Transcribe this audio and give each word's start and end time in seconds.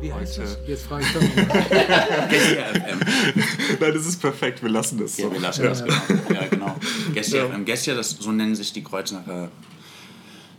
Wie 0.00 0.12
heißt 0.12 0.38
heute. 0.38 0.48
das? 0.48 0.58
Jetzt 0.66 0.86
frage 0.86 1.04
ich 1.04 1.10
FM. 1.10 2.98
Nein, 3.80 3.94
das 3.94 4.06
ist 4.06 4.20
perfekt, 4.20 4.62
wir 4.62 4.70
lassen 4.70 4.98
das 4.98 5.16
so. 5.16 5.22
Ja, 5.24 5.32
wir 5.32 5.40
lassen 5.40 5.62
das, 5.64 5.84
genau. 5.84 6.30
Ja, 6.32 6.46
genau. 6.46 6.76
Gestia 7.14 7.48
FM. 7.48 7.64
Gestia, 7.64 7.94
das, 7.94 8.10
so 8.10 8.30
nennen 8.32 8.54
sich 8.54 8.72
die 8.72 8.82
Kreuznacher 8.84 9.50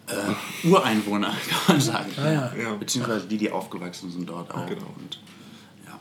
äh, 0.08 0.68
Ureinwohner, 0.68 1.30
kann 1.50 1.60
man 1.76 1.82
sagen. 1.82 2.12
Ah, 2.18 2.32
ja. 2.32 2.54
Ja. 2.62 2.74
Beziehungsweise 2.76 3.28
die, 3.28 3.38
die 3.38 3.52
aufgewachsen 3.52 4.12
sind 4.12 4.28
dort 4.30 4.52
auch. 4.52 4.66
Genau. 4.66 4.94
Und, 4.98 5.20
ja, 5.86 5.98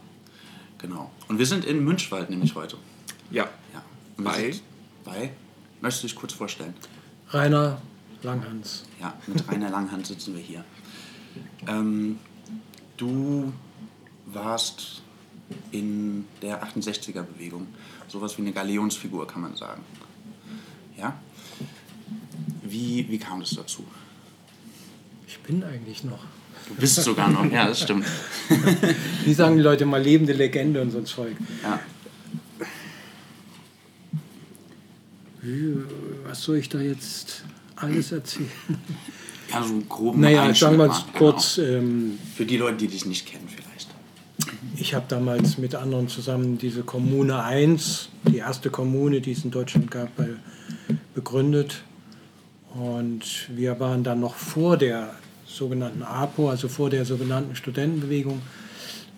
genau. 0.79 1.11
Und 1.29 1.39
wir 1.39 1.47
sind 1.47 1.65
in 1.65 1.85
Münchwald 1.85 2.31
nämlich 2.31 2.55
heute. 2.55 2.77
Ja, 3.31 3.49
Ja. 3.73 3.83
Bei? 4.17 4.55
Bei? 5.05 5.31
Möchtest 5.81 6.03
du 6.03 6.07
dich 6.09 6.17
kurz 6.17 6.33
vorstellen? 6.33 6.75
Rainer 7.31 7.81
Langhans. 8.23 8.85
Ja, 9.01 9.15
mit 9.27 9.47
Rainer 9.49 9.71
Langhand 9.71 10.07
sitzen 10.07 10.35
wir 10.35 10.43
hier. 10.43 10.65
Ähm, 11.69 12.19
du 12.99 13.53
warst 14.27 15.03
in 15.73 16.27
der 16.43 16.63
68er-Bewegung 16.63 17.67
sowas 18.09 18.37
wie 18.37 18.43
eine 18.43 18.53
Galionsfigur, 18.53 19.27
kann 19.27 19.43
man 19.43 19.57
sagen. 19.57 19.83
Ja? 20.99 21.19
Wie, 22.63 23.07
wie 23.09 23.19
kam 23.19 23.41
es 23.41 23.51
dazu? 23.51 23.85
Ich 25.27 25.39
bin 25.41 25.65
eigentlich 25.65 26.05
noch. 26.05 26.25
Du 26.69 26.75
bist 26.75 26.97
sogar 26.97 27.31
noch, 27.31 27.51
ja, 27.51 27.67
das 27.67 27.81
stimmt. 27.81 28.05
Wie 29.25 29.33
sagen 29.33 29.57
die 29.57 29.63
Leute 29.63 29.87
mal 29.87 30.03
lebende 30.03 30.35
Legende 30.35 30.83
und 30.83 30.91
so 30.91 30.99
ein 30.99 31.07
Zeug. 31.07 31.35
Ja. 31.63 31.81
Was 36.25 36.43
soll 36.43 36.59
ich 36.59 36.69
da 36.69 36.79
jetzt 36.79 37.45
alles 37.77 38.13
erzählen? 38.13 38.51
Ja, 39.51 39.63
so 39.63 39.73
einen 39.75 39.89
groben 39.89 40.21
Naja, 40.21 40.53
sagen 40.55 40.79
wir 40.79 40.89
mal, 40.89 40.95
es 40.95 41.05
kurz. 41.17 41.59
Ähm, 41.59 42.19
Genau. 42.19 42.23
Für 42.37 42.45
die 42.47 42.57
Leute, 42.57 42.77
die 42.79 42.89
dich 42.89 43.07
nicht 43.07 43.27
kennen 43.27 43.49
vielleicht. 43.49 43.89
Ich 44.77 44.95
habe 44.95 45.07
damals 45.09 45.59
mit 45.59 45.75
anderen 45.75 46.09
zusammen 46.09 46.59
diese 46.59 46.83
Kommune 46.83 47.43
1, 47.43 48.11
die 48.29 48.39
erste 48.39 48.71
Kommune, 48.71 49.21
die 49.21 49.33
es 49.33 49.45
in 49.45 49.51
Deutschland 49.51 49.91
gab, 49.91 50.11
begründet. 51.15 51.83
Und 52.75 53.49
wir 53.55 53.81
waren 53.81 54.05
dann 54.05 54.21
noch 54.21 54.37
vor 54.37 54.77
der 54.77 55.15
sogenannten 55.47 56.03
APO, 56.03 56.51
also 56.51 56.69
vor 56.69 56.91
der 56.91 57.05
sogenannten 57.05 57.57
Studentenbewegung, 57.57 58.41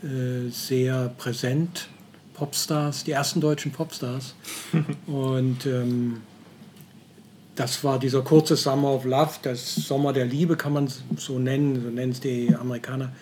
äh, 0.03 0.51
sehr 0.51 1.13
präsent. 1.19 1.89
Popstars, 2.33 3.05
die 3.05 3.11
ersten 3.11 3.43
deutschen 3.43 3.71
Popstars. 3.71 4.35
Und 5.07 5.67
ähm, 5.67 6.23
das 7.61 7.85
war 7.85 7.99
dieser 7.99 8.23
kurze 8.23 8.57
Summer 8.57 8.95
of 8.95 9.05
Love, 9.05 9.33
das 9.43 9.75
Sommer 9.75 10.15
der 10.15 10.25
Liebe 10.25 10.57
kann 10.57 10.73
man 10.73 10.91
so 11.19 11.39
nennen, 11.39 11.83
so 11.83 11.91
nennen 11.91 12.13
es 12.13 12.21
die 12.21 12.55
Amerikaner. 12.59 13.13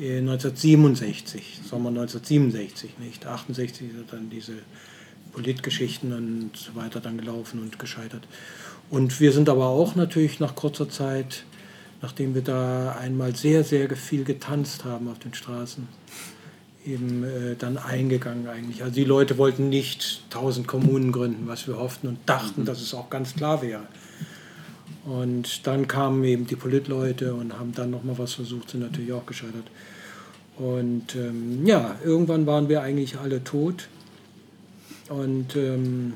äh, 0.00 0.18
1967, 0.18 1.60
Sommer 1.68 1.90
1967, 1.90 2.98
nicht? 2.98 3.26
68 3.26 3.92
sind 3.92 4.12
dann 4.12 4.28
diese 4.28 4.54
Politgeschichten 5.32 6.12
und 6.12 6.56
so 6.56 6.74
weiter 6.74 6.98
dann 7.00 7.16
gelaufen 7.16 7.60
und 7.60 7.78
gescheitert. 7.78 8.26
Und 8.90 9.20
wir 9.20 9.30
sind 9.30 9.48
aber 9.48 9.68
auch 9.68 9.94
natürlich 9.94 10.40
nach 10.40 10.56
kurzer 10.56 10.88
Zeit, 10.88 11.44
nachdem 12.02 12.34
wir 12.34 12.42
da 12.42 12.96
einmal 12.98 13.36
sehr, 13.36 13.62
sehr 13.62 13.88
viel 13.96 14.24
getanzt 14.24 14.84
haben 14.84 15.06
auf 15.06 15.20
den 15.20 15.32
Straßen, 15.32 15.86
eben 16.86 17.24
äh, 17.24 17.56
dann 17.56 17.76
eingegangen 17.76 18.48
eigentlich. 18.48 18.82
Also 18.82 18.94
die 18.94 19.04
Leute 19.04 19.38
wollten 19.38 19.68
nicht 19.68 20.22
tausend 20.30 20.66
Kommunen 20.66 21.12
gründen, 21.12 21.46
was 21.46 21.66
wir 21.66 21.76
hofften 21.76 22.08
und 22.08 22.18
dachten, 22.26 22.64
dass 22.64 22.80
es 22.80 22.94
auch 22.94 23.10
ganz 23.10 23.34
klar 23.34 23.62
wäre. 23.62 23.82
Und 25.04 25.66
dann 25.66 25.88
kamen 25.88 26.24
eben 26.24 26.46
die 26.46 26.56
Politleute 26.56 27.34
und 27.34 27.58
haben 27.58 27.72
dann 27.72 27.90
nochmal 27.90 28.18
was 28.18 28.34
versucht, 28.34 28.70
sind 28.70 28.80
natürlich 28.80 29.12
auch 29.12 29.26
gescheitert. 29.26 29.64
Und 30.56 31.14
ähm, 31.14 31.66
ja, 31.66 31.96
irgendwann 32.04 32.46
waren 32.46 32.68
wir 32.68 32.82
eigentlich 32.82 33.18
alle 33.18 33.42
tot 33.42 33.88
und 35.08 35.56
ähm, 35.56 36.14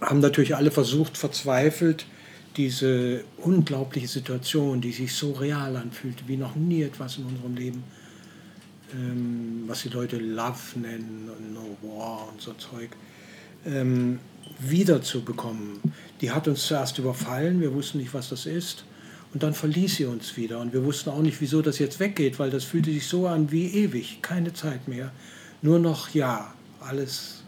haben 0.00 0.20
natürlich 0.20 0.54
alle 0.54 0.70
versucht, 0.70 1.16
verzweifelt, 1.16 2.06
diese 2.56 3.24
unglaubliche 3.38 4.08
Situation, 4.08 4.80
die 4.80 4.92
sich 4.92 5.14
so 5.14 5.32
real 5.32 5.76
anfühlte, 5.76 6.24
wie 6.26 6.36
noch 6.36 6.54
nie 6.54 6.82
etwas 6.82 7.18
in 7.18 7.24
unserem 7.24 7.54
Leben, 7.54 7.82
ähm, 8.94 9.64
was 9.66 9.82
die 9.82 9.88
Leute 9.88 10.18
Love 10.18 10.78
nennen 10.78 11.30
und 11.36 11.54
No 11.54 11.76
War 11.82 12.28
und 12.32 12.40
so 12.40 12.52
Zeug, 12.54 12.90
ähm, 13.64 14.18
wiederzubekommen. 14.58 15.80
Die 16.20 16.30
hat 16.30 16.48
uns 16.48 16.66
zuerst 16.66 16.98
überfallen, 16.98 17.60
wir 17.60 17.74
wussten 17.74 17.98
nicht, 17.98 18.14
was 18.14 18.28
das 18.28 18.46
ist. 18.46 18.84
Und 19.34 19.42
dann 19.42 19.54
verließ 19.54 19.96
sie 19.96 20.06
uns 20.06 20.36
wieder. 20.36 20.60
Und 20.60 20.72
wir 20.72 20.84
wussten 20.84 21.10
auch 21.10 21.20
nicht, 21.20 21.40
wieso 21.40 21.60
das 21.60 21.78
jetzt 21.78 22.00
weggeht, 22.00 22.38
weil 22.38 22.50
das 22.50 22.64
fühlte 22.64 22.90
sich 22.90 23.06
so 23.06 23.26
an 23.26 23.50
wie 23.50 23.66
ewig, 23.66 24.22
keine 24.22 24.54
Zeit 24.54 24.88
mehr. 24.88 25.10
Nur 25.62 25.78
noch 25.78 26.10
ja, 26.10 26.54
alles 26.80 27.42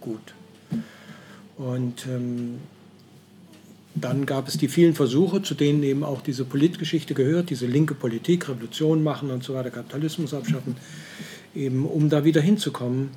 gut. 0.00 0.34
Und 1.56 2.06
ähm, 2.06 2.58
dann 4.00 4.26
gab 4.26 4.48
es 4.48 4.58
die 4.58 4.68
vielen 4.68 4.94
Versuche, 4.94 5.42
zu 5.42 5.54
denen 5.54 5.82
eben 5.82 6.04
auch 6.04 6.20
diese 6.20 6.44
Politgeschichte 6.44 7.14
gehört, 7.14 7.50
diese 7.50 7.66
linke 7.66 7.94
Politik, 7.94 8.48
Revolution 8.48 9.02
machen 9.02 9.30
und 9.30 9.44
so 9.44 9.54
weiter, 9.54 9.70
Kapitalismus 9.70 10.34
abschaffen, 10.34 10.76
eben 11.54 11.86
um 11.86 12.08
da 12.08 12.24
wieder 12.24 12.40
hinzukommen. 12.40 13.10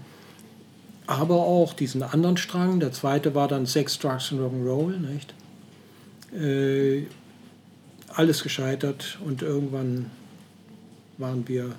Aber 1.08 1.38
auch 1.38 1.74
diesen 1.74 2.04
anderen 2.04 2.38
Strang, 2.38 2.80
der 2.80 2.92
zweite 2.92 3.36
war 3.36 3.48
dann 3.48 3.66
Sex, 3.66 4.00
Drugs 4.00 4.32
und 4.32 4.40
Rock'n'Roll, 4.40 4.98
nicht? 5.00 5.34
Äh, 6.34 7.08
alles 8.08 8.44
gescheitert 8.44 9.20
und 9.26 9.42
irgendwann 9.42 10.06
waren 11.18 11.48
wir 11.48 11.76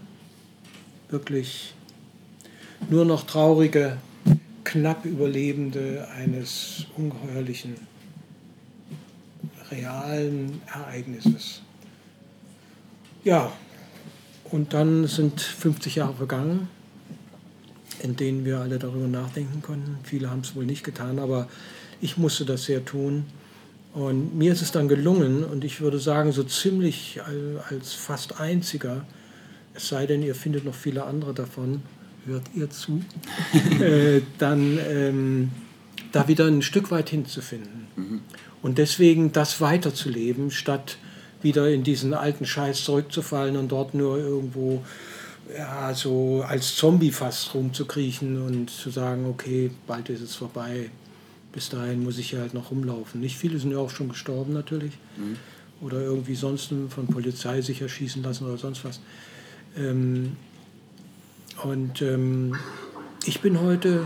wirklich 1.08 1.74
nur 2.90 3.04
noch 3.04 3.24
traurige, 3.24 3.98
knapp 4.64 5.04
Überlebende 5.04 6.08
eines 6.16 6.86
ungeheuerlichen, 6.96 7.76
realen 9.72 10.60
Ereignisses. 10.66 11.62
Ja, 13.24 13.52
und 14.50 14.74
dann 14.74 15.06
sind 15.06 15.40
50 15.40 15.96
Jahre 15.96 16.14
vergangen, 16.14 16.68
in 18.02 18.16
denen 18.16 18.44
wir 18.44 18.58
alle 18.58 18.78
darüber 18.78 19.08
nachdenken 19.08 19.62
konnten. 19.62 19.96
Viele 20.04 20.30
haben 20.30 20.40
es 20.40 20.54
wohl 20.54 20.66
nicht 20.66 20.84
getan, 20.84 21.18
aber 21.18 21.48
ich 22.00 22.18
musste 22.18 22.44
das 22.44 22.64
sehr 22.64 22.84
tun. 22.84 23.24
Und 23.94 24.36
mir 24.36 24.52
ist 24.52 24.62
es 24.62 24.72
dann 24.72 24.88
gelungen, 24.88 25.44
und 25.44 25.64
ich 25.64 25.80
würde 25.80 25.98
sagen, 25.98 26.32
so 26.32 26.42
ziemlich 26.42 27.20
als 27.68 27.92
fast 27.92 28.40
einziger, 28.40 29.04
es 29.74 29.88
sei 29.88 30.06
denn, 30.06 30.22
ihr 30.22 30.34
findet 30.34 30.64
noch 30.64 30.74
viele 30.74 31.04
andere 31.04 31.32
davon, 31.32 31.82
hört 32.26 32.42
ihr 32.54 32.70
zu, 32.70 33.02
äh, 33.80 34.20
dann 34.38 34.78
ähm, 34.86 35.50
da 36.12 36.28
wieder 36.28 36.46
ein 36.46 36.62
Stück 36.62 36.90
weit 36.90 37.08
hinzufinden. 37.10 37.88
Und 38.62 38.78
deswegen 38.78 39.32
das 39.32 39.60
weiterzuleben, 39.60 40.50
statt 40.50 40.96
wieder 41.42 41.68
in 41.68 41.82
diesen 41.82 42.14
alten 42.14 42.46
Scheiß 42.46 42.84
zurückzufallen 42.84 43.56
und 43.56 43.72
dort 43.72 43.94
nur 43.94 44.18
irgendwo 44.18 44.82
ja, 45.56 45.92
so 45.94 46.44
als 46.46 46.76
Zombie 46.76 47.10
fast 47.10 47.52
rumzukriechen 47.54 48.40
und 48.40 48.70
zu 48.70 48.90
sagen, 48.90 49.26
okay, 49.26 49.70
bald 49.86 50.08
ist 50.08 50.22
es 50.22 50.36
vorbei. 50.36 50.90
Bis 51.52 51.68
dahin 51.68 52.02
muss 52.02 52.18
ich 52.18 52.30
hier 52.30 52.40
halt 52.40 52.54
noch 52.54 52.70
rumlaufen. 52.70 53.20
Nicht 53.20 53.36
viele 53.36 53.58
sind 53.58 53.72
ja 53.72 53.78
auch 53.78 53.90
schon 53.90 54.08
gestorben 54.08 54.52
natürlich. 54.52 54.92
Oder 55.80 56.00
irgendwie 56.00 56.36
sonst 56.36 56.72
von 56.88 57.06
Polizei 57.08 57.60
sich 57.60 57.82
erschießen 57.82 58.22
lassen 58.22 58.46
oder 58.46 58.56
sonst 58.56 58.84
was. 58.84 59.00
Ähm, 59.76 60.36
und 61.64 62.00
ähm, 62.00 62.56
ich 63.26 63.40
bin 63.40 63.60
heute 63.60 64.04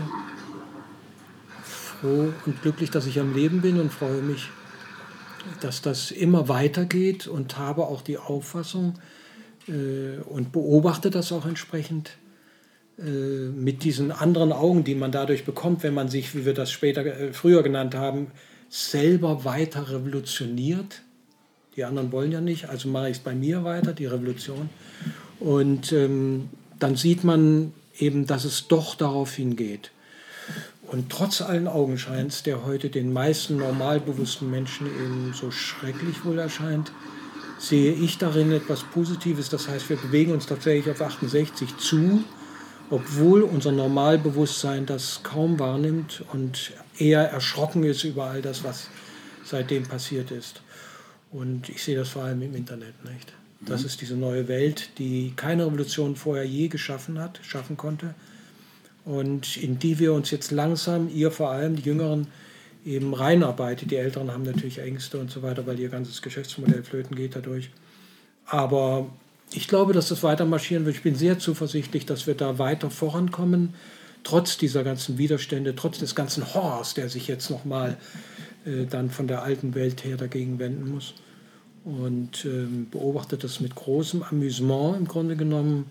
froh 1.99 2.33
und 2.45 2.61
glücklich, 2.61 2.91
dass 2.91 3.05
ich 3.05 3.19
am 3.19 3.35
Leben 3.35 3.61
bin 3.61 3.79
und 3.79 3.91
freue 3.91 4.21
mich, 4.21 4.49
dass 5.61 5.81
das 5.81 6.11
immer 6.11 6.49
weitergeht 6.49 7.27
und 7.27 7.57
habe 7.57 7.83
auch 7.83 8.01
die 8.01 8.17
Auffassung 8.17 8.95
äh, 9.67 10.19
und 10.25 10.51
beobachte 10.51 11.09
das 11.09 11.31
auch 11.31 11.45
entsprechend 11.45 12.11
äh, 12.99 13.49
mit 13.49 13.83
diesen 13.83 14.11
anderen 14.11 14.51
Augen, 14.51 14.83
die 14.83 14.95
man 14.95 15.11
dadurch 15.11 15.45
bekommt, 15.45 15.83
wenn 15.83 15.93
man 15.93 16.09
sich, 16.09 16.35
wie 16.35 16.45
wir 16.45 16.53
das 16.53 16.71
später 16.71 17.05
äh, 17.05 17.33
früher 17.33 17.63
genannt 17.63 17.95
haben, 17.95 18.27
selber 18.69 19.45
weiter 19.45 19.89
revolutioniert. 19.89 21.03
Die 21.75 21.83
anderen 21.83 22.11
wollen 22.11 22.31
ja 22.31 22.41
nicht, 22.41 22.69
also 22.69 22.89
mache 22.89 23.09
ich 23.09 23.17
es 23.17 23.23
bei 23.23 23.35
mir 23.35 23.63
weiter, 23.63 23.93
die 23.93 24.07
Revolution. 24.07 24.69
Und 25.39 25.91
ähm, 25.93 26.49
dann 26.79 26.95
sieht 26.95 27.23
man 27.23 27.71
eben, 27.99 28.25
dass 28.25 28.45
es 28.45 28.67
doch 28.67 28.95
darauf 28.95 29.35
hingeht. 29.35 29.91
Und 30.87 31.09
trotz 31.09 31.41
allen 31.41 31.67
Augenscheins, 31.67 32.43
der 32.43 32.65
heute 32.65 32.89
den 32.89 33.11
meisten 33.11 33.57
normalbewussten 33.57 34.49
Menschen 34.49 34.87
eben 34.87 35.33
so 35.33 35.51
schrecklich 35.51 36.23
wohl 36.23 36.39
erscheint, 36.39 36.93
sehe 37.59 37.91
ich 37.91 38.17
darin 38.17 38.51
etwas 38.53 38.83
Positives. 38.83 39.49
Das 39.49 39.67
heißt, 39.67 39.89
wir 39.89 39.97
bewegen 39.97 40.31
uns 40.31 40.45
tatsächlich 40.45 40.89
auf 40.89 41.01
68 41.01 41.77
zu, 41.77 42.23
obwohl 42.89 43.41
unser 43.41 43.73
Normalbewusstsein 43.73 44.85
das 44.85 45.21
kaum 45.23 45.59
wahrnimmt 45.59 46.23
und 46.31 46.71
eher 46.97 47.29
erschrocken 47.29 47.83
ist 47.83 48.05
über 48.05 48.25
all 48.25 48.41
das, 48.41 48.63
was 48.63 48.87
seitdem 49.43 49.83
passiert 49.83 50.31
ist. 50.31 50.61
Und 51.31 51.67
ich 51.67 51.83
sehe 51.83 51.97
das 51.97 52.09
vor 52.09 52.23
allem 52.23 52.41
im 52.41 52.55
Internet 52.55 53.03
nicht. 53.03 53.33
Das 53.59 53.83
ist 53.83 54.01
diese 54.01 54.15
neue 54.15 54.47
Welt, 54.47 54.91
die 54.99 55.33
keine 55.35 55.65
Revolution 55.65 56.15
vorher 56.15 56.45
je 56.45 56.69
geschaffen 56.69 57.19
hat, 57.19 57.39
schaffen 57.43 57.75
konnte. 57.75 58.13
Und 59.07 59.55
in 59.55 59.79
die 59.79 59.99
wir 59.99 60.11
uns 60.11 60.31
jetzt 60.31 60.51
langsam, 60.51 61.07
ihr 61.07 61.31
vor 61.31 61.49
allem, 61.49 61.77
die 61.77 61.83
Jüngeren, 61.83 62.27
eben 62.85 63.13
reinarbeitet. 63.13 63.89
Die 63.89 63.95
Älteren 63.95 64.31
haben 64.31 64.43
natürlich 64.43 64.79
Ängste 64.79 65.17
und 65.17 65.31
so 65.31 65.43
weiter, 65.43 65.65
weil 65.65 65.79
ihr 65.79 65.87
ganzes 65.87 66.21
Geschäftsmodell 66.21 66.83
flöten 66.83 67.15
geht 67.15 67.35
dadurch. 67.35 67.69
Aber 68.45 69.07
ich 69.53 69.69
glaube, 69.69 69.93
dass 69.93 70.09
das 70.09 70.23
weiter 70.23 70.45
marschieren 70.45 70.85
wird. 70.85 70.97
Ich 70.97 71.03
bin 71.03 71.15
sehr 71.15 71.39
zuversichtlich, 71.39 72.05
dass 72.05 72.27
wir 72.27 72.33
da 72.33 72.59
weiter 72.59 72.89
vorankommen, 72.89 73.75
trotz 74.23 74.57
dieser 74.57 74.83
ganzen 74.83 75.17
Widerstände, 75.17 75.73
trotz 75.75 75.99
des 75.99 76.13
ganzen 76.13 76.53
Horrors, 76.53 76.93
der 76.93 77.07
sich 77.07 77.29
jetzt 77.29 77.49
nochmal 77.49 77.97
äh, 78.65 78.85
dann 78.85 79.09
von 79.09 79.27
der 79.27 79.43
alten 79.43 79.73
Welt 79.73 80.03
her 80.03 80.17
dagegen 80.17 80.59
wenden 80.59 80.91
muss. 80.91 81.13
Und 81.85 82.43
ähm, 82.43 82.87
beobachtet 82.91 83.45
das 83.45 83.61
mit 83.61 83.73
großem 83.73 84.21
Amüsement 84.23 84.97
im 84.97 85.07
Grunde 85.07 85.37
genommen, 85.37 85.85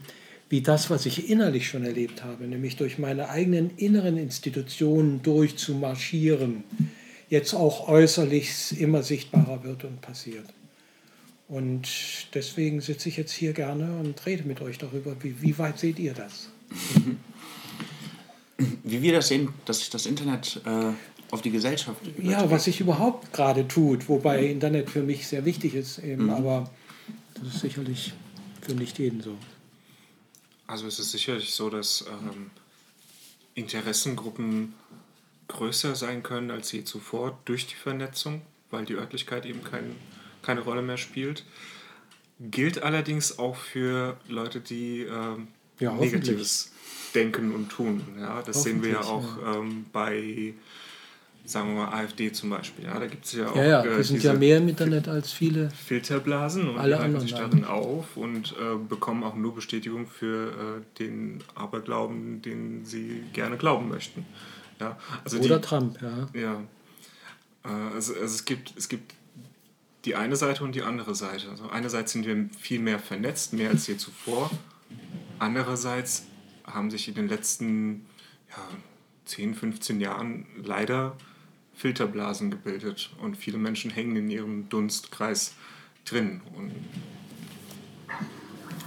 wie 0.49 0.61
das, 0.61 0.91
was 0.91 1.07
ich 1.07 1.29
innerlich 1.29 1.69
schon 1.69 1.85
erlebt 1.85 2.23
habe, 2.23 2.47
nämlich 2.47 2.77
durch 2.77 2.99
meine 2.99 3.29
eigenen 3.29 3.71
inneren 3.77 4.17
Institutionen 4.17 5.23
durchzumarschieren, 5.23 6.63
jetzt 7.29 7.55
auch 7.55 7.89
äußerlich 7.89 8.81
immer 8.81 9.03
sichtbarer 9.03 9.65
wird 9.65 9.85
und 9.85 10.01
passiert. 10.01 10.47
Und 11.49 11.89
deswegen 12.35 12.81
sitze 12.81 13.09
ich 13.09 13.17
jetzt 13.17 13.33
hier 13.33 13.53
gerne 13.53 13.99
und 13.99 14.25
rede 14.27 14.45
mit 14.45 14.61
euch 14.61 14.79
darüber. 14.79 15.17
Wie, 15.21 15.41
wie 15.43 15.59
weit 15.59 15.79
seht 15.79 15.99
ihr 15.99 16.13
das? 16.13 16.49
Wie 18.85 19.03
wir 19.03 19.13
das 19.13 19.29
sehen, 19.29 19.51
dass 19.65 19.79
sich 19.79 19.91
das 19.91 20.07
Internet 20.07 20.61
äh, 20.65 20.93
auf 21.31 21.43
die 21.43 21.51
Gesellschaft 21.51 22.03
überträgt. 22.03 22.31
Ja, 22.31 22.51
was 22.51 22.65
sich 22.65 22.81
überhaupt 22.81 23.33
gerade 23.33 23.67
tut, 23.69 24.09
wobei 24.09 24.43
mhm. 24.43 24.51
Internet 24.51 24.91
für 24.91 25.03
mich 25.03 25.27
sehr 25.27 25.45
wichtig 25.45 25.75
ist, 25.75 25.99
eben, 25.99 26.25
mhm. 26.25 26.31
aber 26.31 26.71
das 27.35 27.55
ist 27.55 27.61
sicherlich 27.61 28.13
für 28.61 28.75
nicht 28.75 28.99
jeden 28.99 29.21
so. 29.21 29.37
Also 30.67 30.87
es 30.87 30.99
ist 30.99 31.13
sicherlich 31.13 31.53
so, 31.53 31.71
dass 31.71 32.05
ähm, 32.09 32.51
Interessengruppen 33.55 34.75
größer 35.49 35.95
sein 35.95 36.23
können 36.23 36.51
als 36.51 36.73
je 36.73 36.85
zuvor 36.85 37.39
durch 37.45 37.67
die 37.67 37.77
Vernetzung, 37.77 38.43
weil 38.71 38.85
die 38.85 38.95
Örtlichkeit 38.95 39.47
eben 39.47 39.63
kein, 39.63 39.97
keine 40.43 40.61
Rolle 40.61 40.83
mehr 40.83 40.97
spielt. 40.97 41.45
Gilt 42.41 42.83
allerdings 42.83 43.39
auch 43.39 43.57
für 43.57 44.19
Leute, 44.29 44.61
die 44.61 45.03
ähm, 45.03 45.49
ja, 45.79 45.93
Negatives 45.93 46.73
denken 47.15 47.55
und 47.55 47.71
tun. 47.71 48.03
Ja, 48.21 48.43
das 48.43 48.62
sehen 48.62 48.83
wir 48.83 48.91
ja 48.91 49.01
auch. 49.01 49.57
Ähm, 49.57 49.87
bei 49.93 50.55
sagen 51.47 51.75
wir 51.75 51.87
mal 51.87 51.93
AfD 51.93 52.33
zum 52.33 52.51
Beispiel. 52.51 52.85
Ja, 52.85 52.99
da 52.99 53.07
gibt 53.07 53.25
es 53.25 53.33
ja 53.33 53.49
auch. 53.49 53.57
Ja, 53.57 53.65
ja, 53.65 53.85
äh, 53.85 54.03
sind 54.03 54.23
ja 54.23 54.35
mehr 54.35 54.59
im 54.59 54.69
Internet 54.69 55.09
als 55.09 55.33
viele. 55.33 55.71
Filterblasen 55.71 56.69
und 56.69 56.79
alle 56.79 56.99
halten 56.99 57.21
sich 57.21 57.33
darin 57.33 57.65
auf 57.65 58.17
und 58.17 58.53
äh, 58.53 58.77
bekommen 58.89 59.23
auch 59.23 59.37
nur 59.37 59.55
Bestätigung 59.55 60.07
für 60.07 60.51
äh, 60.51 60.99
den 60.99 61.43
Aberglauben, 61.55 62.43
den 62.43 62.85
sie 62.85 63.23
gerne 63.33 63.57
glauben 63.57 63.89
möchten. 63.89 64.27
Ja, 64.81 64.99
also 65.25 65.39
Oder 65.39 65.59
die, 65.59 65.67
Trump, 65.67 65.99
ja. 66.03 66.41
Ja. 66.41 66.61
Äh, 67.65 67.95
also, 67.95 68.13
also 68.13 68.25
es, 68.25 68.45
gibt, 68.45 68.75
es 68.77 68.89
gibt 68.89 69.15
die 70.05 70.15
eine 70.15 70.37
Seite 70.37 70.65
und 70.65 70.75
die 70.75 70.83
andere 70.83 71.15
Seite. 71.15 71.49
Also 71.51 71.69
einerseits 71.69 72.13
sind 72.13 72.27
wir 72.27 72.49
viel 72.59 72.81
mehr 72.81 72.99
vernetzt, 72.99 73.53
mehr 73.53 73.71
als 73.71 73.87
je 73.87 73.97
zuvor. 73.97 74.51
Andererseits 75.39 76.25
haben 76.65 76.91
sich 76.91 77.09
in 77.09 77.15
den 77.15 77.29
letzten 77.29 78.07
ja, 78.51 78.63
10, 79.27 79.55
15 79.55 80.01
Jahren 80.01 80.47
leider 80.63 81.17
Filterblasen 81.76 82.50
gebildet 82.50 83.11
und 83.20 83.37
viele 83.37 83.58
Menschen 83.58 83.90
hängen 83.90 84.17
in 84.17 84.31
ihrem 84.31 84.69
Dunstkreis 84.69 85.55
drin. 86.05 86.40
Und 86.56 86.73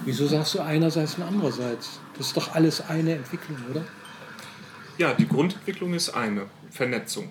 Wieso 0.06 0.28
sagst 0.28 0.56
du 0.56 0.60
einerseits 0.60 1.16
und 1.16 1.24
andererseits? 1.24 2.00
Das 2.18 2.28
ist 2.28 2.38
doch 2.38 2.56
alles 2.56 2.82
eine 2.82 3.14
Entwicklung, 3.14 3.58
oder? 3.70 3.86
Ja, 4.98 5.14
die 5.14 5.28
Grundentwicklung 5.28 5.94
ist 5.94 6.10
eine, 6.10 6.48
Vernetzung. 6.72 7.30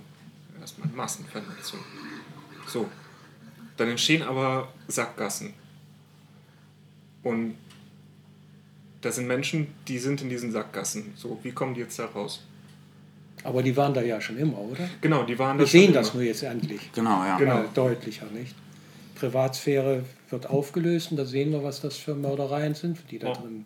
Erstmal 0.60 0.88
Massenvernetzung. 0.88 1.80
So. 2.66 2.88
Dann 3.76 3.88
entstehen 3.88 4.22
aber 4.22 4.72
Sackgassen. 4.86 5.54
Und 7.22 7.56
da 9.00 9.12
sind 9.12 9.26
Menschen, 9.26 9.68
die 9.86 9.98
sind 9.98 10.22
in 10.22 10.28
diesen 10.28 10.52
Sackgassen. 10.52 11.12
So, 11.16 11.38
wie 11.42 11.52
kommen 11.52 11.74
die 11.74 11.80
jetzt 11.80 11.98
da 11.98 12.06
raus? 12.06 12.42
Aber 13.44 13.62
die 13.62 13.76
waren 13.76 13.94
da 13.94 14.02
ja 14.02 14.20
schon 14.20 14.36
immer, 14.36 14.58
oder? 14.58 14.88
Genau, 15.00 15.22
die 15.22 15.38
waren 15.38 15.58
da 15.58 15.64
Wir 15.64 15.68
sehen 15.68 15.92
das 15.92 16.14
nur 16.14 16.22
jetzt 16.22 16.42
endlich. 16.42 16.90
Genau, 16.92 17.24
ja. 17.24 17.36
Genau. 17.38 17.64
deutlicher, 17.74 18.26
nicht? 18.32 18.54
Privatsphäre 19.14 20.04
wird 20.30 20.48
aufgelöst 20.48 21.10
und 21.10 21.16
da 21.16 21.24
sehen 21.24 21.52
wir, 21.52 21.62
was 21.62 21.80
das 21.80 21.96
für 21.96 22.14
Mördereien 22.14 22.74
sind, 22.74 22.98
die 23.10 23.18
da 23.18 23.30
oh. 23.30 23.34
drin 23.34 23.64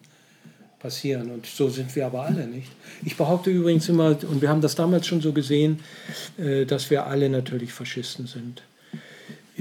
passieren. 0.79 1.31
Und 1.31 1.47
so 1.47 1.69
sind 1.69 1.95
wir 1.95 2.07
aber 2.07 2.23
alle, 2.23 2.47
nicht? 2.47 2.71
Ich 3.05 3.17
behaupte 3.17 3.51
übrigens 3.51 3.89
immer, 3.89 4.17
und 4.29 4.43
wir 4.43 4.49
haben 4.49 4.61
das 4.61 4.75
damals 4.75 5.07
schon 5.07 5.21
so 5.21 5.33
gesehen, 5.33 5.81
äh, 6.39 6.65
dass 6.65 6.91
wir 6.91 7.07
alle 7.07 7.29
natürlich 7.29 7.73
Faschisten 7.73 8.27
sind. 8.27 8.63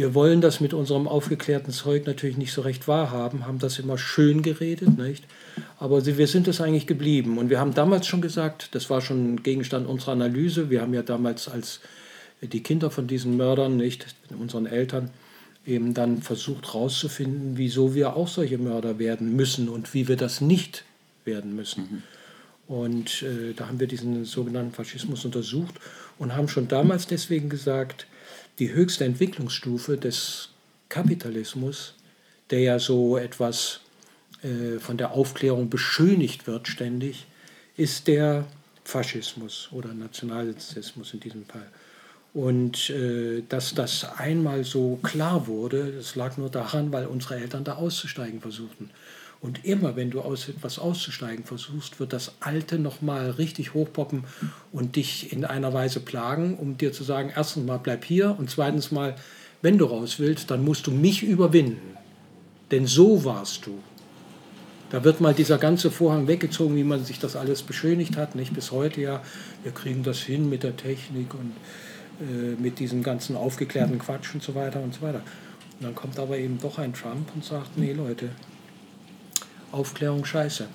Wir 0.02 0.16
wollen 0.16 0.42
das 0.42 0.60
mit 0.62 0.74
unserem 0.74 1.08
aufgeklärten 1.08 1.72
Zeug 1.72 2.08
natürlich 2.08 2.36
nicht 2.36 2.54
so 2.54 2.62
recht 2.62 2.88
wahrhaben, 2.88 3.46
haben 3.46 3.60
das 3.60 3.78
immer 3.78 4.00
schön 4.00 4.42
geredet, 4.42 4.98
nicht? 4.98 5.26
Aber 5.78 6.04
wir 6.04 6.26
sind 6.26 6.48
es 6.48 6.60
eigentlich 6.60 6.88
geblieben. 6.88 7.38
Und 7.38 7.52
wir 7.52 7.60
haben 7.60 7.76
damals 7.76 8.08
schon 8.08 8.20
gesagt, 8.20 8.74
das 8.74 8.90
war 8.90 9.02
schon 9.02 9.44
Gegenstand 9.44 9.88
unserer 9.88 10.14
Analyse. 10.14 10.72
Wir 10.72 10.82
haben 10.82 10.96
ja 10.96 11.04
damals 11.04 11.48
als 11.48 11.82
die 12.42 12.64
Kinder 12.64 12.90
von 12.90 13.06
diesen 13.06 13.38
Mördern, 13.38 13.78
nicht 13.78 14.08
unseren 14.40 14.66
Eltern, 14.66 15.12
eben 15.68 15.94
dann 15.94 16.24
versucht 16.24 16.74
herauszufinden, 16.74 17.60
wieso 17.60 17.94
wir 17.94 18.16
auch 18.16 18.28
solche 18.28 18.58
Mörder 18.58 18.98
werden 18.98 19.36
müssen 19.36 19.70
und 19.70 19.94
wie 19.94 20.08
wir 20.08 20.18
das 20.18 20.42
nicht 20.42 20.84
werden 21.26 21.56
müssen. 21.56 22.04
Mhm. 22.68 22.74
Und 22.76 23.22
äh, 23.22 23.54
da 23.56 23.68
haben 23.68 23.80
wir 23.80 23.86
diesen 23.86 24.26
sogenannten 24.26 24.72
Faschismus 24.72 25.26
untersucht 25.26 25.76
und 26.18 26.36
haben 26.36 26.48
schon 26.48 26.68
damals 26.68 27.06
deswegen 27.06 27.50
gesagt, 27.50 28.08
die 28.60 28.74
höchste 28.74 29.06
Entwicklungsstufe 29.06 29.98
des 29.98 30.50
Kapitalismus, 30.90 31.96
der 32.50 32.60
ja 32.60 32.80
so 32.80 33.18
etwas 33.18 33.82
äh, 34.44 34.80
von 34.80 34.98
der 34.98 35.12
Aufklärung 35.12 35.70
beschönigt 35.70 36.48
wird 36.48 36.68
ständig, 36.68 37.28
ist 37.78 38.08
der 38.08 38.46
Faschismus 38.84 39.70
oder 39.72 39.94
Nationalsozialismus 39.94 41.14
in 41.14 41.20
diesem 41.20 41.46
Fall. 41.46 41.68
Und 42.34 42.90
äh, 42.90 43.44
dass 43.48 43.74
das 43.74 44.06
einmal 44.18 44.64
so 44.64 45.00
klar 45.04 45.48
wurde, 45.48 45.92
das 45.92 46.16
lag 46.16 46.38
nur 46.38 46.50
daran, 46.50 46.92
weil 46.92 47.06
unsere 47.06 47.36
Eltern 47.36 47.64
da 47.64 47.76
auszusteigen 47.76 48.42
versuchten. 48.42 48.90
Und 49.42 49.66
immer, 49.66 49.96
wenn 49.96 50.12
du 50.12 50.22
aus 50.22 50.48
etwas 50.50 50.78
auszusteigen 50.78 51.46
versuchst, 51.46 52.00
wird 52.00 52.14
das 52.14 52.34
Alte 52.42 52.78
nochmal 52.78 53.32
richtig 53.32 53.74
hochpoppen 53.74 54.24
und 54.72 54.96
dich 54.96 55.34
in 55.34 55.46
einer 55.46 55.74
Weise 55.74 56.00
plagen, 56.00 56.58
um 56.58 56.78
dir 56.78 56.94
zu 56.94 57.04
sagen, 57.04 57.32
erstens 57.36 57.66
mal 57.66 57.80
bleib 57.80 58.06
hier 58.06 58.36
und 58.38 58.52
zweitens 58.52 58.92
mal, 58.92 59.16
wenn 59.64 59.80
du 59.80 59.86
raus 59.86 60.20
willst, 60.20 60.52
dann 60.52 60.64
musst 60.64 60.86
du 60.86 60.92
mich 60.92 61.24
überwinden. 61.24 61.98
Denn 62.70 62.86
so 62.86 63.26
warst 63.26 63.66
du. 63.66 63.80
Da 64.92 65.04
wird 65.04 65.22
mal 65.22 65.34
dieser 65.34 65.58
ganze 65.58 65.90
Vorhang 65.90 66.28
weggezogen, 66.28 66.76
wie 66.76 66.84
man 66.84 67.04
sich 67.04 67.18
das 67.18 67.36
alles 67.36 67.64
beschönigt 67.64 68.18
hat, 68.18 68.36
nicht 68.36 68.54
bis 68.54 68.72
heute 68.72 69.02
ja. 69.02 69.24
Wir 69.64 69.72
kriegen 69.72 70.04
das 70.04 70.20
hin 70.20 70.50
mit 70.50 70.64
der 70.64 70.78
Technik 70.78 71.34
und 71.34 71.54
äh, 72.20 72.62
mit 72.62 72.78
diesem 72.78 73.02
ganzen 73.02 73.36
aufgeklärten 73.36 73.98
Quatsch 73.98 74.34
und 74.36 74.44
so 74.44 74.54
weiter 74.54 74.82
und 74.82 74.94
so 74.94 75.02
weiter. 75.02 75.22
Und 75.80 75.86
dann 75.86 75.96
kommt 75.96 76.20
aber 76.20 76.38
eben 76.38 76.60
doch 76.60 76.78
ein 76.78 76.94
Trump 76.94 77.30
und 77.34 77.44
sagt, 77.44 77.78
nee 77.78 77.94
Leute, 77.94 78.30
Aufklärung 79.72 80.26
scheiße. 80.26 80.68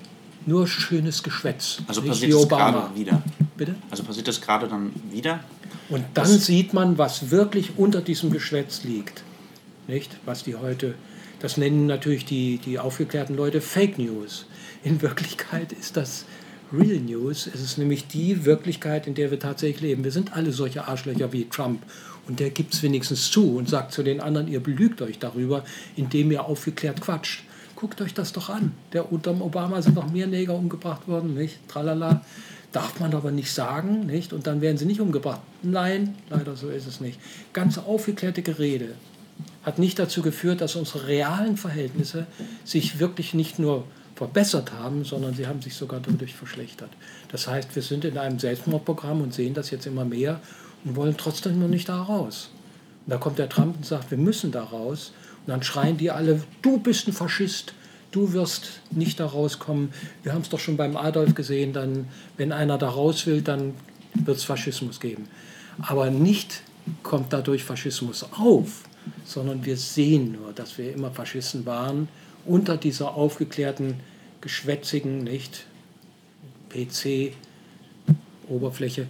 Nur 0.45 0.67
schönes 0.67 1.23
Geschwätz. 1.23 1.79
Also 1.87 2.01
passiert 2.01 2.33
das 2.33 2.47
gerade 2.47 2.95
wieder. 2.95 3.21
Bitte? 3.57 3.75
Also 3.91 4.03
passiert 4.03 4.27
das 4.27 4.39
gerade 4.39 4.67
dann 4.67 4.91
wieder? 5.11 5.41
Und 5.89 6.03
dann 6.13 6.25
das 6.25 6.45
sieht 6.45 6.73
man, 6.73 6.97
was 6.97 7.31
wirklich 7.31 7.77
unter 7.77 8.01
diesem 8.01 8.31
Geschwätz 8.31 8.83
liegt. 8.83 9.23
Nicht? 9.87 10.17
Was 10.25 10.43
die 10.43 10.55
heute, 10.55 10.95
das 11.39 11.57
nennen 11.57 11.85
natürlich 11.85 12.25
die, 12.25 12.59
die 12.59 12.79
aufgeklärten 12.79 13.35
Leute 13.35 13.61
Fake 13.61 13.97
News. 13.97 14.45
In 14.83 15.01
Wirklichkeit 15.01 15.71
ist 15.73 15.97
das 15.97 16.25
Real 16.71 16.99
News. 16.99 17.47
Es 17.53 17.61
ist 17.61 17.77
nämlich 17.77 18.07
die 18.07 18.45
Wirklichkeit, 18.45 19.07
in 19.07 19.15
der 19.15 19.31
wir 19.31 19.39
tatsächlich 19.39 19.81
leben. 19.81 20.03
Wir 20.03 20.11
sind 20.11 20.33
alle 20.33 20.51
solche 20.51 20.87
Arschlöcher 20.87 21.31
wie 21.31 21.47
Trump. 21.49 21.81
Und 22.27 22.41
der 22.41 22.49
gibt 22.49 22.73
es 22.73 22.83
wenigstens 22.83 23.31
zu 23.31 23.55
und 23.55 23.69
sagt 23.69 23.93
zu 23.93 24.03
den 24.03 24.19
anderen, 24.19 24.49
ihr 24.49 24.59
belügt 24.59 25.01
euch 25.01 25.17
darüber, 25.19 25.63
indem 25.95 26.31
ihr 26.31 26.43
aufgeklärt 26.43 26.99
quatscht. 26.99 27.43
Guckt 27.77 28.01
euch 28.01 28.15
das 28.15 28.33
doch 28.33 28.49
an. 28.49 28.71
Der 28.91 29.11
unter 29.11 29.39
Obama 29.39 29.83
sind 29.83 29.93
noch 29.93 30.11
mehr 30.11 30.25
Neger 30.25 30.55
umgebracht 30.55 31.07
worden, 31.07 31.35
nicht? 31.35 31.59
Tralala. 31.67 32.21
Darf 32.71 32.99
man 32.99 33.13
aber 33.13 33.29
nicht 33.29 33.51
sagen, 33.51 34.07
nicht? 34.07 34.33
Und 34.33 34.47
dann 34.47 34.61
werden 34.61 34.77
sie 34.77 34.87
nicht 34.87 34.99
umgebracht. 34.99 35.41
Nein, 35.61 36.15
leider 36.31 36.55
so 36.55 36.69
ist 36.69 36.87
es 36.87 36.99
nicht. 36.99 37.19
Ganz 37.53 37.77
aufgeklärte 37.77 38.41
Gerede 38.41 38.95
hat 39.61 39.77
nicht 39.77 39.99
dazu 39.99 40.23
geführt, 40.23 40.59
dass 40.61 40.75
unsere 40.75 41.05
realen 41.05 41.55
Verhältnisse 41.55 42.25
sich 42.65 42.97
wirklich 42.97 43.35
nicht 43.35 43.59
nur 43.59 43.83
verbessert 44.15 44.73
haben, 44.73 45.05
sondern 45.05 45.35
sie 45.35 45.45
haben 45.45 45.61
sich 45.61 45.75
sogar 45.75 45.99
dadurch 45.99 46.33
verschlechtert. 46.33 46.89
Das 47.31 47.47
heißt, 47.47 47.75
wir 47.75 47.83
sind 47.83 48.05
in 48.05 48.17
einem 48.17 48.39
Selbstmordprogramm 48.39 49.21
und 49.21 49.35
sehen 49.35 49.53
das 49.53 49.69
jetzt 49.69 49.85
immer 49.85 50.03
mehr 50.03 50.39
und 50.83 50.95
wollen 50.95 51.15
trotzdem 51.15 51.59
noch 51.59 51.67
nicht 51.67 51.89
da 51.89 52.01
raus. 52.01 52.49
Und 53.05 53.11
da 53.11 53.17
kommt 53.17 53.37
der 53.37 53.49
Trump 53.49 53.77
und 53.77 53.85
sagt, 53.85 54.09
wir 54.09 54.17
müssen 54.17 54.51
da 54.51 54.63
raus. 54.63 55.11
Und 55.47 55.51
dann 55.51 55.63
schreien 55.63 55.95
die 55.95 56.11
alle, 56.11 56.43
du 56.61 56.77
bist 56.77 57.07
ein 57.07 57.13
Faschist, 57.13 57.73
du 58.11 58.33
wirst 58.33 58.81
nicht 58.91 59.21
da 59.21 59.27
rauskommen. 59.27 59.93
Wir 60.23 60.33
haben 60.33 60.41
es 60.41 60.49
doch 60.49 60.59
schon 60.59 60.75
beim 60.75 60.97
Adolf 60.97 61.35
gesehen, 61.35 61.71
dann, 61.71 62.09
wenn 62.35 62.51
einer 62.51 62.77
da 62.77 62.89
raus 62.89 63.25
will, 63.25 63.41
dann 63.41 63.73
wird 64.13 64.35
es 64.35 64.43
Faschismus 64.43 64.99
geben. 64.99 65.29
Aber 65.79 66.11
nicht 66.11 66.63
kommt 67.01 67.31
dadurch 67.31 67.63
Faschismus 67.63 68.25
auf, 68.33 68.83
sondern 69.23 69.63
wir 69.63 69.77
sehen 69.77 70.33
nur, 70.33 70.51
dass 70.51 70.77
wir 70.77 70.93
immer 70.93 71.11
Faschisten 71.11 71.65
waren, 71.65 72.09
unter 72.45 72.75
dieser 72.75 73.15
aufgeklärten, 73.15 74.01
geschwätzigen, 74.41 75.23
nicht 75.23 75.65
PC 76.69 77.33
Oberfläche. 78.49 79.07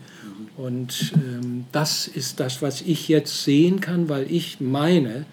Und 0.56 1.14
ähm, 1.16 1.66
das 1.72 2.08
ist 2.08 2.40
das, 2.40 2.62
was 2.62 2.82
ich 2.82 3.08
jetzt 3.08 3.44
sehen 3.44 3.82
kann, 3.82 4.08
weil 4.08 4.32
ich 4.32 4.60
meine, 4.60 5.26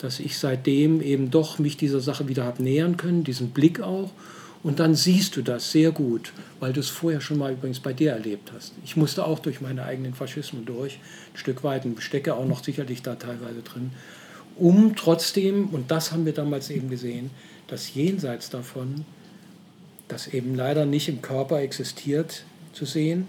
dass 0.00 0.20
ich 0.20 0.38
seitdem 0.38 1.00
eben 1.00 1.30
doch 1.30 1.58
mich 1.58 1.76
dieser 1.76 2.00
Sache 2.00 2.28
wieder 2.28 2.44
habe 2.44 2.62
nähern 2.62 2.96
können, 2.96 3.24
diesen 3.24 3.50
Blick 3.50 3.80
auch. 3.80 4.10
Und 4.62 4.78
dann 4.78 4.94
siehst 4.94 5.36
du 5.36 5.42
das 5.42 5.72
sehr 5.72 5.90
gut, 5.90 6.32
weil 6.58 6.72
du 6.72 6.80
es 6.80 6.88
vorher 6.88 7.20
schon 7.20 7.38
mal 7.38 7.52
übrigens 7.52 7.80
bei 7.80 7.92
dir 7.92 8.12
erlebt 8.12 8.52
hast. 8.54 8.74
Ich 8.84 8.96
musste 8.96 9.26
auch 9.26 9.38
durch 9.38 9.60
meine 9.60 9.84
eigenen 9.84 10.12
Faschismen 10.12 10.66
durch, 10.66 10.98
ein 11.34 11.38
Stück 11.38 11.64
weit, 11.64 11.86
und 11.86 12.02
stecke 12.02 12.34
auch 12.34 12.46
noch 12.46 12.62
sicherlich 12.62 13.02
da 13.02 13.14
teilweise 13.14 13.62
drin, 13.62 13.92
um 14.56 14.94
trotzdem, 14.96 15.68
und 15.68 15.90
das 15.90 16.12
haben 16.12 16.26
wir 16.26 16.34
damals 16.34 16.68
eben 16.68 16.90
gesehen, 16.90 17.30
dass 17.68 17.94
jenseits 17.94 18.50
davon, 18.50 19.06
das 20.08 20.26
eben 20.26 20.54
leider 20.54 20.84
nicht 20.84 21.08
im 21.08 21.22
Körper 21.22 21.60
existiert, 21.60 22.44
zu 22.74 22.84
sehen, 22.84 23.28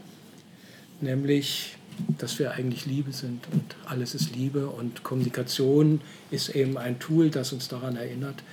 nämlich, 0.99 1.77
dass 2.17 2.39
wir 2.39 2.51
eigentlich 2.51 2.85
Liebe 2.85 3.11
sind 3.11 3.47
und 3.51 3.63
alles 3.85 4.15
ist 4.15 4.35
Liebe 4.35 4.67
und 4.67 5.03
Kommunikation 5.03 6.01
ist 6.29 6.49
eben 6.49 6.77
ein 6.77 6.99
Tool, 6.99 7.29
das 7.29 7.53
uns 7.53 7.67
daran 7.67 7.95
erinnert. 7.95 8.43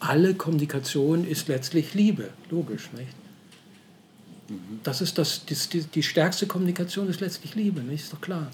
Alle 0.00 0.34
Kommunikation 0.34 1.26
ist 1.26 1.48
letztlich 1.48 1.94
Liebe, 1.94 2.30
logisch, 2.50 2.90
nicht? 2.96 3.14
Das 4.82 5.00
ist 5.00 5.16
das, 5.16 5.46
die, 5.46 5.80
die 5.80 6.02
stärkste 6.02 6.46
Kommunikation 6.46 7.08
ist 7.08 7.20
letztlich 7.20 7.54
Liebe, 7.54 7.80
nicht? 7.80 8.04
Ist 8.04 8.12
doch 8.12 8.20
klar. 8.20 8.50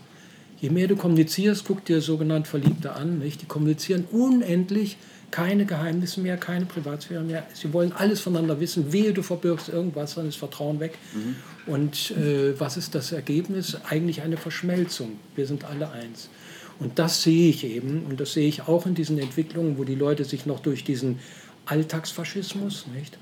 Je 0.61 0.71
mehr 0.71 0.87
du 0.87 0.97
kommunizierst, 0.97 1.65
guck 1.67 1.85
dir 1.85 2.01
sogenannt 2.01 2.47
Verliebte 2.47 2.93
an, 2.93 3.19
nicht? 3.19 3.43
Die 3.43 3.47
kommunizieren 3.47 4.05
unendlich 4.11 4.99
keine 5.31 5.65
Geheimnisse 5.65 6.21
mehr, 6.21 6.37
keine 6.37 6.67
Privatsphäre 6.67 7.23
mehr. 7.23 7.47
Sie 7.55 7.73
wollen 7.73 7.93
alles 7.93 8.21
voneinander 8.21 8.61
wissen. 8.61 8.93
Wehe, 8.93 9.13
du 9.13 9.23
verbirgst 9.23 9.69
irgendwas, 9.69 10.15
dann 10.15 10.29
ist 10.29 10.37
Vertrauen 10.37 10.81
weg. 10.81 10.99
Mhm. 11.15 11.37
Und 11.67 12.13
äh, 12.13 12.59
was 12.59 12.77
ist 12.77 12.95
das 12.95 13.13
Ergebnis? 13.13 13.77
Eigentlich 13.89 14.23
eine 14.23 14.37
Verschmelzung. 14.37 15.19
Wir 15.37 15.47
sind 15.47 15.65
alle 15.65 15.91
eins. 15.91 16.29
Und 16.79 16.99
das 16.99 17.23
sehe 17.23 17.51
ich 17.51 17.65
eben, 17.65 18.05
und 18.09 18.21
das 18.21 18.33
sehe 18.33 18.49
ich 18.49 18.63
auch 18.63 18.87
in 18.87 18.95
diesen 18.95 19.19
Entwicklungen, 19.19 19.77
wo 19.77 19.85
die 19.85 19.95
Leute 19.95 20.25
sich 20.25 20.47
noch 20.47 20.61
durch 20.61 20.83
diesen 20.83 21.19
Alltagsfaschismus, 21.67 22.87
nicht, 22.95 23.19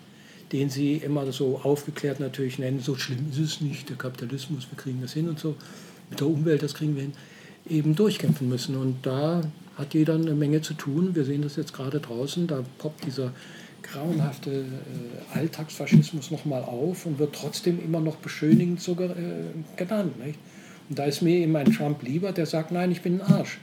den 0.53 0.71
sie 0.71 0.95
immer 0.95 1.31
so 1.33 1.61
aufgeklärt 1.63 2.21
natürlich 2.21 2.59
nennen, 2.59 2.81
so 2.81 2.95
schlimm 2.95 3.27
ist 3.31 3.39
es 3.39 3.61
nicht, 3.61 3.89
der 3.89 3.97
Kapitalismus, 3.97 4.69
wir 4.71 4.79
kriegen 4.79 5.03
das 5.03 5.13
hin 5.13 5.29
und 5.29 5.41
so, 5.41 5.57
mit 6.09 6.21
der 6.21 6.29
Umwelt, 6.29 6.63
das 6.63 6.75
kriegen 6.75 6.95
wir 6.95 7.03
hin, 7.03 7.13
eben 7.69 7.97
durchkämpfen 7.97 8.49
müssen. 8.49 8.77
Und 8.77 9.05
da 9.05 9.43
hat 9.77 9.95
jeder 9.95 10.15
eine 10.15 10.35
Menge 10.35 10.63
zu 10.63 10.75
tun. 10.75 11.15
Wir 11.15 11.25
sehen 11.25 11.43
das 11.43 11.57
jetzt 11.57 11.73
gerade 11.73 12.01
draußen, 12.01 12.47
da 12.47 12.65
poppt 12.79 13.07
dieser 13.07 13.33
grauenhafte 13.93 14.51
äh, 14.51 15.39
Alltagsfaschismus 15.39 16.31
nochmal 16.31 16.63
auf 16.63 17.07
und 17.07 17.19
wird 17.19 17.35
trotzdem 17.35 17.83
immer 17.83 18.01
noch 18.01 18.17
beschönigend 18.17 18.81
so 18.81 18.93
äh, 18.93 19.17
genannt. 19.77 20.25
Nicht? 20.25 20.39
Und 20.89 20.99
da 20.99 21.05
ist 21.05 21.23
mir 21.23 21.37
eben 21.37 21.55
ein 21.57 21.73
Trump 21.73 22.03
lieber, 22.03 22.33
der 22.33 22.47
sagt, 22.47 22.71
nein, 22.71 22.91
ich 22.91 23.03
bin 23.03 23.21
ein 23.21 23.33
Arsch. 23.33 23.59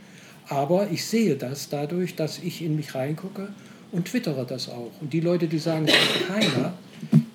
Aber 0.48 0.90
ich 0.92 1.06
sehe 1.06 1.36
das 1.36 1.70
dadurch, 1.70 2.16
dass 2.16 2.40
ich 2.40 2.62
in 2.62 2.76
mich 2.76 2.94
reingucke 2.94 3.50
und 3.92 4.06
twittere 4.08 4.46
das 4.46 4.70
auch. 4.70 4.92
Und 5.02 5.14
die 5.14 5.22
Leute, 5.22 5.48
die 5.48 5.58
sagen, 5.58 5.88
es 5.88 5.94
ist 5.94 6.28
keiner, 6.28 6.74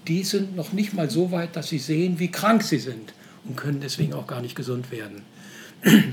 die 0.07 0.23
sind 0.23 0.57
noch 0.57 0.73
nicht 0.73 0.95
mal 0.95 1.11
so 1.11 1.33
weit, 1.33 1.57
dass 1.57 1.69
sie 1.69 1.79
sehen, 1.79 2.19
wie 2.19 2.31
krank 2.31 2.63
sie 2.63 2.79
sind 2.79 3.13
und 3.45 3.57
können 3.57 3.81
deswegen 3.81 4.13
auch 4.13 4.27
gar 4.27 4.41
nicht 4.43 4.55
gesund 4.55 4.91
werden. 4.93 5.23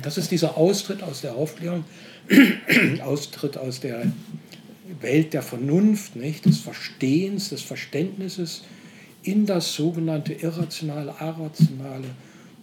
Das 0.02 0.18
ist 0.18 0.32
dieser 0.32 0.58
Austritt 0.58 1.04
aus 1.04 1.22
der 1.22 1.36
Aufklärung, 1.36 1.84
Austritt 3.04 3.58
aus 3.58 3.80
der 3.80 4.12
Welt 5.02 5.34
der 5.34 5.42
Vernunft, 5.42 6.16
nicht? 6.16 6.46
des 6.46 6.60
Verstehens, 6.60 7.50
des 7.50 7.62
Verständnisses 7.62 8.64
in 9.24 9.46
das 9.46 9.74
sogenannte 9.74 10.34
Irrationale, 10.34 11.20
Arationale 11.20 12.08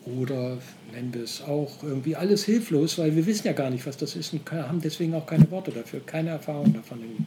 oder 0.06 0.58
nennen 0.92 1.12
wir 1.14 1.22
es 1.22 1.42
auch 1.42 1.82
irgendwie 1.82 2.16
alles 2.16 2.44
hilflos, 2.44 2.98
weil 2.98 3.14
wir 3.16 3.26
wissen 3.26 3.46
ja 3.46 3.52
gar 3.52 3.70
nicht, 3.70 3.86
was 3.86 3.96
das 3.96 4.16
ist 4.16 4.32
und 4.32 4.50
haben 4.50 4.80
deswegen 4.80 5.14
auch 5.14 5.26
keine 5.26 5.50
Worte 5.50 5.70
dafür, 5.70 6.00
keine 6.04 6.30
Erfahrung 6.30 6.72
davon 6.72 7.02
in 7.02 7.16
der 7.16 7.26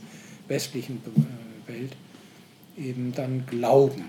westlichen 0.56 1.02
äh, 1.06 1.72
Welt, 1.72 1.96
eben 2.78 3.14
dann 3.16 3.46
glauben. 3.48 4.06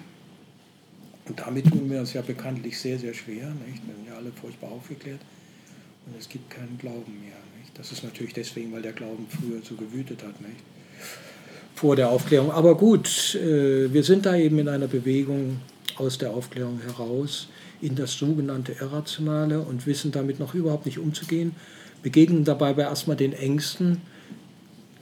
Und 1.29 1.41
damit 1.41 1.69
tun 1.69 1.91
wir 1.91 2.01
uns 2.01 2.13
ja 2.13 2.23
bekanntlich 2.23 2.79
sehr, 2.79 2.99
sehr 2.99 3.15
schwer, 3.15 3.49
nicht? 3.67 3.87
wir 3.87 3.95
sind 3.95 4.07
ja 4.09 4.17
alle 4.17 4.33
furchtbar 4.33 4.71
aufgeklärt 4.71 5.21
und 6.07 6.19
es 6.19 6.29
gibt 6.29 6.51
keinen 6.51 6.79
Glauben 6.79 7.21
mehr. 7.21 7.37
Nicht? 7.61 7.79
Das 7.79 7.93
ist 7.93 8.05
natürlich 8.05 8.35
deswegen, 8.35 8.73
weil 8.73 8.83
der 8.83 8.93
Glauben 8.93 9.27
früher 9.29 9.61
so 9.63 9.75
gewütet 9.75 10.23
hat. 10.23 10.41
Nicht? 10.41 10.57
Vor 11.75 11.97
der 11.97 12.11
Aufklärung. 12.11 12.51
Aber 12.51 12.77
gut, 12.77 13.37
äh, 13.37 13.93
wir 13.93 14.03
sind 14.03 14.27
da 14.27 14.37
eben 14.37 14.59
in 14.59 14.69
einer 14.69 14.89
Bewegung 14.89 15.61
aus 15.97 16.19
der 16.19 16.31
Aufklärung 16.31 16.81
heraus 16.81 17.49
in 17.81 17.95
das 17.95 18.15
sogenannte 18.15 18.73
Irrationale 18.73 19.61
und 19.61 19.87
wissen 19.87 20.11
damit 20.11 20.41
noch 20.41 20.55
überhaupt 20.55 20.87
nicht 20.87 20.99
umzugehen, 20.99 21.55
begegnen 22.03 22.45
dabei 22.45 22.73
erstmal 22.73 23.17
den 23.17 23.33
Ängsten 23.33 24.01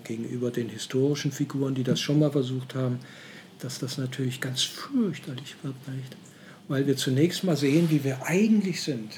gegenüber 0.04 0.50
den 0.50 0.68
historischen 0.68 1.32
Figuren, 1.32 1.74
die 1.74 1.82
das 1.82 2.00
schon 2.00 2.18
mal 2.18 2.30
versucht 2.30 2.74
haben, 2.74 3.00
dass 3.58 3.78
das 3.78 3.98
natürlich 3.98 4.40
ganz 4.40 4.62
fürchterlich 4.62 5.56
wird, 5.62 5.74
nicht? 5.94 6.16
Weil 6.68 6.86
wir 6.86 6.96
zunächst 6.96 7.44
mal 7.44 7.56
sehen, 7.56 7.90
wie 7.90 8.02
wir 8.04 8.26
eigentlich 8.26 8.82
sind. 8.82 9.12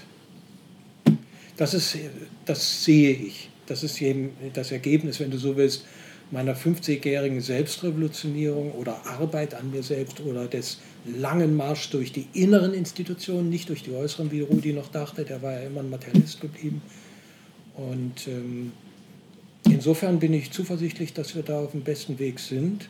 Das, 1.56 1.74
ist, 1.74 1.96
das 2.44 2.84
sehe 2.84 3.12
ich. 3.12 3.50
Das 3.66 3.82
ist 3.82 4.00
eben 4.00 4.30
das 4.52 4.70
Ergebnis, 4.70 5.18
wenn 5.18 5.30
du 5.30 5.38
so 5.38 5.56
willst, 5.56 5.84
meiner 6.30 6.54
50-jährigen 6.56 7.40
Selbstrevolutionierung 7.40 8.72
oder 8.72 9.06
Arbeit 9.06 9.54
an 9.54 9.70
mir 9.70 9.82
selbst 9.82 10.20
oder 10.20 10.46
des 10.46 10.78
langen 11.06 11.56
Marsch 11.56 11.90
durch 11.90 12.12
die 12.12 12.26
inneren 12.34 12.74
Institutionen, 12.74 13.48
nicht 13.48 13.68
durch 13.68 13.82
die 13.82 13.92
äußeren, 13.92 14.30
wie 14.30 14.42
Rudi 14.42 14.72
noch 14.72 14.88
dachte, 14.88 15.24
der 15.24 15.42
war 15.42 15.52
ja 15.52 15.60
immer 15.60 15.80
ein 15.80 15.90
Materialist 15.90 16.40
geblieben. 16.40 16.82
Und 17.74 18.26
ähm, 18.26 18.72
insofern 19.64 20.18
bin 20.18 20.34
ich 20.34 20.50
zuversichtlich, 20.50 21.14
dass 21.14 21.34
wir 21.34 21.42
da 21.42 21.60
auf 21.60 21.70
dem 21.70 21.82
besten 21.82 22.18
Weg 22.18 22.40
sind 22.40 22.88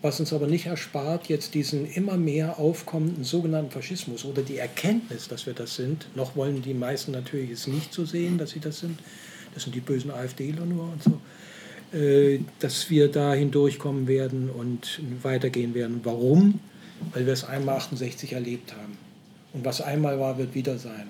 was 0.00 0.20
uns 0.20 0.32
aber 0.32 0.46
nicht 0.46 0.66
erspart, 0.66 1.28
jetzt 1.28 1.54
diesen 1.54 1.86
immer 1.86 2.16
mehr 2.16 2.58
aufkommenden 2.58 3.24
sogenannten 3.24 3.72
Faschismus 3.72 4.24
oder 4.24 4.42
die 4.42 4.58
Erkenntnis, 4.58 5.26
dass 5.26 5.46
wir 5.46 5.54
das 5.54 5.74
sind. 5.74 6.06
Noch 6.14 6.36
wollen 6.36 6.62
die 6.62 6.74
meisten 6.74 7.10
natürlich 7.10 7.50
es 7.50 7.66
nicht 7.66 7.92
so 7.92 8.04
sehen, 8.04 8.38
dass 8.38 8.50
sie 8.50 8.60
das 8.60 8.78
sind. 8.78 9.00
Das 9.54 9.64
sind 9.64 9.74
die 9.74 9.80
bösen 9.80 10.12
AfDler 10.12 10.64
nur 10.64 10.84
und 10.92 11.02
so. 11.02 11.20
Äh, 11.92 12.40
dass 12.58 12.90
wir 12.90 13.10
da 13.10 13.32
hindurchkommen 13.32 14.06
werden 14.08 14.50
und 14.50 15.00
weitergehen 15.22 15.72
werden. 15.72 16.00
Warum? 16.04 16.60
Weil 17.14 17.24
wir 17.24 17.32
es 17.32 17.44
einmal 17.44 17.76
68 17.76 18.34
erlebt 18.34 18.74
haben. 18.74 18.98
Und 19.54 19.64
was 19.64 19.80
einmal 19.80 20.20
war, 20.20 20.36
wird 20.36 20.54
wieder 20.54 20.76
sein. 20.76 21.08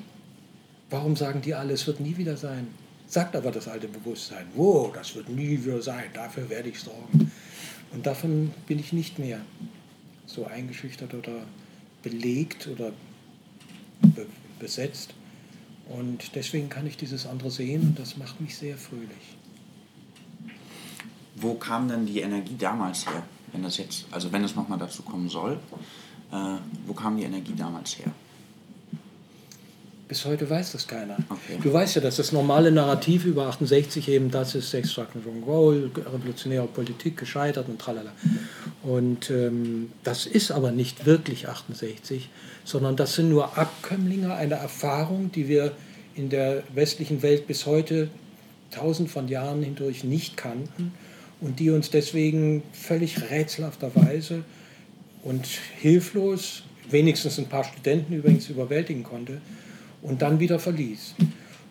Warum 0.88 1.16
sagen 1.16 1.40
die 1.42 1.54
alle, 1.54 1.72
es 1.72 1.86
wird 1.88 1.98
nie 1.98 2.16
wieder 2.16 2.36
sein? 2.36 2.68
Sagt 3.08 3.34
aber 3.34 3.50
das 3.50 3.66
alte 3.66 3.88
Bewusstsein, 3.88 4.46
wow, 4.54 4.92
das 4.94 5.16
wird 5.16 5.28
nie 5.28 5.64
wieder 5.64 5.82
sein, 5.82 6.04
dafür 6.14 6.48
werde 6.48 6.68
ich 6.68 6.78
sorgen. 6.78 7.32
Und 7.90 8.06
davon 8.06 8.52
bin 8.66 8.78
ich 8.78 8.92
nicht 8.92 9.18
mehr 9.18 9.40
so 10.26 10.46
eingeschüchtert 10.46 11.12
oder 11.14 11.42
belegt 12.02 12.68
oder 12.68 12.92
be 14.02 14.26
besetzt. 14.60 15.14
Und 15.88 16.34
deswegen 16.34 16.68
kann 16.68 16.86
ich 16.86 16.96
dieses 16.96 17.26
andere 17.26 17.50
sehen 17.50 17.80
und 17.82 17.98
das 17.98 18.16
macht 18.16 18.40
mich 18.40 18.56
sehr 18.56 18.76
fröhlich. 18.76 19.36
Wo 21.40 21.54
kam 21.54 21.88
denn 21.88 22.06
die 22.06 22.20
Energie 22.20 22.56
damals 22.58 23.06
her, 23.06 23.22
wenn 23.52 23.62
das 23.62 23.76
jetzt, 23.78 24.06
also 24.10 24.32
wenn 24.32 24.44
es 24.44 24.54
nochmal 24.54 24.78
dazu 24.78 25.02
kommen 25.02 25.28
soll, 25.28 25.58
äh, 26.32 26.36
wo 26.86 26.92
kam 26.92 27.16
die 27.16 27.24
Energie 27.24 27.54
damals 27.56 27.98
her? 27.98 28.12
Bis 30.08 30.24
heute 30.24 30.48
weiß 30.48 30.72
das 30.72 30.88
keiner. 30.88 31.18
Okay. 31.28 31.58
Du 31.62 31.70
weißt 31.70 31.96
ja, 31.96 32.00
dass 32.00 32.16
das 32.16 32.32
normale 32.32 32.72
Narrativ 32.72 33.26
über 33.26 33.46
68 33.46 34.08
eben 34.08 34.30
das 34.30 34.54
ist, 34.54 34.70
Sex, 34.70 34.94
Drug 34.94 35.08
and 35.14 35.46
Roll, 35.46 35.90
revolutionäre 35.94 36.66
Politik, 36.66 37.18
gescheitert 37.18 37.68
und 37.68 37.78
tralala. 37.78 38.12
Und 38.82 39.28
ähm, 39.28 39.92
das 40.04 40.24
ist 40.24 40.50
aber 40.50 40.70
nicht 40.70 41.04
wirklich 41.04 41.48
68, 41.48 42.30
sondern 42.64 42.96
das 42.96 43.16
sind 43.16 43.28
nur 43.28 43.58
Abkömmlinge 43.58 44.32
einer 44.32 44.56
Erfahrung, 44.56 45.30
die 45.30 45.46
wir 45.46 45.72
in 46.14 46.30
der 46.30 46.62
westlichen 46.74 47.20
Welt 47.20 47.46
bis 47.46 47.66
heute 47.66 48.08
tausend 48.70 49.10
von 49.10 49.28
Jahren 49.28 49.62
hindurch 49.62 50.04
nicht 50.04 50.38
kannten 50.38 50.92
und 51.40 51.60
die 51.60 51.70
uns 51.70 51.90
deswegen 51.90 52.62
völlig 52.72 53.30
rätselhafterweise 53.30 54.44
und 55.22 55.46
hilflos, 55.78 56.64
wenigstens 56.90 57.38
ein 57.38 57.46
paar 57.46 57.64
Studenten 57.64 58.14
übrigens 58.14 58.48
überwältigen 58.48 59.02
konnte 59.02 59.40
und 60.02 60.22
dann 60.22 60.40
wieder 60.40 60.58
verließ. 60.58 61.14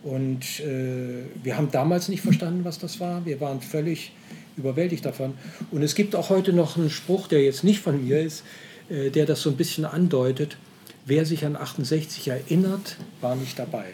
Und 0.04 0.60
äh, 0.60 1.24
wir 1.44 1.58
haben 1.58 1.72
damals 1.72 2.08
nicht 2.08 2.22
verstanden, 2.22 2.64
was 2.64 2.80
das 2.80 3.00
war. 3.00 3.26
Wir 3.26 3.42
waren 3.42 3.62
völlig 3.62 4.12
überwältigt 4.56 5.06
davon. 5.06 5.34
Und 5.72 5.82
es 5.82 5.96
gibt 5.96 6.16
auch 6.16 6.30
heute 6.30 6.54
noch 6.54 6.78
einen 6.78 6.90
Spruch, 6.90 7.28
der 7.28 7.44
jetzt 7.44 7.64
nicht 7.64 7.82
von 7.82 8.06
mir 8.06 8.22
ist, 8.22 8.44
äh, 8.90 9.10
der 9.10 9.26
das 9.26 9.42
so 9.42 9.50
ein 9.50 9.58
bisschen 9.58 9.86
andeutet. 9.86 10.58
Wer 11.06 11.26
sich 11.26 11.46
an 11.46 11.56
68 11.56 12.28
erinnert, 12.28 12.98
war 13.22 13.36
nicht 13.36 13.58
dabei. 13.58 13.86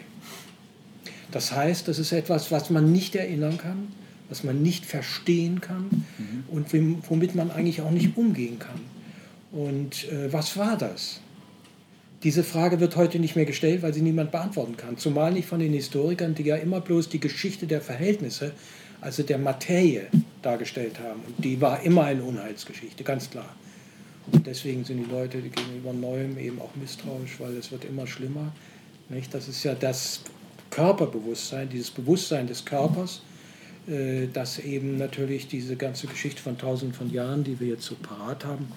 Das 1.30 1.52
heißt, 1.52 1.88
das 1.88 1.98
ist 1.98 2.12
etwas, 2.12 2.52
was 2.52 2.70
man 2.70 2.92
nicht 2.92 3.14
erinnern 3.16 3.58
kann, 3.58 3.88
was 4.28 4.44
man 4.44 4.62
nicht 4.62 4.86
verstehen 4.86 5.60
kann 5.60 6.04
mhm. 6.18 6.44
und 6.48 6.72
womit 7.08 7.34
man 7.34 7.50
eigentlich 7.50 7.82
auch 7.82 7.90
nicht 7.90 8.16
umgehen 8.16 8.58
kann. 8.58 8.80
Und 9.52 10.10
äh, 10.10 10.32
was 10.32 10.56
war 10.56 10.76
das? 10.76 11.20
Diese 12.22 12.42
Frage 12.42 12.80
wird 12.80 12.96
heute 12.96 13.18
nicht 13.18 13.36
mehr 13.36 13.44
gestellt, 13.44 13.82
weil 13.82 13.92
sie 13.92 14.00
niemand 14.00 14.32
beantworten 14.32 14.76
kann. 14.76 14.96
Zumal 14.96 15.32
nicht 15.32 15.46
von 15.46 15.60
den 15.60 15.74
Historikern, 15.74 16.34
die 16.34 16.42
ja 16.42 16.56
immer 16.56 16.80
bloß 16.80 17.10
die 17.10 17.20
Geschichte 17.20 17.66
der 17.66 17.82
Verhältnisse, 17.82 18.52
also 19.00 19.22
der 19.22 19.36
Materie, 19.36 20.06
dargestellt 20.40 20.98
haben. 20.98 21.20
Und 21.26 21.44
die 21.44 21.60
war 21.60 21.82
immer 21.82 22.04
eine 22.04 22.22
Unheilsgeschichte, 22.22 23.04
ganz 23.04 23.28
klar. 23.28 23.54
Und 24.32 24.46
deswegen 24.46 24.84
sind 24.84 25.04
die 25.04 25.10
Leute 25.10 25.42
gegenüber 25.42 25.92
Neuem 25.92 26.38
eben 26.38 26.60
auch 26.60 26.74
misstrauisch, 26.76 27.38
weil 27.38 27.54
es 27.56 27.70
wird 27.70 27.84
immer 27.84 28.06
schlimmer. 28.06 28.52
Nicht? 29.10 29.34
Das 29.34 29.48
ist 29.48 29.62
ja 29.62 29.74
das 29.74 30.20
Körperbewusstsein, 30.70 31.68
dieses 31.68 31.90
Bewusstsein 31.90 32.46
des 32.46 32.64
Körpers, 32.64 33.20
äh, 33.88 34.28
das 34.32 34.58
eben 34.58 34.96
natürlich 34.96 35.48
diese 35.48 35.76
ganze 35.76 36.06
Geschichte 36.06 36.42
von 36.42 36.58
tausenden 36.58 36.94
von 36.94 37.10
Jahren, 37.12 37.44
die 37.44 37.60
wir 37.60 37.68
jetzt 37.68 37.84
so 37.84 37.94
parat 37.96 38.44
haben, 38.44 38.68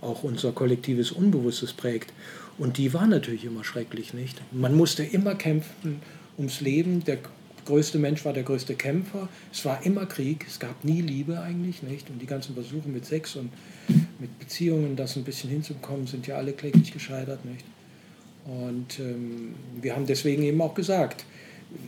auch 0.00 0.22
unser 0.22 0.52
kollektives 0.52 1.12
Unbewusstes 1.12 1.72
prägt. 1.72 2.12
Und 2.58 2.78
die 2.78 2.92
war 2.92 3.06
natürlich 3.06 3.44
immer 3.44 3.64
schrecklich, 3.64 4.12
nicht? 4.12 4.40
Man 4.52 4.76
musste 4.76 5.02
immer 5.02 5.34
kämpfen 5.34 6.00
ums 6.36 6.60
Leben. 6.60 7.04
Der 7.04 7.18
größte 7.64 7.98
Mensch 7.98 8.24
war 8.24 8.32
der 8.32 8.42
größte 8.42 8.74
Kämpfer. 8.74 9.28
Es 9.52 9.64
war 9.64 9.84
immer 9.84 10.06
Krieg. 10.06 10.44
Es 10.46 10.58
gab 10.58 10.84
nie 10.84 11.00
Liebe 11.00 11.40
eigentlich, 11.40 11.82
nicht? 11.82 12.10
Und 12.10 12.20
die 12.20 12.26
ganzen 12.26 12.54
Versuche 12.54 12.88
mit 12.88 13.06
Sex 13.06 13.36
und 13.36 13.50
mit 14.18 14.38
Beziehungen, 14.38 14.96
das 14.96 15.16
ein 15.16 15.24
bisschen 15.24 15.50
hinzubekommen, 15.50 16.06
sind 16.06 16.26
ja 16.26 16.36
alle 16.36 16.52
kläglich 16.52 16.92
gescheitert, 16.92 17.44
nicht? 17.44 17.64
Und 18.44 18.98
ähm, 18.98 19.54
wir 19.80 19.94
haben 19.94 20.06
deswegen 20.06 20.42
eben 20.42 20.60
auch 20.60 20.74
gesagt, 20.74 21.24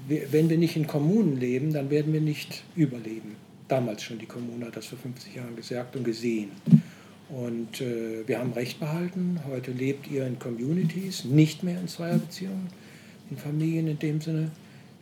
wenn 0.09 0.49
wir 0.49 0.59
nicht 0.59 0.77
in 0.77 0.87
Kommunen 0.87 1.39
leben, 1.39 1.73
dann 1.73 1.91
werden 1.91 2.13
wir 2.13 2.21
nicht 2.21 2.63
überleben. 2.77 3.37
Damals 3.69 4.03
schon 4.03 4.19
die 4.19 4.27
Kommune 4.27 4.67
hat 4.67 4.77
das 4.77 4.87
vor 4.87 4.99
50 4.99 5.35
Jahren 5.35 5.57
gesagt 5.57 5.97
und 5.97 6.05
gesehen. 6.05 6.51
Und 7.29 7.81
äh, 7.81 8.27
wir 8.27 8.39
haben 8.39 8.53
Recht 8.53 8.79
behalten. 8.79 9.41
Heute 9.49 9.71
lebt 9.73 10.11
ihr 10.11 10.27
in 10.27 10.39
Communities, 10.39 11.25
nicht 11.25 11.63
mehr 11.63 11.81
in 11.81 11.89
Zweierbeziehungen, 11.89 12.69
in 13.31 13.39
Familien 13.39 13.87
in 13.89 13.99
dem 13.99 14.21
Sinne, 14.21 14.51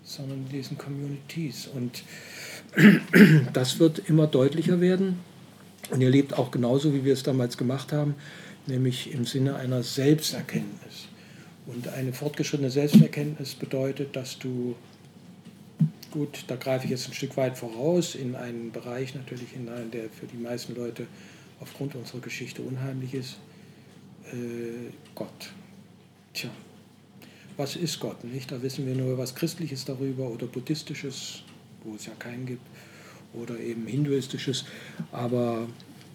sondern 0.04 0.38
in 0.42 0.48
diesen 0.48 0.78
Communities. 0.78 1.68
Und 1.74 2.04
das 3.52 3.80
wird 3.80 3.98
immer 4.08 4.28
deutlicher 4.28 4.80
werden. 4.80 5.18
Und 5.90 6.00
ihr 6.00 6.10
lebt 6.10 6.38
auch 6.38 6.52
genauso, 6.52 6.94
wie 6.94 7.04
wir 7.04 7.14
es 7.14 7.24
damals 7.24 7.56
gemacht 7.56 7.92
haben, 7.92 8.14
nämlich 8.68 9.12
im 9.12 9.24
Sinne 9.24 9.56
einer 9.56 9.82
Selbsterkenntnis. 9.82 11.08
Und 11.72 11.88
eine 11.88 12.12
fortgeschrittene 12.12 12.70
Selbsterkenntnis 12.70 13.54
bedeutet, 13.54 14.16
dass 14.16 14.38
du, 14.38 14.74
gut, 16.10 16.44
da 16.48 16.56
greife 16.56 16.84
ich 16.84 16.90
jetzt 16.90 17.08
ein 17.08 17.14
Stück 17.14 17.36
weit 17.36 17.56
voraus, 17.56 18.16
in 18.16 18.34
einen 18.34 18.72
Bereich 18.72 19.14
natürlich 19.14 19.50
hinein, 19.50 19.90
der 19.92 20.10
für 20.10 20.26
die 20.26 20.36
meisten 20.36 20.74
Leute 20.74 21.06
aufgrund 21.60 21.94
unserer 21.94 22.20
Geschichte 22.20 22.62
unheimlich 22.62 23.14
ist. 23.14 23.36
Äh, 24.32 24.90
Gott. 25.14 25.52
Tja, 26.34 26.50
was 27.56 27.76
ist 27.76 28.00
Gott? 28.00 28.24
Nicht? 28.24 28.50
Da 28.50 28.62
wissen 28.62 28.86
wir 28.86 28.94
nur 28.94 29.16
was 29.16 29.34
Christliches 29.34 29.84
darüber 29.84 30.28
oder 30.28 30.46
Buddhistisches, 30.46 31.42
wo 31.84 31.94
es 31.94 32.06
ja 32.06 32.12
keinen 32.18 32.46
gibt, 32.46 32.66
oder 33.32 33.58
eben 33.60 33.86
Hinduistisches, 33.86 34.64
aber 35.12 35.68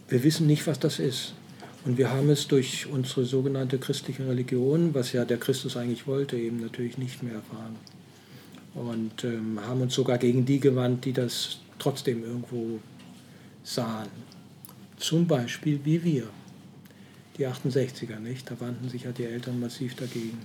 wir 0.09 0.23
wissen 0.23 0.47
nicht, 0.47 0.67
was 0.67 0.79
das 0.79 0.99
ist. 0.99 1.33
Und 1.85 1.99
wir 1.99 2.09
haben 2.11 2.29
es 2.31 2.47
durch 2.47 2.87
unsere 2.87 3.25
sogenannte 3.25 3.77
christliche 3.77 4.27
Religion, 4.27 4.95
was 4.95 5.13
ja 5.13 5.23
der 5.23 5.37
Christus 5.37 5.77
eigentlich 5.77 6.07
wollte, 6.07 6.35
eben 6.35 6.59
natürlich 6.59 6.97
nicht 6.97 7.21
mehr 7.21 7.35
erfahren. 7.35 7.75
Und 8.73 9.23
ähm, 9.23 9.59
haben 9.65 9.81
uns 9.81 9.93
sogar 9.93 10.17
gegen 10.17 10.45
die 10.45 10.59
gewandt, 10.59 11.05
die 11.05 11.13
das 11.13 11.59
trotzdem 11.77 12.23
irgendwo 12.23 12.79
sahen. 13.63 14.09
Zum 14.97 15.27
Beispiel 15.27 15.79
wie 15.83 16.03
wir, 16.03 16.27
die 17.37 17.47
68er, 17.47 18.19
nicht? 18.19 18.49
Da 18.49 18.59
wandten 18.59 18.89
sich 18.89 19.03
ja 19.03 19.11
die 19.11 19.25
Eltern 19.25 19.59
massiv 19.59 19.95
dagegen 19.95 20.39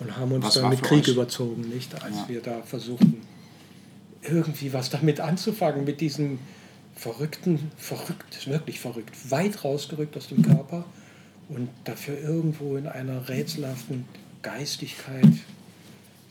und 0.00 0.16
haben 0.16 0.32
uns 0.32 0.44
was 0.44 0.54
dann 0.54 0.70
mit 0.70 0.82
Krieg 0.82 1.04
euch? 1.04 1.08
überzogen, 1.08 1.62
nicht? 1.62 1.94
Als 2.02 2.16
ja. 2.16 2.28
wir 2.28 2.42
da 2.42 2.62
versuchten, 2.62 3.22
irgendwie 4.22 4.72
was 4.72 4.90
damit 4.90 5.20
anzufangen, 5.20 5.84
mit 5.84 6.00
diesem 6.00 6.38
verrückten, 6.98 7.70
verrückt, 7.76 8.46
wirklich 8.48 8.80
verrückt, 8.80 9.14
weit 9.30 9.64
rausgerückt 9.64 10.16
aus 10.16 10.28
dem 10.28 10.42
Körper 10.42 10.84
und 11.48 11.68
dafür 11.84 12.18
irgendwo 12.18 12.76
in 12.76 12.88
einer 12.88 13.28
rätselhaften 13.28 14.04
Geistigkeit 14.42 15.24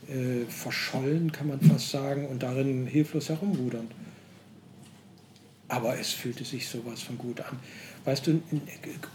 äh, 0.08 0.44
verschollen, 0.48 1.32
kann 1.32 1.48
man 1.48 1.60
fast 1.60 1.90
sagen, 1.90 2.26
und 2.26 2.42
darin 2.42 2.86
hilflos 2.86 3.30
herumrudern. 3.30 3.88
Aber 5.68 5.98
es 5.98 6.12
fühlte 6.12 6.44
sich 6.44 6.68
sowas 6.68 7.02
von 7.02 7.16
gut 7.18 7.40
an. 7.40 7.58
Weißt 8.04 8.26
du, 8.26 8.40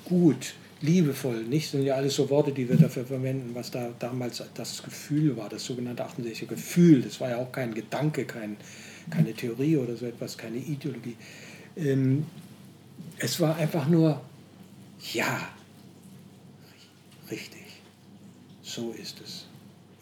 gut, 0.06 0.56
liebevoll, 0.82 1.44
nicht? 1.44 1.70
Sind 1.72 1.84
ja 1.84 1.96
alles 1.96 2.16
so 2.16 2.30
Worte, 2.30 2.52
die 2.52 2.68
wir 2.68 2.78
dafür 2.78 3.06
verwenden, 3.06 3.52
was 3.54 3.72
da 3.72 3.90
damals 4.00 4.44
das 4.54 4.84
Gefühl 4.84 5.38
war, 5.38 5.50
das 5.50 5.66
sogenannte 5.66 6.04
68er 6.04 6.46
Gefühl. 6.46 7.02
Das 7.02 7.20
war 7.22 7.30
ja 7.30 7.38
auch 7.38 7.52
kein 7.52 7.74
Gedanke, 7.74 8.26
kein, 8.26 8.58
keine 9.10 9.34
Theorie 9.34 9.78
oder 9.78 9.96
so 9.96 10.06
etwas, 10.06 10.38
keine 10.38 10.58
Ideologie. 10.58 11.16
Ähm, 11.76 12.26
es 13.18 13.40
war 13.40 13.56
einfach 13.56 13.88
nur, 13.88 14.22
ja, 15.14 15.50
richtig, 17.30 17.82
so 18.62 18.92
ist 18.92 19.22
es. 19.22 19.48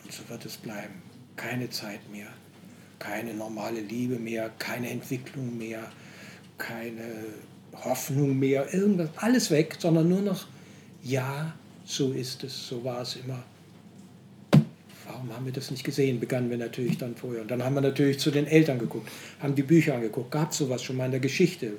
Und 0.03 0.11
so 0.11 0.27
wird 0.29 0.45
es 0.45 0.57
bleiben. 0.57 1.01
Keine 1.35 1.69
Zeit 1.69 2.09
mehr, 2.11 2.27
keine 2.99 3.33
normale 3.33 3.81
Liebe 3.81 4.19
mehr, 4.19 4.49
keine 4.57 4.89
Entwicklung 4.89 5.57
mehr 5.57 5.91
keine 6.61 7.25
Hoffnung 7.73 8.37
mehr, 8.37 8.71
irgendwas, 8.73 9.09
alles 9.17 9.49
weg, 9.49 9.77
sondern 9.79 10.07
nur 10.07 10.21
noch, 10.21 10.45
ja, 11.03 11.53
so 11.83 12.11
ist 12.11 12.43
es, 12.43 12.67
so 12.67 12.83
war 12.83 13.01
es 13.01 13.15
immer. 13.15 13.43
Warum 15.21 15.35
haben 15.35 15.45
wir 15.45 15.53
das 15.53 15.69
nicht 15.69 15.83
gesehen? 15.83 16.19
Begannen 16.19 16.49
wir 16.49 16.57
natürlich 16.57 16.97
dann 16.97 17.15
vorher. 17.15 17.43
Und 17.43 17.51
dann 17.51 17.63
haben 17.63 17.75
wir 17.75 17.81
natürlich 17.81 18.17
zu 18.17 18.31
den 18.31 18.47
Eltern 18.47 18.79
geguckt, 18.79 19.07
haben 19.39 19.53
die 19.53 19.61
Bücher 19.61 19.93
angeguckt. 19.93 20.31
Gab 20.31 20.49
es 20.49 20.57
sowas 20.57 20.81
schon 20.81 20.97
mal 20.97 21.05
in 21.05 21.11
der 21.11 21.19
Geschichte? 21.19 21.73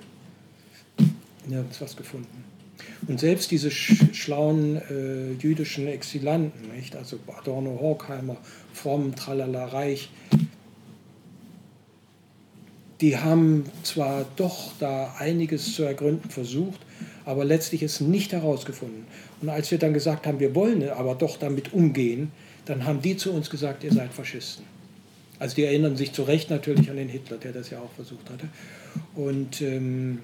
Nirgends 1.48 1.80
was 1.80 1.96
gefunden. 1.96 2.44
Und 3.08 3.18
selbst 3.18 3.50
diese 3.50 3.72
schlauen 3.72 4.76
äh, 4.76 5.32
jüdischen 5.32 5.88
Exilanten, 5.88 6.70
nicht? 6.72 6.94
also 6.94 7.18
Adorno, 7.36 7.80
Horkheimer, 7.80 8.36
Fromm, 8.72 9.16
Tralala, 9.16 9.64
Reich, 9.64 10.08
die 13.00 13.16
haben 13.16 13.64
zwar 13.82 14.24
doch 14.36 14.70
da 14.78 15.16
einiges 15.18 15.74
zu 15.74 15.82
ergründen 15.82 16.30
versucht, 16.30 16.80
aber 17.24 17.44
letztlich 17.44 17.82
es 17.82 18.00
nicht 18.00 18.30
herausgefunden. 18.30 19.04
Und 19.40 19.48
als 19.48 19.72
wir 19.72 19.78
dann 19.78 19.94
gesagt 19.94 20.28
haben, 20.28 20.38
wir 20.38 20.54
wollen 20.54 20.88
aber 20.88 21.16
doch 21.16 21.38
damit 21.38 21.72
umgehen, 21.72 22.30
dann 22.64 22.84
haben 22.84 23.02
die 23.02 23.16
zu 23.16 23.32
uns 23.32 23.50
gesagt, 23.50 23.84
ihr 23.84 23.92
seid 23.92 24.12
Faschisten. 24.12 24.64
Also 25.38 25.56
die 25.56 25.64
erinnern 25.64 25.96
sich 25.96 26.12
zu 26.12 26.22
Recht 26.22 26.50
natürlich 26.50 26.88
an 26.90 26.96
den 26.96 27.08
Hitler, 27.08 27.36
der 27.36 27.52
das 27.52 27.70
ja 27.70 27.80
auch 27.80 27.90
versucht 27.92 28.30
hatte. 28.30 28.48
Und 29.16 29.60
ähm, 29.60 30.20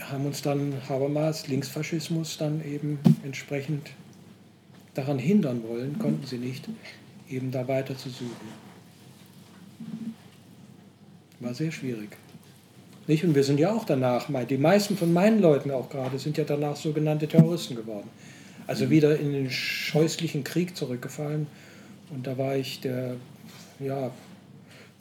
haben 0.00 0.26
uns 0.26 0.42
dann 0.42 0.74
Habermas, 0.88 1.48
Linksfaschismus, 1.48 2.36
dann 2.38 2.62
eben 2.64 2.98
entsprechend 3.24 3.90
daran 4.94 5.18
hindern 5.18 5.62
wollen, 5.66 5.98
konnten 5.98 6.26
sie 6.26 6.38
nicht, 6.38 6.68
eben 7.28 7.50
da 7.50 7.66
weiter 7.68 7.96
zu 7.96 8.10
suchen. 8.10 8.48
War 11.38 11.54
sehr 11.54 11.72
schwierig. 11.72 12.10
Nicht? 13.06 13.24
Und 13.24 13.34
wir 13.34 13.44
sind 13.44 13.58
ja 13.58 13.72
auch 13.72 13.84
danach, 13.84 14.26
die 14.46 14.58
meisten 14.58 14.96
von 14.96 15.12
meinen 15.12 15.40
Leuten 15.40 15.70
auch 15.70 15.88
gerade, 15.88 16.18
sind 16.18 16.36
ja 16.36 16.44
danach 16.44 16.76
sogenannte 16.76 17.26
Terroristen 17.26 17.76
geworden. 17.76 18.08
Also 18.66 18.86
mhm. 18.86 18.90
wieder 18.90 19.18
in 19.18 19.32
den 19.32 19.50
scheußlichen 19.50 20.44
Krieg 20.44 20.76
zurückgefallen. 20.76 21.46
Und 22.10 22.26
da 22.26 22.38
war 22.38 22.56
ich 22.56 22.80
der, 22.80 23.16
ja, 23.78 24.10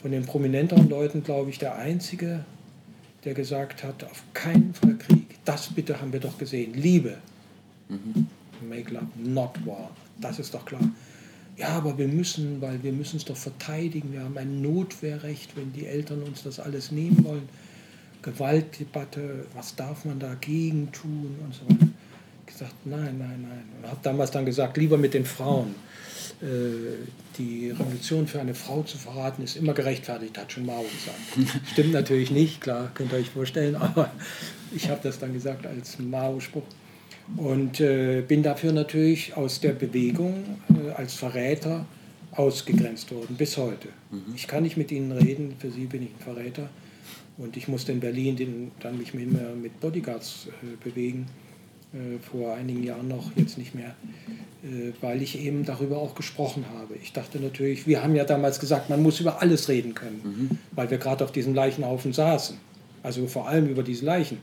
von 0.01 0.11
den 0.11 0.25
prominenteren 0.25 0.89
Leuten, 0.89 1.23
glaube 1.23 1.49
ich, 1.49 1.59
der 1.59 1.75
Einzige, 1.75 2.45
der 3.25 3.33
gesagt 3.33 3.83
hat, 3.83 4.03
auf 4.03 4.23
keinen 4.33 4.73
Fall 4.73 4.97
Krieg. 4.97 5.25
Das 5.45 5.73
bitte 5.73 5.99
haben 5.99 6.13
wir 6.13 6.19
doch 6.19 6.37
gesehen. 6.37 6.73
Liebe. 6.73 7.17
Mhm. 7.89 8.27
Make 8.67 8.93
love, 8.93 9.07
not 9.17 9.51
war. 9.65 9.91
Das 10.21 10.39
ist 10.39 10.53
doch 10.53 10.65
klar 10.65 10.81
ja, 11.59 11.67
aber 11.69 11.97
wir 11.97 12.07
müssen, 12.07 12.61
weil 12.61 12.81
wir 12.83 12.93
müssen 12.93 13.17
es 13.17 13.25
doch 13.25 13.35
verteidigen, 13.35 14.13
wir 14.13 14.23
haben 14.23 14.37
ein 14.37 14.61
Notwehrrecht, 14.61 15.57
wenn 15.57 15.73
die 15.73 15.85
Eltern 15.85 16.23
uns 16.23 16.41
das 16.41 16.59
alles 16.59 16.89
nehmen 16.91 17.23
wollen. 17.25 17.49
Gewaltdebatte, 18.21 19.45
was 19.53 19.75
darf 19.75 20.05
man 20.05 20.19
dagegen 20.19 20.91
tun 20.93 21.35
und 21.43 21.53
so 21.53 21.69
weiter. 21.69 21.88
Ich 22.49 22.57
gesagt, 22.57 22.75
nein, 22.85 23.17
nein, 23.19 23.45
nein. 23.47 23.63
Und 23.81 23.89
habe 23.89 23.99
damals 24.01 24.31
dann 24.31 24.45
gesagt, 24.45 24.75
lieber 24.77 24.97
mit 24.97 25.13
den 25.13 25.25
Frauen. 25.25 25.75
äh, 26.41 26.45
die 27.37 27.69
Revolution 27.69 28.27
für 28.27 28.39
eine 28.39 28.55
Frau 28.55 28.81
zu 28.83 28.97
verraten, 28.97 29.43
ist 29.43 29.55
immer 29.55 29.73
gerechtfertigt, 29.73 30.37
hat 30.37 30.51
schon 30.51 30.65
Mao 30.65 30.83
gesagt. 30.83 31.61
Stimmt 31.71 31.93
natürlich 31.93 32.31
nicht, 32.31 32.61
klar, 32.61 32.91
könnt 32.93 33.11
ihr 33.11 33.19
euch 33.19 33.29
vorstellen, 33.29 33.75
aber 33.75 34.11
ich 34.75 34.89
habe 34.89 34.99
das 35.03 35.19
dann 35.19 35.33
gesagt 35.33 35.65
als 35.65 35.99
Mao-Spruch. 35.99 36.63
Und 37.37 37.79
äh, 37.79 38.21
bin 38.21 38.41
dafür 38.41 38.71
natürlich 38.71 39.37
aus 39.37 39.59
der 39.59 39.73
Bewegung 39.73 40.43
äh, 40.69 40.91
als 40.91 41.13
Verräter 41.13 41.85
ausgegrenzt 42.31 43.11
worden, 43.11 43.35
bis 43.37 43.57
heute. 43.57 43.89
Mhm. 44.09 44.33
Ich 44.35 44.47
kann 44.47 44.63
nicht 44.63 44.77
mit 44.77 44.91
ihnen 44.91 45.11
reden, 45.11 45.55
für 45.59 45.69
sie 45.69 45.85
bin 45.85 46.01
ich 46.03 46.09
ein 46.09 46.23
Verräter. 46.23 46.69
Und 47.37 47.55
ich 47.55 47.67
musste 47.67 47.91
in 47.91 47.99
Berlin 47.99 48.35
den, 48.35 48.71
dann 48.79 48.97
mich 48.97 49.13
immer 49.13 49.53
mit 49.55 49.79
Bodyguards 49.79 50.47
äh, 50.63 50.83
bewegen, 50.83 51.27
äh, 51.91 52.19
vor 52.19 52.53
einigen 52.53 52.83
Jahren 52.83 53.07
noch, 53.07 53.31
jetzt 53.35 53.57
nicht 53.57 53.73
mehr, 53.73 53.95
äh, 54.63 54.91
weil 55.01 55.23
ich 55.23 55.39
eben 55.39 55.65
darüber 55.65 55.97
auch 55.97 56.13
gesprochen 56.13 56.65
habe. 56.71 56.93
Ich 57.01 57.13
dachte 57.13 57.39
natürlich, 57.39 57.87
wir 57.87 58.03
haben 58.03 58.15
ja 58.15 58.25
damals 58.25 58.59
gesagt, 58.59 58.91
man 58.91 59.01
muss 59.01 59.19
über 59.19 59.41
alles 59.41 59.69
reden 59.69 59.95
können, 59.95 60.21
mhm. 60.23 60.57
weil 60.73 60.91
wir 60.91 60.99
gerade 60.99 61.23
auf 61.23 61.31
diesem 61.31 61.55
Leichenhaufen 61.55 62.13
saßen. 62.13 62.57
Also 63.01 63.25
vor 63.25 63.47
allem 63.47 63.67
über 63.67 63.81
diese 63.81 64.05
Leichen 64.05 64.37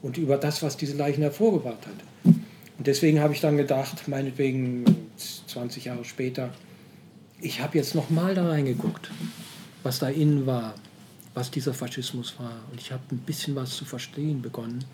und 0.00 0.16
über 0.16 0.36
das, 0.36 0.62
was 0.62 0.76
diese 0.76 0.96
Leichen 0.96 1.22
hervorgebracht 1.22 1.86
hat. 1.86 2.34
Und 2.78 2.86
deswegen 2.86 3.18
habe 3.18 3.32
ich 3.32 3.40
dann 3.40 3.56
gedacht, 3.56 4.06
meinetwegen 4.06 4.84
20 5.48 5.86
Jahre 5.86 6.04
später, 6.04 6.50
ich 7.40 7.60
habe 7.60 7.78
jetzt 7.78 7.96
nochmal 7.96 8.36
da 8.36 8.48
reingeguckt, 8.48 9.10
was 9.82 9.98
da 9.98 10.08
innen 10.08 10.46
war, 10.46 10.74
was 11.34 11.50
dieser 11.50 11.74
Faschismus 11.74 12.38
war. 12.38 12.60
Und 12.70 12.80
ich 12.80 12.92
habe 12.92 13.02
ein 13.10 13.18
bisschen 13.18 13.56
was 13.56 13.74
zu 13.74 13.84
verstehen 13.84 14.40
begonnen 14.40 14.84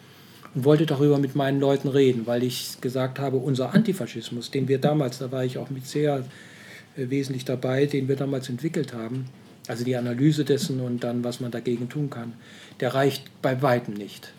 und 0.54 0.64
wollte 0.64 0.86
darüber 0.86 1.18
mit 1.18 1.34
meinen 1.34 1.60
Leuten 1.60 1.88
reden, 1.88 2.26
weil 2.26 2.42
ich 2.42 2.80
gesagt 2.80 3.18
habe, 3.18 3.36
unser 3.36 3.74
Antifaschismus, 3.74 4.50
den 4.50 4.68
wir 4.68 4.78
damals, 4.78 5.18
da 5.18 5.30
war 5.30 5.44
ich 5.44 5.58
auch 5.58 5.70
mit 5.70 5.86
sehr 5.86 6.24
äh, 6.96 7.10
wesentlich 7.10 7.44
dabei, 7.44 7.86
den 7.86 8.08
wir 8.08 8.16
damals 8.16 8.48
entwickelt 8.48 8.92
haben, 8.92 9.26
also 9.66 9.84
die 9.84 9.96
Analyse 9.96 10.44
dessen 10.44 10.80
und 10.80 11.04
dann, 11.04 11.24
was 11.24 11.40
man 11.40 11.50
dagegen 11.50 11.88
tun 11.88 12.10
kann, 12.10 12.32
der 12.80 12.94
reicht 12.94 13.24
bei 13.42 13.60
weitem 13.62 13.94
nicht. 13.94 14.32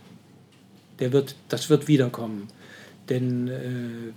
Der 1.00 1.14
wird, 1.14 1.36
das 1.48 1.70
wird 1.70 1.88
wiederkommen. 1.88 2.48
Denn 3.10 3.48
äh, 3.48 3.62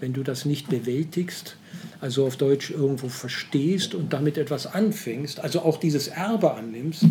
wenn 0.01 0.13
du 0.13 0.23
das 0.23 0.45
nicht 0.45 0.69
bewältigst, 0.69 1.57
also 2.01 2.27
auf 2.27 2.37
Deutsch 2.37 2.71
irgendwo 2.71 3.09
verstehst 3.09 3.95
und 3.95 4.13
damit 4.13 4.37
etwas 4.37 4.67
anfängst, 4.67 5.41
also 5.41 5.61
auch 5.61 5.79
dieses 5.79 6.09
Erbe 6.09 6.53
annimmst, 6.55 7.05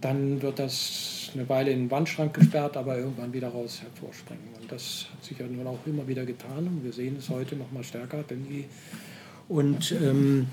dann 0.00 0.40
wird 0.42 0.58
das 0.58 1.19
eine 1.34 1.48
Weile 1.48 1.70
in 1.70 1.84
den 1.84 1.90
Wandschrank 1.90 2.34
gesperrt, 2.34 2.76
aber 2.76 2.98
irgendwann 2.98 3.32
wieder 3.32 3.48
raus 3.48 3.80
hervorspringen. 3.82 4.44
Und 4.60 4.70
das 4.70 5.06
hat 5.12 5.24
sich 5.24 5.38
ja 5.38 5.46
nun 5.46 5.66
auch 5.66 5.78
immer 5.86 6.06
wieder 6.06 6.24
getan 6.24 6.66
und 6.66 6.84
wir 6.84 6.92
sehen 6.92 7.16
es 7.18 7.28
heute 7.28 7.56
noch 7.56 7.70
mal 7.72 7.84
stärker 7.84 8.22
denn 8.22 8.46
je. 8.50 8.64
Und 9.48 9.92
ähm, 9.92 10.46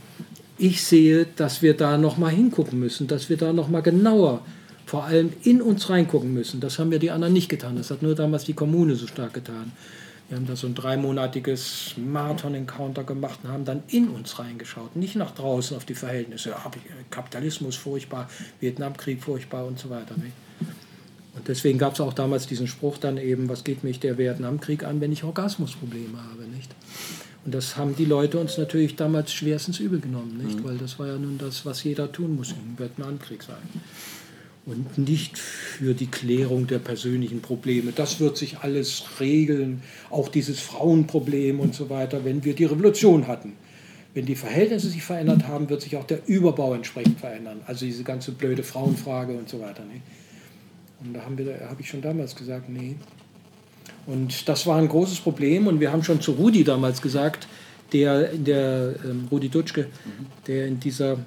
ich 0.58 0.84
sehe, 0.84 1.28
dass 1.36 1.62
wir 1.62 1.76
da 1.76 1.98
noch 1.98 2.18
mal 2.18 2.32
hingucken 2.32 2.80
müssen, 2.80 3.08
dass 3.08 3.30
wir 3.30 3.38
da 3.38 3.54
noch 3.54 3.70
mal 3.70 3.82
genauer 3.82 4.42
vor 4.88 5.04
allem 5.04 5.34
in 5.44 5.62
uns 5.62 5.90
reingucken 5.90 6.34
müssen. 6.34 6.62
Das 6.62 6.80
haben 6.80 6.92
ja 6.92 6.98
die 6.98 7.12
anderen 7.12 7.34
nicht 7.34 7.50
getan. 7.50 7.76
Das 7.76 7.92
hat 7.92 8.02
nur 8.02 8.16
damals 8.16 8.46
die 8.46 8.54
Kommune 8.54 8.96
so 8.96 9.06
stark 9.06 9.34
getan. 9.34 9.74
Wir 10.30 10.38
haben 10.38 10.46
da 10.46 10.58
so 10.58 10.68
ein 10.68 10.76
dreimonatiges 10.76 11.94
Marathon-Encounter 11.96 13.04
gemacht 13.06 13.40
und 13.44 13.50
haben 13.50 13.63
dann 13.63 13.84
in 13.88 14.10
uns 14.10 14.40
reingeschaut, 14.40 14.96
nicht 14.96 15.16
nach 15.16 15.32
draußen 15.32 15.78
auf 15.78 15.86
die 15.86 15.96
Verhältnisse. 15.96 16.54
Kapitalismus 17.10 17.78
furchtbar, 17.78 18.30
Vietnamkrieg 18.60 19.24
furchtbar 19.24 19.66
und 19.66 19.80
so 19.80 19.90
weiter. 19.90 20.16
Nicht? 20.18 20.34
Und 21.36 21.48
deswegen 21.48 21.78
gab 21.78 21.94
es 21.94 22.02
auch 22.02 22.13
damals 22.13 22.46
diesen 22.46 22.68
Spruch 22.68 22.98
dann 22.98 23.18
eben, 23.18 23.48
was 23.48 23.63
geht 23.63 23.84
mich 23.84 24.00
der 24.00 24.18
Vietnamkrieg 24.18 24.84
an, 24.84 25.00
wenn 25.00 25.13
ich 25.13 25.24
Orgasmusprobleme 25.24 26.18
habe, 26.18 26.44
nicht? 26.44 26.74
Und 27.46 27.54
das 27.54 27.78
haben 27.78 27.96
die 27.96 28.04
Leute 28.04 28.40
uns 28.40 28.58
natürlich 28.58 28.98
damals 28.98 29.32
schwerstens 29.32 29.80
übel 29.80 30.02
genommen, 30.02 30.38
nicht? 30.44 30.60
Mhm. 30.60 30.63
Weil 30.66 30.78
das 30.78 31.00
war 31.00 31.08
ja 31.08 31.18
nun 31.18 31.38
das, 31.38 31.66
was 31.66 31.84
jeder 31.84 32.12
tun 32.12 32.36
muss 32.36 32.52
im 32.52 32.78
Vietnamkrieg 32.78 33.44
sein 33.44 33.56
und 34.67 34.97
nicht 34.97 35.38
für 35.38 35.93
die 35.93 36.08
Klärung 36.08 36.67
der 36.67 36.80
persönlichen 36.80 37.41
Probleme. 37.41 37.93
Das 37.95 38.19
wird 38.19 38.38
sich 38.38 38.60
alles 38.60 39.03
regeln, 39.19 39.82
auch 40.10 40.27
dieses 40.27 40.60
Frauenproblem 40.60 41.62
und 41.62 41.73
so 41.73 41.89
weiter, 41.89 42.25
wenn 42.25 42.43
wir 42.43 42.53
die 42.53 42.65
Revolution 42.65 43.27
hatten. 43.27 43.53
Wenn 44.13 44.25
die 44.25 44.36
Verhältnisse 44.36 44.89
sich 44.89 45.03
verändert 45.03 45.47
haben, 45.47 45.69
wird 45.69 45.82
sich 45.82 45.95
auch 45.95 46.03
der 46.03 46.19
Überbau 46.27 46.73
entsprechend 46.73 47.19
verändern. 47.19 47.62
Also 47.65 47.86
diese 47.86 48.03
ganze 48.03 48.34
blöde 48.34 48.63
Frauenfrage 48.63 49.32
und 49.34 49.47
so 49.47 49.62
weiter. 49.62 49.84
Ne? 49.86 50.01
Und 50.99 51.13
da 51.13 51.21
habe 51.21 51.69
hab 51.69 51.80
ich 51.80 51.88
schon 51.89 52.01
damals 52.01 52.36
gesagt, 52.36 52.67
nee. 52.67 52.95
Und 54.06 54.49
das 54.49 54.67
war 54.67 54.77
ein 54.77 54.89
großes 54.89 55.19
Problem 55.19 55.67
und 55.67 55.80
wir 55.80 55.91
haben 55.91 56.03
schon 56.03 56.19
zu 56.19 56.34
Rudi 56.34 56.63
damals 56.63 57.01
gesagt, 57.01 57.47
der 57.93 58.32
in 58.32 58.43
der 58.43 58.95
ähm, 59.06 59.27
Rudi 59.32 59.47
Dutschke, 59.47 59.88
der 60.47 60.67
in 60.67 60.80
dieser 60.80 61.19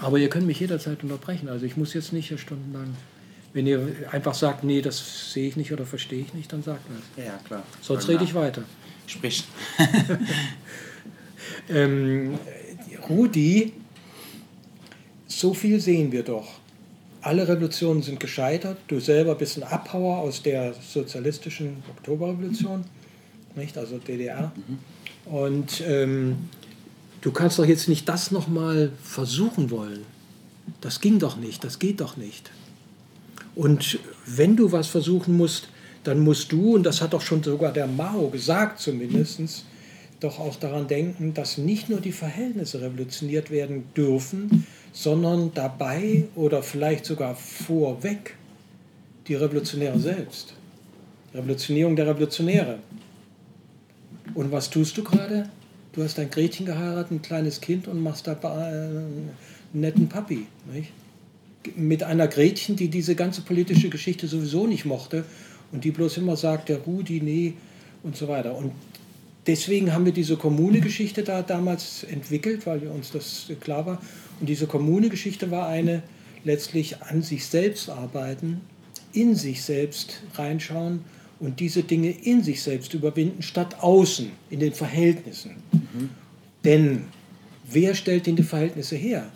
aber 0.00 0.18
ihr 0.18 0.28
könnt 0.28 0.46
mich 0.46 0.60
jederzeit 0.60 1.02
unterbrechen. 1.02 1.48
Also 1.48 1.66
ich 1.66 1.76
muss 1.76 1.94
jetzt 1.94 2.12
nicht 2.12 2.28
hier 2.28 2.38
stundenlang. 2.38 2.94
Wenn 3.52 3.66
ihr 3.66 3.86
einfach 4.10 4.34
sagt, 4.34 4.64
nee, 4.64 4.80
das 4.80 5.32
sehe 5.32 5.46
ich 5.46 5.56
nicht 5.56 5.72
oder 5.72 5.84
verstehe 5.84 6.20
ich 6.20 6.32
nicht, 6.32 6.52
dann 6.52 6.62
sagt 6.62 6.82
das. 6.88 7.24
Ja, 7.24 7.38
klar. 7.44 7.62
Sonst 7.82 8.08
rede 8.08 8.24
ich 8.24 8.34
weiter. 8.34 8.62
Sprich. 9.06 9.44
ähm, 11.68 12.38
Rudi, 13.08 13.72
so 15.26 15.54
viel 15.54 15.80
sehen 15.80 16.12
wir 16.12 16.22
doch. 16.22 16.48
Alle 17.20 17.46
Revolutionen 17.46 18.02
sind 18.02 18.18
gescheitert. 18.20 18.78
Du 18.88 19.00
selber 19.00 19.34
bist 19.34 19.56
ein 19.56 19.62
Abhauer 19.62 20.18
aus 20.18 20.42
der 20.42 20.74
sozialistischen 20.74 21.82
Oktoberrevolution, 21.90 22.84
nicht? 23.54 23.78
also 23.78 23.98
DDR. 23.98 24.52
Mhm. 24.56 25.32
Und 25.32 25.82
ähm, 25.86 26.48
du 27.22 27.32
kannst 27.32 27.58
doch 27.58 27.64
jetzt 27.64 27.88
nicht 27.88 28.08
das 28.08 28.30
nochmal 28.30 28.92
versuchen 29.02 29.70
wollen. 29.70 30.04
Das 30.80 31.00
ging 31.00 31.18
doch 31.18 31.36
nicht, 31.36 31.64
das 31.64 31.78
geht 31.78 32.00
doch 32.00 32.16
nicht. 32.16 32.50
Und 33.54 33.98
wenn 34.26 34.56
du 34.56 34.72
was 34.72 34.88
versuchen 34.88 35.36
musst, 35.36 35.68
dann 36.04 36.20
musst 36.20 36.52
du, 36.52 36.74
und 36.74 36.82
das 36.84 37.00
hat 37.00 37.12
doch 37.12 37.20
schon 37.20 37.42
sogar 37.42 37.72
der 37.72 37.86
Mao 37.86 38.28
gesagt 38.28 38.80
zumindest, 38.80 39.64
doch 40.20 40.38
auch 40.38 40.56
daran 40.56 40.86
denken, 40.86 41.34
dass 41.34 41.58
nicht 41.58 41.88
nur 41.88 42.00
die 42.00 42.12
Verhältnisse 42.12 42.80
revolutioniert 42.80 43.50
werden 43.50 43.84
dürfen, 43.96 44.66
sondern 44.92 45.52
dabei 45.54 46.24
oder 46.34 46.62
vielleicht 46.62 47.04
sogar 47.04 47.34
vorweg 47.34 48.36
die 49.26 49.34
Revolutionäre 49.34 49.98
selbst. 49.98 50.54
Revolutionierung 51.34 51.96
der 51.96 52.08
Revolutionäre. 52.08 52.78
Und 54.34 54.52
was 54.52 54.70
tust 54.70 54.96
du 54.96 55.04
gerade? 55.04 55.48
Du 55.92 56.02
hast 56.02 56.18
ein 56.18 56.30
Gretchen 56.30 56.66
geheiratet, 56.66 57.12
ein 57.12 57.22
kleines 57.22 57.60
Kind 57.60 57.88
und 57.88 58.02
machst 58.02 58.26
da 58.26 58.32
einen 58.32 59.30
netten 59.72 60.08
Papi. 60.08 60.46
Nicht? 60.72 60.92
Mit 61.76 62.02
einer 62.02 62.26
Gretchen, 62.26 62.76
die 62.76 62.88
diese 62.88 63.14
ganze 63.14 63.42
politische 63.42 63.88
Geschichte 63.88 64.26
sowieso 64.26 64.66
nicht 64.66 64.84
mochte 64.84 65.24
und 65.70 65.84
die 65.84 65.90
bloß 65.90 66.16
immer 66.16 66.36
sagt, 66.36 66.68
der 66.68 66.78
Rudi, 66.78 67.20
nee 67.20 67.54
und 68.02 68.16
so 68.16 68.28
weiter. 68.28 68.56
Und 68.56 68.72
deswegen 69.46 69.92
haben 69.92 70.04
wir 70.04 70.12
diese 70.12 70.36
Kommune-Geschichte 70.36 71.22
da 71.22 71.42
damals 71.42 72.04
entwickelt, 72.04 72.66
weil 72.66 72.86
uns 72.88 73.12
das 73.12 73.50
klar 73.60 73.86
war. 73.86 74.02
Und 74.40 74.48
diese 74.48 74.66
Kommune-Geschichte 74.66 75.50
war 75.50 75.68
eine 75.68 76.02
letztlich 76.44 77.00
an 77.02 77.22
sich 77.22 77.46
selbst 77.46 77.88
arbeiten, 77.88 78.60
in 79.12 79.36
sich 79.36 79.62
selbst 79.62 80.22
reinschauen 80.34 81.04
und 81.42 81.58
diese 81.58 81.82
Dinge 81.82 82.10
in 82.10 82.42
sich 82.42 82.62
selbst 82.62 82.94
überwinden, 82.94 83.42
statt 83.42 83.82
außen, 83.82 84.30
in 84.48 84.60
den 84.60 84.72
Verhältnissen. 84.72 85.56
Mhm. 85.72 86.10
Denn 86.64 87.02
wer 87.68 87.96
stellt 87.96 88.26
denn 88.26 88.36
die 88.36 88.44
Verhältnisse 88.44 88.94
her? 88.94 89.26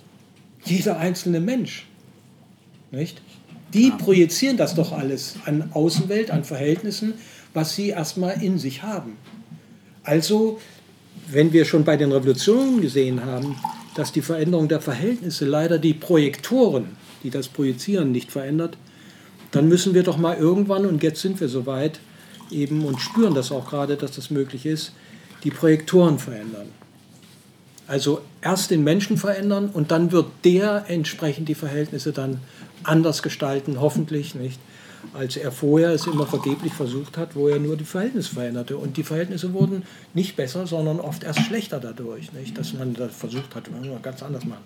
Jeder 0.64 0.98
einzelne 0.98 1.40
Mensch. 1.40 1.86
Nicht? 2.92 3.20
Die 3.74 3.90
projizieren 3.90 4.56
das 4.56 4.76
doch 4.76 4.92
alles 4.92 5.34
an 5.44 5.70
Außenwelt, 5.72 6.30
an 6.30 6.44
Verhältnissen, 6.44 7.14
was 7.52 7.74
sie 7.74 7.88
erstmal 7.88 8.40
in 8.40 8.58
sich 8.58 8.84
haben. 8.84 9.16
Also, 10.04 10.60
wenn 11.28 11.52
wir 11.52 11.64
schon 11.64 11.84
bei 11.84 11.96
den 11.96 12.12
Revolutionen 12.12 12.80
gesehen 12.80 13.24
haben, 13.24 13.56
dass 13.96 14.12
die 14.12 14.22
Veränderung 14.22 14.68
der 14.68 14.80
Verhältnisse 14.80 15.44
leider 15.44 15.80
die 15.80 15.94
Projektoren, 15.94 16.96
die 17.24 17.30
das 17.30 17.48
Projizieren 17.48 18.12
nicht 18.12 18.30
verändert, 18.30 18.78
dann 19.50 19.68
müssen 19.68 19.94
wir 19.94 20.02
doch 20.02 20.18
mal 20.18 20.36
irgendwann, 20.36 20.86
und 20.86 21.02
jetzt 21.02 21.20
sind 21.20 21.40
wir 21.40 21.48
soweit, 21.48 22.00
eben 22.50 22.84
und 22.84 23.00
spüren 23.00 23.34
das 23.34 23.50
auch 23.52 23.68
gerade, 23.68 23.96
dass 23.96 24.12
das 24.12 24.30
möglich 24.30 24.66
ist, 24.66 24.92
die 25.44 25.50
Projektoren 25.50 26.18
verändern. 26.18 26.68
Also 27.88 28.20
erst 28.42 28.70
den 28.70 28.82
Menschen 28.82 29.16
verändern 29.16 29.70
und 29.72 29.90
dann 29.90 30.10
wird 30.10 30.26
der 30.44 30.86
entsprechend 30.88 31.48
die 31.48 31.54
Verhältnisse 31.54 32.12
dann 32.12 32.40
anders 32.82 33.22
gestalten, 33.22 33.80
hoffentlich 33.80 34.34
nicht, 34.34 34.58
als 35.14 35.36
er 35.36 35.52
vorher 35.52 35.90
es 35.90 36.06
immer 36.06 36.26
vergeblich 36.26 36.72
versucht 36.72 37.16
hat, 37.16 37.36
wo 37.36 37.46
er 37.48 37.60
nur 37.60 37.76
die 37.76 37.84
Verhältnisse 37.84 38.34
veränderte. 38.34 38.76
Und 38.76 38.96
die 38.96 39.04
Verhältnisse 39.04 39.52
wurden 39.52 39.84
nicht 40.14 40.34
besser, 40.34 40.66
sondern 40.66 40.98
oft 40.98 41.22
erst 41.22 41.40
schlechter 41.42 41.78
dadurch, 41.78 42.32
nicht, 42.32 42.58
dass 42.58 42.72
man 42.72 42.94
das 42.94 43.14
versucht 43.14 43.54
hat, 43.54 43.70
ganz 44.02 44.22
anders 44.22 44.44
machen. 44.44 44.64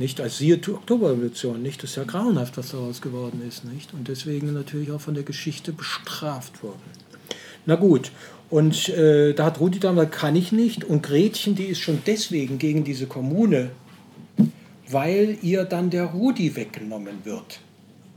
Nicht 0.00 0.18
als 0.18 0.38
siehe 0.38 0.56
Oktoberrevolution, 0.56 1.60
nicht? 1.60 1.82
Das 1.82 1.90
ist 1.90 1.96
ja 1.96 2.04
grauenhaft, 2.04 2.56
was 2.56 2.70
daraus 2.70 3.02
geworden 3.02 3.42
ist, 3.46 3.66
nicht? 3.66 3.92
Und 3.92 4.08
deswegen 4.08 4.50
natürlich 4.54 4.90
auch 4.92 5.00
von 5.02 5.12
der 5.12 5.24
Geschichte 5.24 5.74
bestraft 5.74 6.62
worden. 6.62 6.80
Na 7.66 7.74
gut. 7.74 8.10
Und 8.48 8.88
äh, 8.88 9.34
da 9.34 9.44
hat 9.44 9.60
Rudi 9.60 9.78
damals, 9.78 10.10
kann 10.10 10.36
ich 10.36 10.52
nicht. 10.52 10.84
Und 10.84 11.02
Gretchen, 11.02 11.54
die 11.54 11.66
ist 11.66 11.80
schon 11.80 12.00
deswegen 12.06 12.56
gegen 12.56 12.82
diese 12.82 13.08
Kommune, 13.08 13.72
weil 14.88 15.36
ihr 15.42 15.64
dann 15.64 15.90
der 15.90 16.06
Rudi 16.06 16.56
weggenommen 16.56 17.18
wird. 17.24 17.60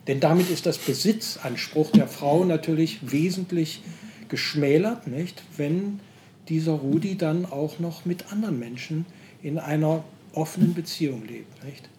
Denn 0.08 0.22
damit 0.22 0.50
ist 0.50 0.66
das 0.66 0.78
Besitzanspruch 0.78 1.92
der 1.92 2.08
Frau 2.08 2.46
natürlich 2.46 3.12
wesentlich 3.12 3.82
geschmälert, 4.30 5.08
nicht? 5.08 5.44
wenn 5.58 6.00
dieser 6.48 6.72
Rudi 6.72 7.18
dann 7.18 7.46
auch 7.46 7.80
noch 7.80 8.06
mit 8.06 8.32
anderen 8.32 8.58
Menschen 8.58 9.06
in 9.42 9.60
einer 9.60 10.06
offenen 10.34 10.74
Beziehung 10.74 11.26
lebt. 11.26 11.64
Nicht? 11.64 11.90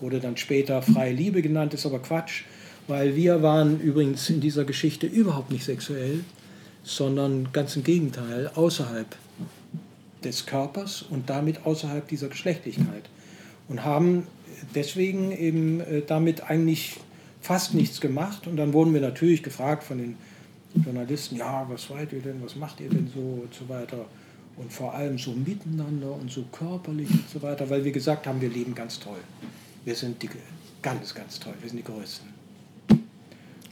Wurde 0.00 0.20
dann 0.20 0.36
später 0.36 0.80
freie 0.82 1.12
Liebe 1.12 1.42
genannt, 1.42 1.74
ist 1.74 1.86
aber 1.86 1.98
Quatsch, 1.98 2.44
weil 2.88 3.16
wir 3.16 3.42
waren 3.42 3.80
übrigens 3.80 4.28
in 4.30 4.40
dieser 4.40 4.64
Geschichte 4.64 5.06
überhaupt 5.06 5.50
nicht 5.50 5.64
sexuell, 5.64 6.24
sondern 6.82 7.48
ganz 7.52 7.76
im 7.76 7.84
Gegenteil, 7.84 8.50
außerhalb 8.54 9.06
des 10.24 10.46
Körpers 10.46 11.02
und 11.02 11.28
damit 11.30 11.66
außerhalb 11.66 12.06
dieser 12.08 12.28
Geschlechtlichkeit. 12.28 13.08
Und 13.68 13.84
haben 13.84 14.26
deswegen 14.74 15.32
eben 15.32 15.80
äh, 15.80 16.02
damit 16.06 16.42
eigentlich 16.42 16.96
fast 17.40 17.74
nichts 17.74 18.00
gemacht. 18.00 18.46
Und 18.46 18.56
dann 18.56 18.72
wurden 18.72 18.92
wir 18.92 19.00
natürlich 19.00 19.42
gefragt 19.42 19.84
von 19.84 19.98
den 19.98 20.16
Journalisten, 20.74 21.36
ja, 21.36 21.66
was 21.68 21.86
seid 21.86 22.12
ihr 22.12 22.20
denn, 22.20 22.42
was 22.42 22.56
macht 22.56 22.80
ihr 22.80 22.88
denn 22.88 23.10
so 23.12 23.20
und 23.20 23.54
so 23.54 23.68
weiter. 23.68 24.06
Und 24.60 24.70
vor 24.70 24.92
allem 24.92 25.16
so 25.16 25.30
miteinander 25.30 26.12
und 26.12 26.30
so 26.30 26.44
körperlich 26.52 27.08
und 27.10 27.30
so 27.32 27.40
weiter, 27.40 27.70
weil 27.70 27.82
wir 27.82 27.92
gesagt 27.92 28.26
haben, 28.26 28.42
wir 28.42 28.50
leben 28.50 28.74
ganz 28.74 29.00
toll. 29.00 29.16
Wir 29.86 29.94
sind 29.94 30.22
die, 30.22 30.28
ganz, 30.82 31.14
ganz 31.14 31.40
toll, 31.40 31.54
wir 31.60 31.70
sind 31.70 31.78
die 31.78 31.84
Größten. 31.84 32.28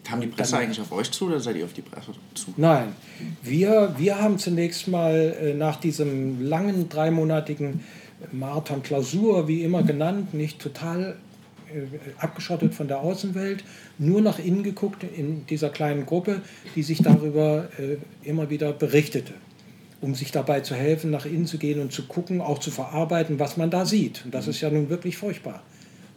Kam 0.03 0.23
die 0.23 0.29
Presse 0.29 0.53
dann, 0.53 0.63
eigentlich 0.63 0.81
auf 0.81 0.91
euch 0.93 1.11
zu 1.11 1.27
oder 1.27 1.41
seid 1.41 1.57
ihr 1.57 1.67
auf 1.67 1.75
die 1.75 1.83
Presse 1.83 2.13
zu? 2.35 2.55
Nein, 2.57 2.95
wir, 3.43 3.95
wir 3.99 4.19
haben 4.19 4.39
zunächst 4.39 4.89
mal 4.89 5.37
äh, 5.39 5.53
nach 5.53 5.77
diesem 5.77 6.43
langen 6.49 6.89
dreimonatigen 6.89 7.85
Marathon 8.33 8.83
Klausur, 8.83 9.47
wie 9.47 9.63
immer 9.65 9.83
genannt, 9.83 10.33
nicht 10.33 10.59
total 10.59 11.19
äh, 11.69 11.83
abgeschottet 12.19 12.75
von 12.75 12.89
der 12.89 13.01
Außenwelt, 13.01 13.63
nur 13.99 14.23
nach 14.23 14.39
innen 14.39 14.63
geguckt 14.63 15.05
in 15.05 15.45
dieser 15.47 15.69
kleinen 15.69 16.07
Gruppe, 16.07 16.41
die 16.75 16.83
sich 16.83 17.03
darüber 17.03 17.69
äh, 17.79 17.99
immer 18.27 18.49
wieder 18.49 18.73
berichtete, 18.73 19.35
um 20.01 20.15
sich 20.15 20.31
dabei 20.31 20.61
zu 20.61 20.75
helfen, 20.75 21.11
nach 21.11 21.27
innen 21.27 21.47
zu 21.47 21.59
gehen 21.59 21.81
und 21.81 21.93
zu 21.93 22.03
gucken, 22.05 22.41
auch 22.41 22.59
zu 22.59 22.71
verarbeiten, 22.71 23.39
was 23.39 23.57
man 23.57 23.71
da 23.71 23.85
sieht. 23.85 24.25
Und 24.25 24.35
das 24.35 24.47
ist 24.47 24.61
ja 24.61 24.71
nun 24.71 24.91
wirklich 24.91 25.17
furchtbar. 25.17 25.63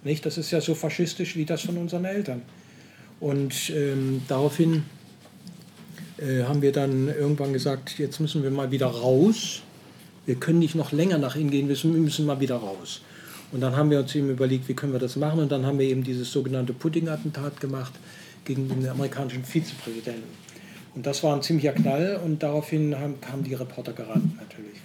Nicht? 0.04 0.26
Das 0.26 0.38
ist 0.38 0.52
ja 0.52 0.62
so 0.62 0.76
faschistisch 0.76 1.36
wie 1.36 1.46
das 1.46 1.62
von 1.62 1.78
unseren 1.78 2.06
Eltern. 2.06 2.42
Und 3.20 3.70
ähm, 3.70 4.22
daraufhin 4.28 4.84
äh, 6.18 6.44
haben 6.44 6.62
wir 6.62 6.72
dann 6.72 7.08
irgendwann 7.08 7.54
gesagt, 7.54 7.98
jetzt 8.00 8.20
müssen 8.20 8.44
wir 8.44 8.52
mal 8.52 8.72
wieder 8.72 8.88
raus. 8.88 9.62
Wir 10.26 10.36
können 10.36 10.60
nicht 10.60 10.76
noch 10.76 10.92
länger 10.92 11.18
nach 11.18 11.36
innen 11.36 11.52
gehen, 11.52 11.68
wir 11.68 11.92
müssen 11.92 12.26
mal 12.26 12.40
wieder 12.40 12.58
raus. 12.58 13.02
Und 13.52 13.62
dann 13.62 13.76
haben 13.76 13.90
wir 13.90 14.00
uns 14.00 14.16
eben 14.16 14.30
überlegt, 14.30 14.70
wie 14.70 14.74
können 14.74 14.94
wir 14.94 15.00
das 15.00 15.16
machen. 15.16 15.40
Und 15.40 15.52
dann 15.52 15.66
haben 15.66 15.78
wir 15.78 15.88
eben 15.88 16.04
dieses 16.04 16.32
sogenannte 16.32 16.74
Pudding-Attentat 16.74 17.60
gemacht 17.60 17.94
gegen 18.46 18.70
den 18.70 18.88
amerikanischen 18.88 19.44
Vizepräsidenten. 19.44 20.51
Und 20.94 21.06
das 21.06 21.24
war 21.24 21.36
ein 21.36 21.42
ziemlicher 21.42 21.74
Knall. 21.74 22.20
Und 22.24 22.44
daraufhin 22.44 22.98
haben, 22.98 23.20
kamen 23.22 23.44
die 23.44 23.54
Reporter 23.54 23.94
gerannt 23.94 24.38
natürlich. 24.38 24.82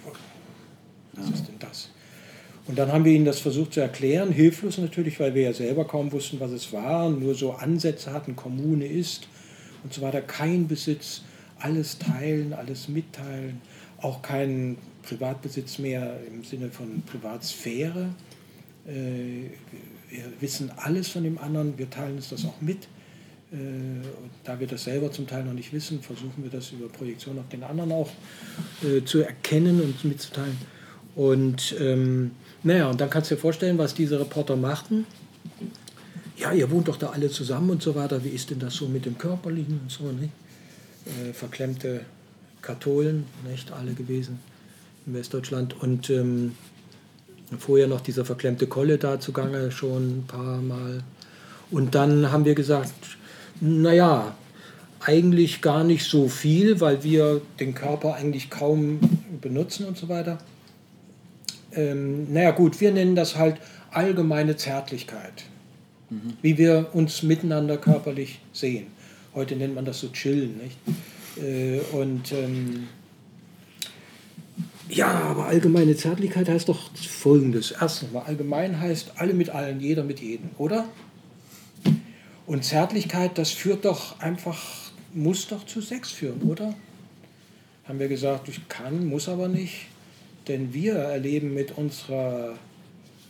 Was 1.13 1.29
ist 1.29 1.47
denn 1.47 1.59
das? 1.59 1.89
Und 2.67 2.77
dann 2.77 2.91
haben 2.91 3.05
wir 3.05 3.13
ihnen 3.13 3.25
das 3.25 3.39
versucht 3.39 3.73
zu 3.73 3.79
erklären, 3.79 4.31
hilflos 4.31 4.77
natürlich, 4.77 5.19
weil 5.19 5.33
wir 5.33 5.43
ja 5.43 5.53
selber 5.53 5.85
kaum 5.85 6.11
wussten, 6.11 6.39
was 6.39 6.51
es 6.51 6.73
war, 6.73 7.09
nur 7.09 7.33
so 7.33 7.53
Ansätze 7.53 8.11
hatten, 8.11 8.35
Kommune 8.35 8.85
ist 8.85 9.27
und 9.83 9.93
so 9.93 10.01
weiter, 10.01 10.21
kein 10.21 10.67
Besitz, 10.67 11.21
alles 11.59 11.97
teilen, 11.97 12.53
alles 12.53 12.89
mitteilen, 12.89 13.61
auch 14.01 14.21
kein 14.21 14.77
Privatbesitz 15.03 15.79
mehr 15.79 16.19
im 16.27 16.43
Sinne 16.43 16.69
von 16.69 17.03
Privatsphäre. 17.03 18.09
Äh, 18.85 19.49
wir 20.09 20.23
wissen 20.41 20.71
alles 20.75 21.07
von 21.07 21.23
dem 21.23 21.37
anderen, 21.37 21.77
wir 21.77 21.89
teilen 21.89 22.17
uns 22.17 22.29
das 22.29 22.45
auch 22.45 22.59
mit. 22.59 22.89
Äh, 23.51 24.05
da 24.43 24.59
wir 24.59 24.67
das 24.67 24.83
selber 24.83 25.11
zum 25.11 25.27
Teil 25.27 25.43
noch 25.43 25.53
nicht 25.53 25.71
wissen, 25.71 26.01
versuchen 26.01 26.43
wir 26.43 26.49
das 26.49 26.71
über 26.71 26.89
Projektion 26.89 27.39
auf 27.39 27.47
den 27.49 27.63
anderen 27.63 27.91
auch 27.91 28.09
äh, 28.83 29.03
zu 29.03 29.19
erkennen 29.19 29.81
und 29.81 30.03
mitzuteilen. 30.03 30.57
Und 31.15 31.75
ähm, 31.79 32.31
naja, 32.63 32.89
und 32.89 32.99
dann 32.99 33.09
kannst 33.09 33.31
du 33.31 33.35
dir 33.35 33.41
vorstellen, 33.41 33.77
was 33.77 33.93
diese 33.93 34.19
Reporter 34.19 34.55
machten. 34.55 35.05
Ja, 36.37 36.51
ihr 36.51 36.69
wohnt 36.69 36.87
doch 36.87 36.97
da 36.97 37.07
alle 37.07 37.29
zusammen 37.29 37.71
und 37.71 37.81
so 37.81 37.95
weiter. 37.95 38.23
Wie 38.23 38.29
ist 38.29 38.51
denn 38.51 38.59
das 38.59 38.75
so 38.75 38.87
mit 38.87 39.05
dem 39.05 39.17
Körperlichen 39.17 39.79
und 39.81 39.91
so? 39.91 40.11
Nicht? 40.11 40.33
Äh, 41.05 41.33
verklemmte 41.33 42.01
Katholen, 42.61 43.25
nicht 43.49 43.71
alle 43.71 43.93
gewesen 43.93 44.39
in 45.05 45.13
Westdeutschland. 45.13 45.81
Und 45.81 46.09
ähm, 46.09 46.51
Vorher 47.59 47.87
noch 47.87 48.01
dieser 48.01 48.25
verklemmte 48.25 48.67
Kolle 48.67 48.97
da 48.97 49.21
zugange, 49.21 49.71
schon 49.71 50.19
ein 50.19 50.23
paar 50.27 50.61
Mal. 50.61 51.01
Und 51.71 51.95
dann 51.95 52.29
haben 52.29 52.43
wir 52.43 52.55
gesagt, 52.55 52.93
naja, 53.59 54.35
eigentlich 54.99 55.61
gar 55.61 55.83
nicht 55.83 56.05
so 56.05 56.27
viel, 56.27 56.81
weil 56.81 57.03
wir 57.03 57.41
den 57.59 57.73
Körper 57.73 58.15
eigentlich 58.15 58.49
kaum 58.49 58.99
benutzen 59.41 59.85
und 59.85 59.97
so 59.97 60.09
weiter. 60.09 60.39
Ähm, 61.73 62.31
naja 62.33 62.51
gut, 62.51 62.81
wir 62.81 62.91
nennen 62.91 63.15
das 63.15 63.35
halt 63.35 63.57
allgemeine 63.91 64.57
Zärtlichkeit, 64.57 65.43
mhm. 66.09 66.33
wie 66.41 66.57
wir 66.57 66.89
uns 66.93 67.23
miteinander 67.23 67.77
körperlich 67.77 68.39
sehen. 68.53 68.87
Heute 69.35 69.55
nennt 69.55 69.75
man 69.75 69.85
das 69.85 69.99
so 69.99 70.07
chillen, 70.09 70.57
nicht? 70.57 70.77
Äh, 71.37 71.79
und 71.95 72.31
ähm, 72.31 72.87
ja, 74.89 75.07
aber 75.07 75.45
allgemeine 75.45 75.95
Zärtlichkeit 75.95 76.49
heißt 76.49 76.69
doch 76.69 76.89
Folgendes. 76.95 77.71
Erstens 77.79 78.11
mal, 78.11 78.21
allgemein 78.21 78.79
heißt 78.79 79.13
alle 79.17 79.33
mit 79.33 79.49
allen, 79.49 79.79
jeder 79.79 80.03
mit 80.03 80.19
jedem, 80.21 80.49
oder? 80.57 80.85
Und 82.47 82.63
Zärtlichkeit, 82.63 83.37
das 83.37 83.51
führt 83.51 83.83
doch 83.83 84.21
einfach, 84.21 84.57
muss 85.13 85.47
doch 85.47 85.65
zu 85.65 85.81
Sex 85.81 86.11
führen, 86.11 86.41
oder? 86.43 86.73
Haben 87.83 87.99
wir 87.99 88.07
gesagt, 88.07 88.47
ich 88.47 88.67
kann, 88.69 89.05
muss 89.05 89.27
aber 89.27 89.49
nicht. 89.49 89.87
Denn 90.47 90.73
wir 90.73 90.93
erleben 90.95 91.53
mit 91.53 91.77
unserer 91.77 92.53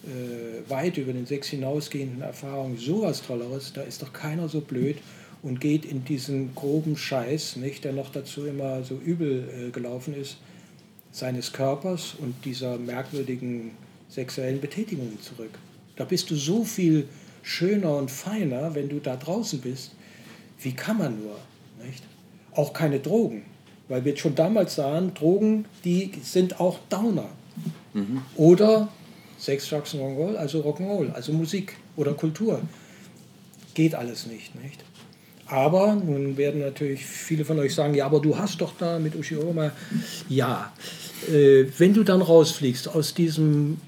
äh, 0.04 0.70
weit 0.70 0.98
über 0.98 1.14
den 1.14 1.26
Sex 1.26 1.48
hinausgehenden 1.48 2.22
Erfahrung 2.22 2.78
sowas 2.78 3.24
Tolleres. 3.24 3.74
Da 3.74 3.82
ist 3.82 4.04
doch 4.04 4.14
keiner 4.14 4.50
so 4.50 4.62
blöd 4.62 4.98
und 5.42 5.60
geht 5.60 5.84
in 5.86 6.06
diesen 6.06 6.54
groben 6.54 6.96
Scheiß, 6.96 7.56
nicht, 7.56 7.86
der 7.86 7.94
noch 7.94 8.12
dazu 8.12 8.46
immer 8.46 8.84
so 8.84 8.98
übel 8.98 9.50
äh, 9.50 9.72
gelaufen 9.72 10.14
ist 10.16 10.38
seines 11.12 11.54
Körpers 11.54 12.14
und 12.20 12.36
dieser 12.46 12.78
merkwürdigen 12.78 13.72
sexuellen 14.10 14.62
Betätigung 14.62 15.20
zurück. 15.22 15.58
Da 15.96 16.06
bist 16.06 16.30
du 16.30 16.36
so 16.36 16.64
viel 16.64 17.08
schöner 17.48 17.96
und 17.96 18.12
feiner, 18.12 18.76
wenn 18.76 18.90
du 18.90 19.00
da 19.00 19.16
draußen 19.16 19.62
bist. 19.62 19.92
Wie 20.60 20.74
kann 20.74 20.98
man 20.98 21.18
nur? 21.22 21.38
Nicht? 21.86 22.04
Auch 22.52 22.74
keine 22.74 23.00
Drogen, 23.00 23.46
weil 23.88 24.04
wir 24.04 24.18
schon 24.18 24.36
damals 24.36 24.76
sahen, 24.76 25.14
Drogen, 25.14 25.66
die 25.86 26.12
sind 26.22 26.60
auch 26.60 26.80
Downer. 26.90 27.30
Mhm. 27.94 28.22
Oder 28.36 28.90
Sex, 29.40 29.70
Drugs 29.70 29.94
und 29.94 30.02
Rock'n'Roll, 30.02 30.36
also 30.36 30.62
Rock'n'Roll, 30.62 31.14
also 31.14 31.32
Musik 31.32 31.78
oder 31.96 32.14
Kultur. 32.14 32.62
Geht 33.76 33.96
alles 33.96 34.28
nicht, 34.28 34.54
nicht? 34.62 34.84
Aber 35.46 35.96
nun 35.96 36.36
werden 36.36 36.60
natürlich 36.60 37.06
viele 37.06 37.46
von 37.46 37.58
euch 37.60 37.74
sagen, 37.74 37.94
ja, 37.94 38.06
aber 38.06 38.20
du 38.20 38.38
hast 38.38 38.60
doch 38.60 38.74
da 38.78 39.00
mit 39.00 39.16
Ushioma. 39.16 39.72
Ja, 40.28 40.74
äh, 41.32 41.66
wenn 41.78 41.94
du 41.94 42.04
dann 42.04 42.22
rausfliegst 42.22 42.90
aus 42.90 43.14
diesem 43.14 43.80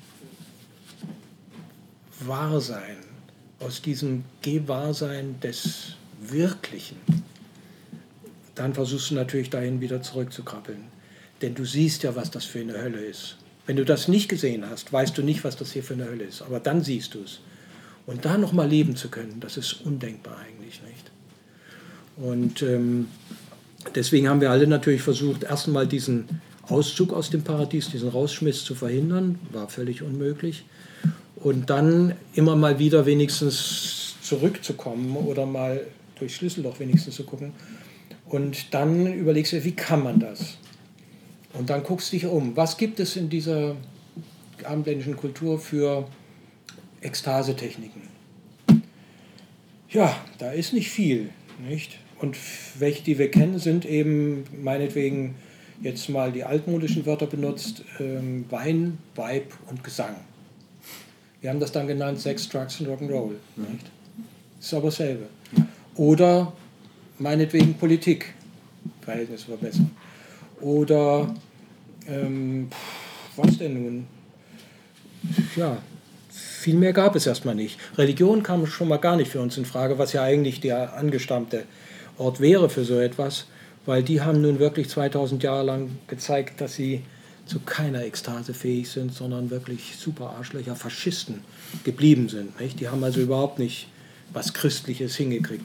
Wahrsein, 2.21 3.08
aus 3.59 3.81
diesem 3.81 4.23
Gewahrsein 4.41 5.39
des 5.41 5.95
Wirklichen, 6.21 6.97
dann 8.55 8.73
versuchst 8.73 9.11
du 9.11 9.15
natürlich 9.15 9.49
dahin 9.49 9.81
wieder 9.81 10.01
zurückzukrabbeln. 10.01 10.83
Denn 11.41 11.55
du 11.55 11.65
siehst 11.65 12.03
ja, 12.03 12.15
was 12.15 12.31
das 12.31 12.45
für 12.45 12.59
eine 12.59 12.81
Hölle 12.81 12.99
ist. 12.99 13.37
Wenn 13.65 13.77
du 13.77 13.85
das 13.85 14.07
nicht 14.07 14.27
gesehen 14.27 14.65
hast, 14.69 14.91
weißt 14.91 15.17
du 15.17 15.21
nicht, 15.21 15.43
was 15.43 15.55
das 15.55 15.71
hier 15.71 15.83
für 15.83 15.93
eine 15.93 16.05
Hölle 16.05 16.25
ist. 16.25 16.41
Aber 16.41 16.59
dann 16.59 16.83
siehst 16.83 17.13
du 17.13 17.21
es. 17.23 17.39
Und 18.05 18.25
da 18.25 18.37
nochmal 18.37 18.67
leben 18.67 18.95
zu 18.95 19.09
können, 19.09 19.39
das 19.39 19.55
ist 19.55 19.85
undenkbar 19.85 20.37
eigentlich 20.39 20.81
nicht. 20.81 21.11
Und 22.17 22.61
ähm, 22.63 23.07
deswegen 23.95 24.27
haben 24.27 24.41
wir 24.41 24.51
alle 24.51 24.67
natürlich 24.67 25.03
versucht, 25.03 25.43
erstmal 25.43 25.87
diesen 25.87 26.41
Auszug 26.63 27.13
aus 27.13 27.29
dem 27.29 27.43
Paradies, 27.43 27.89
diesen 27.89 28.09
Rausschmiss 28.09 28.65
zu 28.65 28.75
verhindern, 28.75 29.39
war 29.51 29.69
völlig 29.69 30.01
unmöglich. 30.01 30.65
Und 31.41 31.69
dann 31.69 32.15
immer 32.33 32.55
mal 32.55 32.79
wieder 32.79 33.05
wenigstens 33.05 34.15
zurückzukommen 34.21 35.15
oder 35.15 35.45
mal 35.45 35.81
durch 36.17 36.35
Schlüsselloch 36.35 36.79
wenigstens 36.79 37.15
zu 37.15 37.23
gucken. 37.23 37.53
Und 38.25 38.73
dann 38.73 39.07
überlegst 39.07 39.53
du, 39.53 39.63
wie 39.63 39.71
kann 39.71 40.03
man 40.03 40.19
das? 40.19 40.57
Und 41.53 41.69
dann 41.69 41.83
guckst 41.83 42.11
du 42.11 42.17
dich 42.17 42.25
um. 42.25 42.55
Was 42.55 42.77
gibt 42.77 42.99
es 42.99 43.15
in 43.15 43.29
dieser 43.29 43.75
abendländischen 44.63 45.15
Kultur 45.15 45.59
für 45.59 46.07
Ekstasetechniken? 47.01 48.01
Ja, 49.89 50.15
da 50.37 50.51
ist 50.51 50.73
nicht 50.73 50.89
viel, 50.89 51.29
nicht? 51.67 51.97
und 52.19 52.37
welche, 52.77 53.03
die 53.03 53.17
wir 53.17 53.31
kennen, 53.31 53.59
sind 53.59 53.85
eben 53.85 54.43
meinetwegen 54.61 55.35
jetzt 55.81 56.09
mal 56.09 56.31
die 56.31 56.43
altmodischen 56.43 57.05
Wörter 57.05 57.25
benutzt, 57.25 57.83
ähm, 57.99 58.45
Wein, 58.49 58.97
Weib 59.15 59.53
und 59.69 59.83
Gesang. 59.83 60.15
Wir 61.41 61.49
haben 61.49 61.59
das 61.59 61.71
dann 61.71 61.87
genannt 61.87 62.19
Sex, 62.19 62.49
Drugs 62.49 62.79
und 62.81 62.87
Rock'n'Roll. 62.87 63.35
Mhm. 63.55 63.79
Ist 64.59 64.73
aber 64.73 64.87
dasselbe. 64.87 65.27
Oder 65.95 66.51
meinetwegen 67.17 67.75
Politik, 67.75 68.33
Verhältnis 69.01 69.43
verbessern. 69.43 69.91
Oder 70.61 71.33
ähm, 72.07 72.69
was 73.35 73.57
denn 73.57 73.73
nun? 73.81 74.07
Ja, 75.55 75.77
viel 76.29 76.75
mehr 76.75 76.93
gab 76.93 77.15
es 77.15 77.25
erstmal 77.25 77.55
nicht. 77.55 77.79
Religion 77.97 78.43
kam 78.43 78.65
schon 78.65 78.87
mal 78.87 78.97
gar 78.97 79.15
nicht 79.15 79.31
für 79.31 79.41
uns 79.41 79.57
in 79.57 79.65
Frage, 79.65 79.97
was 79.97 80.13
ja 80.13 80.23
eigentlich 80.23 80.59
der 80.59 80.95
angestammte 80.95 81.63
Ort 82.17 82.39
wäre 82.41 82.69
für 82.69 82.83
so 82.83 82.99
etwas, 82.99 83.45
weil 83.85 84.03
die 84.03 84.21
haben 84.21 84.41
nun 84.41 84.59
wirklich 84.59 84.89
2000 84.89 85.41
Jahre 85.41 85.63
lang 85.63 85.97
gezeigt, 86.07 86.59
dass 86.59 86.75
sie 86.75 87.01
zu 87.49 87.59
keiner 87.59 88.03
Ekstase 88.03 88.53
fähig 88.53 88.89
sind, 88.89 89.13
sondern 89.13 89.49
wirklich 89.49 89.95
super 89.97 90.35
Arschlöcher, 90.37 90.75
Faschisten 90.75 91.41
geblieben 91.83 92.29
sind. 92.29 92.59
Nicht? 92.59 92.79
Die 92.79 92.87
haben 92.87 93.03
also 93.03 93.19
überhaupt 93.19 93.57
nicht 93.57 93.87
was 94.31 94.53
Christliches 94.53 95.15
hingekriegt. 95.15 95.63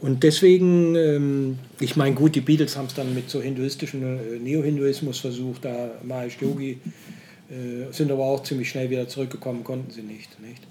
Und 0.00 0.22
deswegen, 0.22 0.96
ähm, 0.96 1.58
ich 1.78 1.96
meine, 1.96 2.14
gut, 2.14 2.34
die 2.34 2.40
Beatles 2.40 2.74
haben 2.76 2.86
es 2.86 2.94
dann 2.94 3.14
mit 3.14 3.28
so 3.28 3.42
hinduistischen 3.42 4.02
äh, 4.02 4.38
Neo-Hinduismus 4.38 5.18
versucht, 5.18 5.66
da 5.66 5.90
Mahesh 6.02 6.38
Yogi, 6.40 6.78
äh, 7.50 7.92
sind 7.92 8.10
aber 8.10 8.24
auch 8.24 8.42
ziemlich 8.42 8.70
schnell 8.70 8.88
wieder 8.88 9.06
zurückgekommen, 9.06 9.62
konnten 9.62 9.90
sie 9.90 10.00
nicht. 10.00 10.40
nicht? 10.40 10.62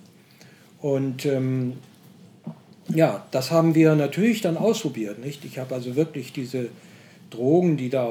Und 0.82 1.28
ähm, 1.28 1.74
ja, 2.88 3.28
das 3.30 3.52
haben 3.52 3.76
wir 3.76 3.94
natürlich 3.94 4.42
dann 4.42 4.58
ausprobiert. 4.58 5.24
Nicht? 5.24 5.46
Ich 5.46 5.60
habe 5.60 5.76
also 5.76 5.96
wirklich 5.96 6.34
diese 6.34 6.70
Drogen, 7.30 7.78
die 7.78 7.90
da 7.90 8.06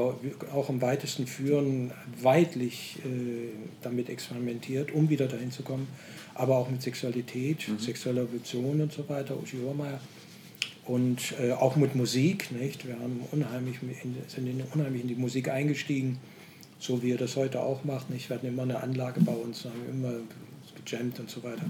auch 0.52 0.68
am 0.68 0.80
weitesten 0.80 1.26
führen, 1.26 1.92
weitlich 2.20 2.98
äh, 3.04 3.48
damit 3.82 4.08
experimentiert, 4.08 4.92
um 4.92 5.08
wieder 5.08 5.26
dahin 5.26 5.50
zu 5.50 5.62
kommen. 5.62 5.88
Aber 6.34 6.56
auch 6.56 6.70
mit 6.70 6.82
Sexualität, 6.82 7.68
mhm. 7.68 7.78
sexueller 7.78 8.22
Evolution 8.22 8.80
und 8.80 8.92
so 8.92 9.08
weiter, 9.08 9.36
Uschi 9.40 9.58
Hohrmeier. 9.58 10.00
Und 10.84 11.34
äh, 11.42 11.52
auch 11.52 11.76
mit 11.76 11.94
Musik. 11.94 12.50
Nicht? 12.52 12.86
Wir 12.86 12.94
haben 12.94 13.20
unheimlich 13.32 13.76
in, 13.82 14.16
sind 14.28 14.46
in, 14.46 14.62
unheimlich 14.72 15.02
in 15.02 15.08
die 15.08 15.16
Musik 15.16 15.48
eingestiegen, 15.48 16.18
so 16.78 17.02
wie 17.02 17.10
ihr 17.10 17.18
das 17.18 17.36
heute 17.36 17.60
auch 17.60 17.84
macht. 17.84 18.10
Nicht? 18.10 18.30
Wir 18.30 18.36
hatten 18.36 18.46
immer 18.46 18.62
eine 18.62 18.80
Anlage 18.80 19.20
bei 19.20 19.32
uns, 19.32 19.64
haben 19.64 19.74
immer 19.90 20.12
gejammt 20.84 21.18
und 21.20 21.28
so 21.28 21.42
weiter. 21.42 21.64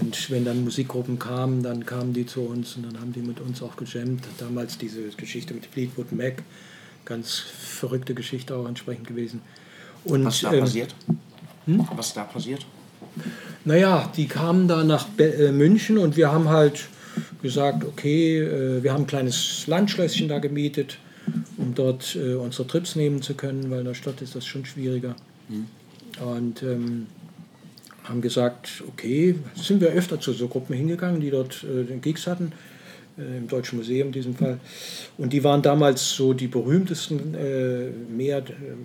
Und 0.00 0.30
wenn 0.30 0.44
dann 0.44 0.62
Musikgruppen 0.62 1.18
kamen, 1.18 1.62
dann 1.62 1.86
kamen 1.86 2.12
die 2.12 2.26
zu 2.26 2.42
uns 2.42 2.76
und 2.76 2.84
dann 2.84 3.00
haben 3.00 3.12
die 3.12 3.20
mit 3.20 3.40
uns 3.40 3.62
auch 3.62 3.76
gejammt. 3.76 4.24
Damals 4.38 4.76
diese 4.76 5.02
Geschichte 5.16 5.54
mit 5.54 5.64
Fleetwood 5.66 6.12
Mac, 6.12 6.42
ganz 7.06 7.38
verrückte 7.38 8.14
Geschichte 8.14 8.54
auch 8.54 8.68
entsprechend 8.68 9.06
gewesen. 9.06 9.40
Und, 10.04 10.26
Was 10.26 10.42
da 10.42 10.52
ähm, 10.52 10.60
passiert? 10.60 10.94
Hm? 11.64 11.88
Was 11.96 12.12
da 12.12 12.24
passiert? 12.24 12.66
Naja, 13.64 14.12
die 14.16 14.26
kamen 14.26 14.68
da 14.68 14.84
nach 14.84 15.04
Be 15.04 15.32
äh, 15.34 15.52
München 15.52 15.96
und 15.96 16.16
wir 16.16 16.30
haben 16.30 16.50
halt 16.50 16.88
gesagt, 17.42 17.82
okay, 17.84 18.40
äh, 18.40 18.82
wir 18.82 18.92
haben 18.92 19.04
ein 19.04 19.06
kleines 19.06 19.66
Landschlösschen 19.66 20.28
da 20.28 20.40
gemietet, 20.40 20.98
um 21.56 21.74
dort 21.74 22.16
äh, 22.16 22.34
unsere 22.34 22.66
Trips 22.66 22.96
nehmen 22.96 23.22
zu 23.22 23.34
können, 23.34 23.70
weil 23.70 23.80
in 23.80 23.86
der 23.86 23.94
Stadt 23.94 24.20
ist 24.20 24.34
das 24.34 24.44
schon 24.44 24.66
schwieriger. 24.66 25.16
Hm. 25.48 25.66
Und 26.20 26.62
ähm, 26.62 27.06
haben 28.08 28.20
gesagt, 28.20 28.82
okay, 28.88 29.34
sind 29.54 29.80
wir 29.80 29.88
öfter 29.88 30.20
zu 30.20 30.32
so 30.32 30.48
Gruppen 30.48 30.74
hingegangen, 30.74 31.20
die 31.20 31.30
dort 31.30 31.64
äh, 31.64 31.96
Gigs 31.96 32.26
hatten, 32.26 32.52
äh, 33.18 33.38
im 33.38 33.48
Deutschen 33.48 33.78
Museum 33.78 34.08
in 34.08 34.12
diesem 34.12 34.34
Fall. 34.34 34.58
Und 35.18 35.32
die 35.32 35.44
waren 35.44 35.62
damals 35.62 36.10
so 36.10 36.32
die 36.32 36.48
berühmtesten, 36.48 37.34
äh, 37.34 37.90
mehr 38.14 38.42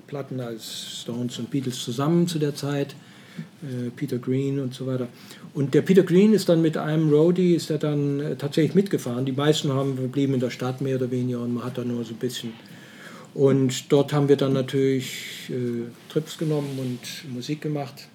Platten 0.08 0.40
als 0.40 1.02
Stones 1.02 1.40
und 1.40 1.52
Beatles 1.52 1.80
zusammen 1.80 2.28
zu 2.28 2.40
der 2.40 2.56
Zeit. 2.56 2.96
Äh, 3.64 3.92
Peter 3.96 4.18
Green 4.18 4.60
und 4.60 4.74
so 4.74 4.88
weiter. 4.88 5.08
Und 5.54 5.74
der 5.74 5.82
Peter 5.82 6.04
Green 6.04 6.34
ist 6.34 6.50
dann 6.50 6.62
mit 6.62 6.78
einem 6.78 7.10
Roadie, 7.10 7.56
ist 7.56 7.70
er 7.70 7.78
dann 7.78 8.20
äh, 8.20 8.36
tatsächlich 8.36 8.76
mitgefahren. 8.76 9.26
Die 9.26 9.32
meisten 9.32 9.72
haben, 9.72 9.96
blieben 10.12 10.34
in 10.34 10.40
der 10.40 10.50
Stadt 10.50 10.82
mehr 10.82 10.98
oder 10.98 11.12
weniger 11.12 11.42
und 11.42 11.54
man 11.54 11.64
hat 11.64 11.78
da 11.78 11.84
nur 11.84 12.04
so 12.04 12.14
ein 12.14 12.18
bisschen 12.18 12.52
und 13.34 13.92
dort 13.92 14.12
haben 14.12 14.28
wir 14.28 14.36
dann 14.36 14.54
natürlich 14.54 15.50
äh, 15.50 16.12
Trips 16.12 16.38
genommen 16.38 16.78
und 16.80 17.34
Musik 17.34 17.62
gemacht. 17.62 18.08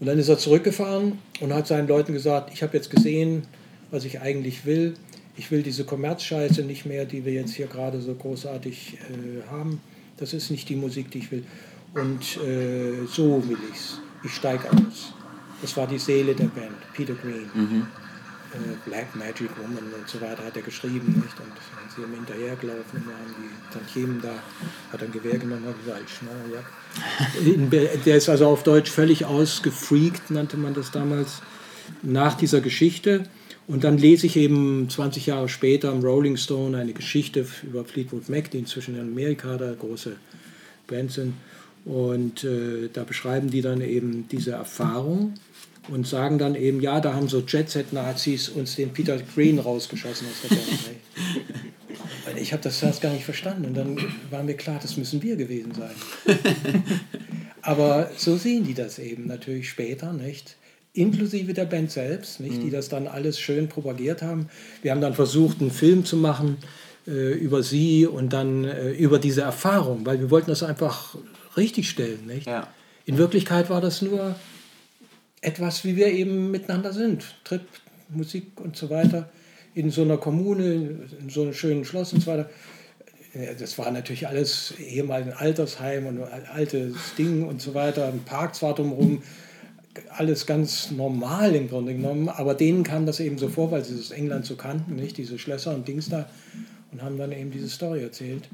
Und 0.00 0.06
dann 0.06 0.18
ist 0.18 0.28
er 0.28 0.38
zurückgefahren 0.38 1.18
und 1.40 1.52
hat 1.52 1.66
seinen 1.66 1.86
Leuten 1.86 2.14
gesagt, 2.14 2.50
ich 2.52 2.62
habe 2.62 2.76
jetzt 2.76 2.90
gesehen, 2.90 3.42
was 3.90 4.04
ich 4.04 4.20
eigentlich 4.20 4.64
will. 4.64 4.94
Ich 5.36 5.50
will 5.50 5.62
diese 5.62 5.84
Kommerzscheiße 5.84 6.62
nicht 6.62 6.86
mehr, 6.86 7.04
die 7.04 7.24
wir 7.24 7.34
jetzt 7.34 7.54
hier 7.54 7.66
gerade 7.66 8.00
so 8.00 8.14
großartig 8.14 8.94
äh, 8.94 9.50
haben. 9.50 9.80
Das 10.16 10.32
ist 10.32 10.50
nicht 10.50 10.68
die 10.68 10.76
Musik, 10.76 11.10
die 11.10 11.18
ich 11.18 11.30
will. 11.30 11.44
Und 11.94 12.38
äh, 12.38 13.06
so 13.06 13.46
will 13.46 13.58
ich 13.70 13.76
es. 13.76 13.98
Ich 14.24 14.34
steige 14.34 14.70
aus. 14.70 15.12
Das 15.60 15.76
war 15.76 15.86
die 15.86 15.98
Seele 15.98 16.34
der 16.34 16.44
Band, 16.44 16.76
Peter 16.94 17.14
Green. 17.14 17.50
Mhm. 17.54 17.86
Äh, 18.52 18.88
Black 18.88 19.14
Magic 19.14 19.50
Woman 19.58 19.92
und 19.96 20.08
so 20.08 20.20
weiter 20.20 20.44
hat 20.44 20.56
er 20.56 20.62
geschrieben. 20.62 21.06
Nicht? 21.06 21.38
Und 21.38 21.50
dann 21.50 21.88
sind 21.88 21.94
sie 21.94 22.02
ihm 22.02 22.14
hinterhergelaufen 22.14 23.00
und 23.00 23.06
haben 23.06 23.34
die 23.38 23.72
Tantiemen 23.72 24.20
da, 24.20 24.34
hat 24.92 25.02
ein 25.02 25.12
Gewehr 25.12 25.38
genommen 25.38 25.66
und 25.66 25.84
gesagt, 25.84 26.10
schnell, 26.10 26.32
ja. 26.52 27.96
Der 28.04 28.16
ist 28.16 28.28
also 28.28 28.48
auf 28.48 28.64
Deutsch 28.64 28.90
völlig 28.90 29.24
ausgefreakt, 29.24 30.30
nannte 30.30 30.56
man 30.56 30.74
das 30.74 30.90
damals, 30.90 31.42
nach 32.02 32.34
dieser 32.34 32.60
Geschichte. 32.60 33.24
Und 33.68 33.84
dann 33.84 33.98
lese 33.98 34.26
ich 34.26 34.36
eben 34.36 34.90
20 34.90 35.26
Jahre 35.26 35.48
später 35.48 35.92
im 35.92 36.02
Rolling 36.02 36.36
Stone 36.36 36.76
eine 36.76 36.92
Geschichte 36.92 37.46
über 37.62 37.84
Fleetwood 37.84 38.28
Mac, 38.28 38.50
die 38.50 38.58
inzwischen 38.58 38.96
in 38.96 39.02
Amerika 39.02 39.56
da 39.56 39.72
große 39.74 40.16
Band 40.88 41.12
sind. 41.12 41.34
Und 41.84 42.42
äh, 42.42 42.88
da 42.92 43.04
beschreiben 43.04 43.48
die 43.48 43.62
dann 43.62 43.80
eben 43.80 44.26
diese 44.28 44.52
Erfahrung 44.52 45.34
und 45.88 46.06
sagen 46.06 46.38
dann 46.38 46.54
eben, 46.54 46.80
ja, 46.80 47.00
da 47.00 47.14
haben 47.14 47.28
so 47.28 47.40
Jet-Set-Nazis 47.40 48.48
uns 48.50 48.76
den 48.76 48.92
Peter 48.92 49.18
Green 49.18 49.58
rausgeschossen 49.58 50.26
aus 50.28 50.42
der 50.42 50.56
Band. 50.56 52.38
ich 52.40 52.52
habe 52.52 52.62
das 52.62 52.82
erst 52.82 53.00
gar 53.00 53.12
nicht 53.12 53.24
verstanden 53.24 53.64
und 53.64 53.74
dann 53.74 53.98
war 54.30 54.42
mir 54.42 54.54
klar, 54.54 54.78
das 54.80 54.96
müssen 54.96 55.22
wir 55.22 55.36
gewesen 55.36 55.72
sein. 55.74 55.94
Aber 57.62 58.10
so 58.16 58.36
sehen 58.36 58.64
die 58.64 58.74
das 58.74 58.98
eben 58.98 59.26
natürlich 59.26 59.68
später, 59.68 60.12
nicht? 60.12 60.56
Inklusive 60.92 61.54
der 61.54 61.66
Band 61.66 61.90
selbst, 61.90 62.40
nicht? 62.40 62.56
die 62.56 62.66
mhm. 62.66 62.72
das 62.72 62.88
dann 62.88 63.06
alles 63.06 63.38
schön 63.38 63.68
propagiert 63.68 64.22
haben. 64.22 64.48
Wir 64.82 64.90
haben 64.90 65.00
dann 65.00 65.14
versucht, 65.14 65.60
einen 65.60 65.70
Film 65.70 66.04
zu 66.04 66.16
machen 66.16 66.56
äh, 67.06 67.32
über 67.32 67.62
sie 67.62 68.06
und 68.06 68.32
dann 68.32 68.64
äh, 68.64 68.90
über 68.90 69.18
diese 69.18 69.42
Erfahrung, 69.42 70.04
weil 70.04 70.18
wir 70.20 70.30
wollten 70.30 70.50
das 70.50 70.62
einfach 70.62 71.16
richtig 71.56 71.88
stellen. 71.88 72.26
Nicht? 72.26 72.46
Ja. 72.46 72.68
In 73.06 73.18
Wirklichkeit 73.18 73.70
war 73.70 73.80
das 73.80 74.02
nur 74.02 74.34
etwas, 75.40 75.84
wie 75.84 75.96
wir 75.96 76.08
eben 76.08 76.50
miteinander 76.50 76.92
sind. 76.92 77.34
Trip, 77.44 77.62
Musik 78.08 78.60
und 78.60 78.76
so 78.76 78.90
weiter. 78.90 79.30
In 79.74 79.90
so 79.90 80.02
einer 80.02 80.16
Kommune, 80.18 80.98
in 81.20 81.30
so 81.30 81.42
einem 81.42 81.54
schönen 81.54 81.84
Schloss 81.84 82.12
und 82.12 82.20
so 82.20 82.30
weiter. 82.30 82.50
Das 83.58 83.78
war 83.78 83.90
natürlich 83.92 84.26
alles 84.26 84.74
ehemals 84.80 85.26
ein 85.26 85.32
Altersheim 85.32 86.06
und 86.06 86.22
ein 86.22 86.46
altes 86.46 86.96
Ding 87.16 87.46
und 87.46 87.62
so 87.62 87.74
weiter, 87.74 88.08
ein 88.08 88.24
Park 88.24 88.56
zwar 88.56 88.74
drumherum, 88.74 89.22
alles 90.08 90.46
ganz 90.46 90.90
normal 90.90 91.54
im 91.54 91.68
Grunde 91.68 91.94
genommen, 91.94 92.28
aber 92.28 92.54
denen 92.54 92.82
kam 92.82 93.06
das 93.06 93.20
eben 93.20 93.38
so 93.38 93.48
vor, 93.48 93.70
weil 93.70 93.84
sie 93.84 93.96
das 93.96 94.10
England 94.10 94.46
so 94.46 94.56
kannten, 94.56 94.96
nicht? 94.96 95.16
Diese 95.16 95.38
Schlösser 95.38 95.74
und 95.74 95.86
Dings 95.86 96.08
da. 96.08 96.28
Und 96.90 97.02
haben 97.02 97.18
dann 97.18 97.30
eben 97.30 97.52
diese 97.52 97.68
Story 97.68 98.02
erzählt. 98.02 98.48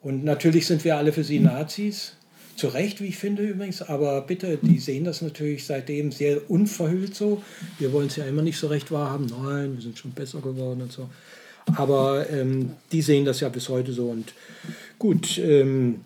Und 0.00 0.24
natürlich 0.24 0.66
sind 0.66 0.84
wir 0.84 0.96
alle 0.96 1.12
für 1.12 1.24
sie 1.24 1.38
Nazis, 1.38 2.16
zu 2.56 2.68
Recht, 2.68 3.00
wie 3.00 3.06
ich 3.06 3.18
finde 3.18 3.42
übrigens, 3.42 3.82
aber 3.82 4.20
bitte, 4.22 4.58
die 4.60 4.78
sehen 4.78 5.04
das 5.04 5.22
natürlich 5.22 5.66
seitdem 5.66 6.12
sehr 6.12 6.50
unverhüllt 6.50 7.14
so. 7.14 7.42
Wir 7.78 7.92
wollen 7.92 8.06
es 8.08 8.16
ja 8.16 8.24
immer 8.24 8.42
nicht 8.42 8.58
so 8.58 8.68
recht 8.68 8.90
wahrhaben. 8.92 9.26
Nein, 9.26 9.74
wir 9.74 9.82
sind 9.82 9.98
schon 9.98 10.12
besser 10.12 10.40
geworden 10.40 10.82
und 10.82 10.92
so. 10.92 11.08
Aber 11.76 12.28
ähm, 12.30 12.70
die 12.92 13.02
sehen 13.02 13.24
das 13.24 13.40
ja 13.40 13.48
bis 13.48 13.68
heute 13.68 13.92
so. 13.92 14.08
Und 14.08 14.34
gut, 14.98 15.38
ähm, 15.38 16.00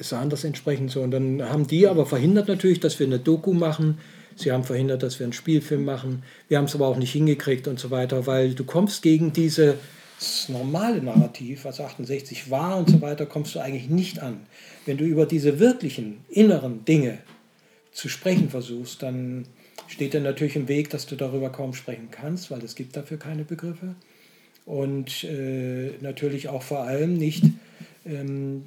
sahen 0.00 0.30
das 0.30 0.44
entsprechend 0.44 0.90
so. 0.90 1.02
Und 1.02 1.10
dann 1.10 1.42
haben 1.42 1.66
die 1.66 1.86
aber 1.86 2.06
verhindert 2.06 2.48
natürlich, 2.48 2.80
dass 2.80 2.98
wir 2.98 3.06
eine 3.06 3.18
Doku 3.18 3.52
machen. 3.52 3.98
Sie 4.36 4.52
haben 4.52 4.64
verhindert, 4.64 5.02
dass 5.02 5.18
wir 5.18 5.24
einen 5.24 5.32
Spielfilm 5.32 5.84
machen. 5.84 6.22
Wir 6.48 6.58
haben 6.58 6.64
es 6.64 6.74
aber 6.74 6.86
auch 6.86 6.96
nicht 6.96 7.12
hingekriegt 7.12 7.68
und 7.68 7.78
so 7.78 7.90
weiter, 7.90 8.26
weil 8.26 8.54
du 8.54 8.64
kommst 8.64 9.02
gegen 9.02 9.32
diese 9.32 9.74
das 10.18 10.48
normale 10.48 11.00
Narrativ, 11.00 11.64
was 11.64 11.80
68 11.80 12.50
war 12.50 12.78
und 12.78 12.90
so 12.90 13.00
weiter, 13.00 13.26
kommst 13.26 13.54
du 13.54 13.60
eigentlich 13.60 13.88
nicht 13.88 14.20
an. 14.20 14.40
Wenn 14.84 14.96
du 14.96 15.04
über 15.04 15.26
diese 15.26 15.60
wirklichen 15.60 16.18
inneren 16.28 16.84
Dinge 16.84 17.18
zu 17.92 18.08
sprechen 18.08 18.50
versuchst, 18.50 19.02
dann 19.02 19.46
steht 19.86 20.14
dir 20.14 20.20
natürlich 20.20 20.56
im 20.56 20.68
Weg, 20.68 20.90
dass 20.90 21.06
du 21.06 21.16
darüber 21.16 21.50
kaum 21.50 21.72
sprechen 21.72 22.08
kannst, 22.10 22.50
weil 22.50 22.62
es 22.64 22.74
gibt 22.74 22.96
dafür 22.96 23.18
keine 23.18 23.44
Begriffe. 23.44 23.94
Und 24.66 25.24
äh, 25.24 25.92
natürlich 26.00 26.48
auch 26.48 26.62
vor 26.62 26.82
allem 26.82 27.16
nicht 27.16 27.44
ähm, 28.04 28.64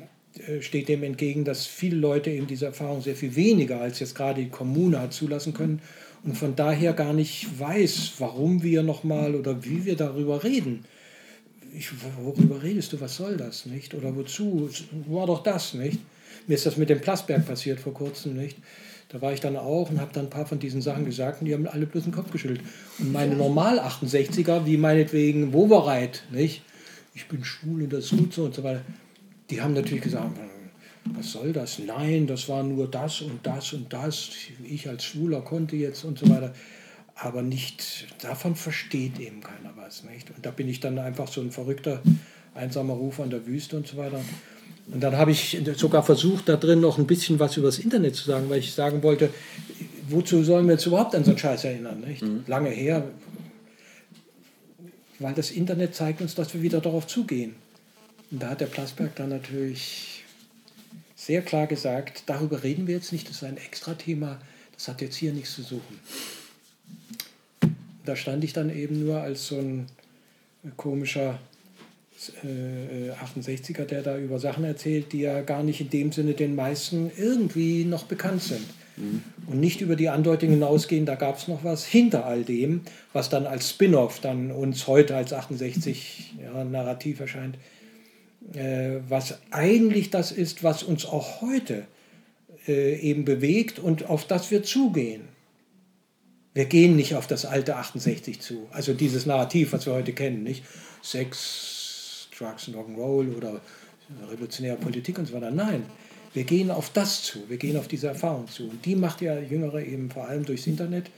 äh, 0.48 0.62
steht 0.62 0.88
dem 0.88 1.04
entgegen, 1.04 1.44
dass 1.44 1.66
viele 1.66 1.98
Leute 1.98 2.32
eben 2.32 2.48
diese 2.48 2.66
Erfahrung 2.66 3.02
sehr 3.02 3.16
viel 3.16 3.36
weniger 3.36 3.82
als 3.82 4.00
jetzt 4.00 4.16
gerade 4.16 4.42
die 4.42 4.50
Kommune 4.50 5.00
hat 5.00 5.14
zulassen 5.14 5.54
können 5.54 5.82
und 6.24 6.38
von 6.38 6.56
daher 6.56 6.94
gar 6.94 7.14
nicht 7.14 7.60
weiß, 7.60 8.14
warum 8.20 8.64
wir 8.64 8.84
nochmal 8.84 9.36
oder 9.36 9.64
wie 9.66 9.86
wir 9.86 9.96
darüber 9.96 10.44
reden. 10.44 10.86
Ich, 11.74 11.90
worüber 12.24 12.62
redest 12.62 12.94
du, 12.94 13.02
was 13.02 13.16
soll 13.16 13.38
das, 13.38 13.66
nicht? 13.66 13.94
Oder 13.94 14.16
wozu? 14.16 14.70
War 15.08 15.28
doch 15.28 15.44
das, 15.44 15.74
nicht? 15.74 16.00
Mir 16.48 16.56
ist 16.56 16.66
das 16.66 16.78
mit 16.78 16.90
dem 16.90 17.02
Plasberg 17.02 17.46
passiert 17.46 17.80
vor 17.80 17.94
kurzem, 17.94 18.36
nicht? 18.36 18.58
Da 19.10 19.22
war 19.22 19.34
ich 19.34 19.42
dann 19.42 19.58
auch 19.58 19.90
und 19.90 20.00
habe 20.00 20.14
dann 20.14 20.26
ein 20.26 20.30
paar 20.30 20.46
von 20.46 20.60
diesen 20.60 20.82
Sachen 20.82 21.06
gesagt 21.06 21.42
und 21.42 21.48
die 21.48 21.54
haben 21.54 21.68
alle 21.68 21.86
bloß 21.86 22.04
den 22.04 22.14
Kopf 22.14 22.32
geschüttelt. 22.32 22.62
Und 22.98 23.12
meine 23.12 23.36
Normal-68er, 23.36 24.66
wie 24.66 24.78
meinetwegen 24.78 25.54
Wovereit, 25.54 26.24
nicht? 26.32 26.64
Ich 27.14 27.28
bin 27.28 27.44
schwul 27.44 27.84
und 27.84 27.94
das 27.94 28.06
ist 28.06 28.18
gut 28.18 28.34
so 28.34 28.46
und 28.46 28.56
so 28.56 28.64
weiter, 28.64 28.82
die 29.50 29.62
haben 29.62 29.74
natürlich 29.74 30.04
gesagt, 30.04 30.32
was 31.06 31.32
soll 31.32 31.52
das? 31.52 31.80
Nein, 31.80 32.28
das 32.28 32.48
war 32.48 32.64
nur 32.64 32.90
das 32.90 33.22
und 33.22 33.46
das 33.46 33.74
und 33.74 33.92
das. 33.92 34.30
Ich 34.64 34.88
als 34.88 35.04
Schwuler 35.04 35.42
konnte 35.42 35.76
jetzt 35.76 36.06
und 36.06 36.18
so 36.18 36.30
weiter. 36.30 36.54
Aber 37.16 37.42
nicht, 37.42 38.08
davon 38.22 38.56
versteht 38.56 39.20
eben 39.20 39.42
keiner 39.42 39.74
was. 39.76 40.04
Nicht? 40.04 40.30
Und 40.32 40.46
da 40.46 40.52
bin 40.52 40.68
ich 40.68 40.80
dann 40.80 40.98
einfach 40.98 41.28
so 41.28 41.42
ein 41.42 41.52
verrückter, 41.52 42.02
einsamer 42.56 42.94
Ruf 42.94 43.20
an 43.20 43.30
der 43.30 43.46
Wüste 43.46 43.78
und 43.78 43.88
so 43.88 43.98
weiter. 43.98 44.22
Und 44.92 45.02
dann 45.02 45.16
habe 45.16 45.32
ich 45.32 45.62
sogar 45.76 46.04
versucht, 46.04 46.50
da 46.50 46.58
drin 46.58 46.82
noch 46.82 46.98
ein 46.98 47.08
bisschen 47.08 47.40
was 47.40 47.56
über 47.58 47.68
das 47.68 47.80
Internet 47.80 48.16
zu 48.16 48.26
sagen, 48.26 48.50
weil 48.50 48.60
ich 48.60 48.74
sagen 48.74 49.04
wollte, 49.04 49.30
wozu 50.10 50.44
sollen 50.44 50.66
wir 50.66 50.74
jetzt 50.74 50.86
überhaupt 50.86 51.16
an 51.16 51.24
so 51.24 51.32
einen 51.32 51.38
Scheiß 51.38 51.64
erinnern? 51.64 52.02
Nicht? 52.02 52.24
Mhm. 52.24 52.44
Lange 52.48 52.70
her, 52.70 53.04
weil 55.20 55.34
das 55.34 55.52
Internet 55.52 55.96
zeigt 55.96 56.22
uns, 56.22 56.36
dass 56.36 56.54
wir 56.54 56.62
wieder 56.62 56.82
darauf 56.82 57.08
zugehen. 57.08 57.56
Und 58.32 58.42
da 58.42 58.50
hat 58.50 58.62
der 58.62 58.66
Plasberg 58.66 59.16
dann 59.16 59.30
natürlich 59.30 60.24
sehr 61.16 61.42
klar 61.42 61.68
gesagt, 61.68 62.24
darüber 62.26 62.64
reden 62.64 62.88
wir 62.88 62.96
jetzt 62.96 63.12
nicht, 63.12 63.30
das 63.30 63.38
ist 63.38 63.44
ein 63.44 63.58
Extra-Thema, 63.58 64.40
das 64.74 64.88
hat 64.88 65.02
jetzt 65.02 65.16
hier 65.16 65.34
nichts 65.34 65.54
zu 65.54 65.62
suchen. 65.62 66.00
Da 68.12 68.18
stand 68.18 68.44
ich 68.44 68.52
dann 68.52 68.70
eben 68.70 69.06
nur 69.06 69.22
als 69.22 69.48
so 69.48 69.58
ein 69.58 69.86
komischer 70.76 71.40
68er, 72.20 73.84
äh, 73.84 73.86
der 73.86 74.02
da 74.02 74.18
über 74.18 74.38
Sachen 74.38 74.66
erzählt, 74.66 75.14
die 75.14 75.22
ja 75.22 75.40
gar 75.40 75.64
nicht 75.64 75.80
in 75.80 75.90
dem 75.90 76.12
Sinne 76.12 76.34
den 76.34 76.54
meisten 76.54 77.10
irgendwie 77.18 77.86
noch 77.86 78.04
bekannt 78.04 78.44
sind. 78.44 78.66
Mhm. 78.98 79.24
Und 79.48 79.62
nicht 79.62 79.80
über 79.80 79.96
die 79.96 80.10
Andeutung 80.10 80.50
hinausgehen, 80.50 81.06
da 81.06 81.16
gab 81.16 81.38
es 81.38 81.48
noch 81.48 81.64
was 81.64 81.86
hinter 81.86 82.26
all 82.26 82.44
dem, 82.44 82.82
was 83.14 83.30
dann 83.30 83.48
als 83.48 83.70
Spin-off 83.70 84.20
dann 84.20 84.52
uns 84.52 84.88
heute 84.88 85.16
als 85.16 85.32
68 85.32 86.34
ja, 86.44 86.66
Narrativ 86.66 87.22
erscheint, 87.22 87.56
äh, 88.54 88.98
was 89.08 89.40
eigentlich 89.52 90.10
das 90.10 90.34
ist, 90.34 90.66
was 90.66 90.84
uns 90.84 91.06
auch 91.06 91.40
heute 91.40 91.88
äh, 92.68 93.00
eben 93.00 93.24
bewegt 93.24 93.80
und 93.80 94.10
auf 94.10 94.28
das 94.28 94.52
wir 94.52 94.64
zugehen. 94.64 95.31
Wir 96.54 96.66
gehen 96.66 96.96
nicht 96.96 97.16
auf 97.16 97.28
das 97.28 97.46
alte 97.46 97.78
68 97.78 98.42
zu, 98.42 98.68
also 98.72 98.94
dieses 98.94 99.26
Narrativ, 99.26 99.72
was 99.72 99.86
wir 99.86 99.94
heute 99.94 100.12
kennen, 100.12 100.44
nicht? 100.44 100.64
Sex, 101.02 102.28
Drugs 102.38 102.68
and 102.68 102.76
Rock'n'Roll 102.76 103.36
oder 103.38 103.62
revolutionäre 104.30 104.76
Politik 104.76 105.18
und 105.18 105.28
so 105.28 105.34
weiter. 105.34 105.52
Nein, 105.52 105.84
wir 106.34 106.44
gehen 106.44 106.72
auf 106.72 106.90
das 106.90 107.24
zu, 107.24 107.50
wir 107.50 107.58
gehen 107.58 107.78
auf 107.78 107.88
diese 107.88 108.08
Erfahrung 108.08 108.48
zu. 108.48 108.64
Und 108.70 108.86
die 108.86 108.96
macht 108.96 109.22
ja 109.22 109.40
Jüngere 109.40 109.82
eben 109.82 110.10
vor 110.10 110.28
allem 110.28 110.46
durchs 110.46 110.68
Internet. 110.68 111.10